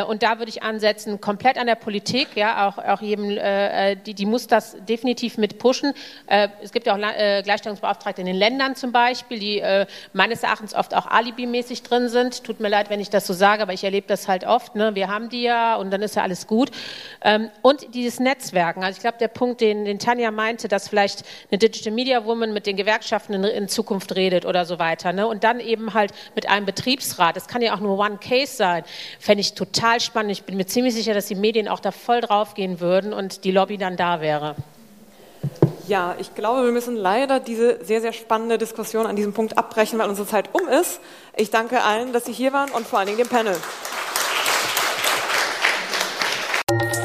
und 0.07 0.23
da 0.23 0.39
würde 0.39 0.49
ich 0.49 0.63
ansetzen, 0.63 1.19
komplett 1.19 1.57
an 1.57 1.67
der 1.67 1.75
Politik, 1.75 2.29
ja, 2.35 2.69
auch, 2.69 2.77
auch 2.77 3.01
jedem, 3.01 3.29
die, 4.05 4.13
die 4.13 4.25
muss 4.25 4.47
das 4.47 4.77
definitiv 4.87 5.37
mit 5.37 5.59
pushen. 5.59 5.93
es 6.61 6.71
gibt 6.71 6.85
ja 6.85 6.93
auch 6.93 6.97
Gleichstellungsbeauftragte 6.97 8.21
in 8.21 8.27
den 8.27 8.37
Ländern 8.37 8.75
zum 8.75 8.93
Beispiel, 8.93 9.39
die 9.39 9.61
meines 10.13 10.43
Erachtens 10.43 10.73
oft 10.73 10.95
auch 10.95 11.07
alibimäßig 11.07 11.83
drin 11.83 12.07
sind. 12.07 12.43
Tut 12.43 12.59
mir 12.59 12.69
leid, 12.69 12.89
wenn 12.89 13.01
ich 13.01 13.09
das 13.09 13.27
so 13.27 13.33
sage, 13.33 13.63
aber 13.63 13.73
ich 13.73 13.83
erlebe 13.83 14.07
das 14.07 14.27
halt 14.27 14.45
oft. 14.45 14.75
Ne? 14.75 14.95
Wir 14.95 15.09
haben 15.09 15.29
die 15.29 15.43
ja 15.43 15.75
und 15.75 15.91
dann 15.91 16.01
ist 16.01 16.15
ja 16.15 16.23
alles 16.23 16.47
gut. 16.47 16.71
Ähm, 17.23 17.49
und 17.61 17.93
dieses 17.93 18.19
Netzwerken. 18.19 18.83
Also 18.83 18.97
ich 18.97 19.01
glaube, 19.01 19.17
der 19.19 19.27
Punkt, 19.27 19.61
den, 19.61 19.85
den 19.85 19.99
Tanja 19.99 20.31
meinte, 20.31 20.67
dass 20.67 20.87
vielleicht 20.87 21.23
eine 21.49 21.57
Digital 21.57 21.93
Media 21.93 22.25
Woman 22.25 22.53
mit 22.53 22.65
den 22.65 22.77
Gewerkschaften 22.77 23.33
in, 23.33 23.43
in 23.43 23.67
Zukunft 23.67 24.15
redet 24.15 24.45
oder 24.51 24.65
so 24.65 24.77
weiter. 24.77 25.13
Ne? 25.13 25.25
Und 25.25 25.43
dann 25.43 25.59
eben 25.59 25.95
halt 25.95 26.11
mit 26.35 26.47
einem 26.47 26.67
Betriebsrat. 26.67 27.35
Das 27.35 27.47
kann 27.47 27.63
ja 27.63 27.73
auch 27.73 27.79
nur 27.79 27.97
One 27.97 28.17
Case 28.17 28.55
sein. 28.55 28.83
Fände 29.19 29.41
ich 29.41 29.53
total 29.53 29.99
spannend. 29.99 30.31
Ich 30.31 30.43
bin 30.43 30.57
mir 30.57 30.67
ziemlich 30.67 30.93
sicher, 30.93 31.15
dass 31.15 31.25
die 31.25 31.35
Medien 31.35 31.67
auch 31.67 31.79
da 31.79 31.91
voll 31.91 32.21
drauf 32.21 32.53
gehen 32.53 32.79
würden 32.79 33.13
und 33.13 33.45
die 33.45 33.51
Lobby 33.51 33.77
dann 33.77 33.97
da 33.97 34.21
wäre. 34.21 34.55
Ja, 35.87 36.15
ich 36.19 36.35
glaube, 36.35 36.63
wir 36.63 36.71
müssen 36.71 36.95
leider 36.95 37.39
diese 37.39 37.83
sehr, 37.83 38.01
sehr 38.01 38.13
spannende 38.13 38.57
Diskussion 38.57 39.07
an 39.07 39.15
diesem 39.15 39.33
Punkt 39.33 39.57
abbrechen, 39.57 39.97
weil 39.97 40.09
unsere 40.09 40.27
Zeit 40.27 40.49
um 40.53 40.67
ist. 40.67 40.99
Ich 41.35 41.49
danke 41.49 41.81
allen, 41.83 42.13
dass 42.13 42.25
Sie 42.25 42.33
hier 42.33 42.53
waren 42.53 42.69
und 42.71 42.85
vor 42.85 42.99
allen 42.99 43.07
Dingen 43.07 43.17
dem 43.17 43.29
Panel. 43.29 43.57
Applaus 46.71 47.00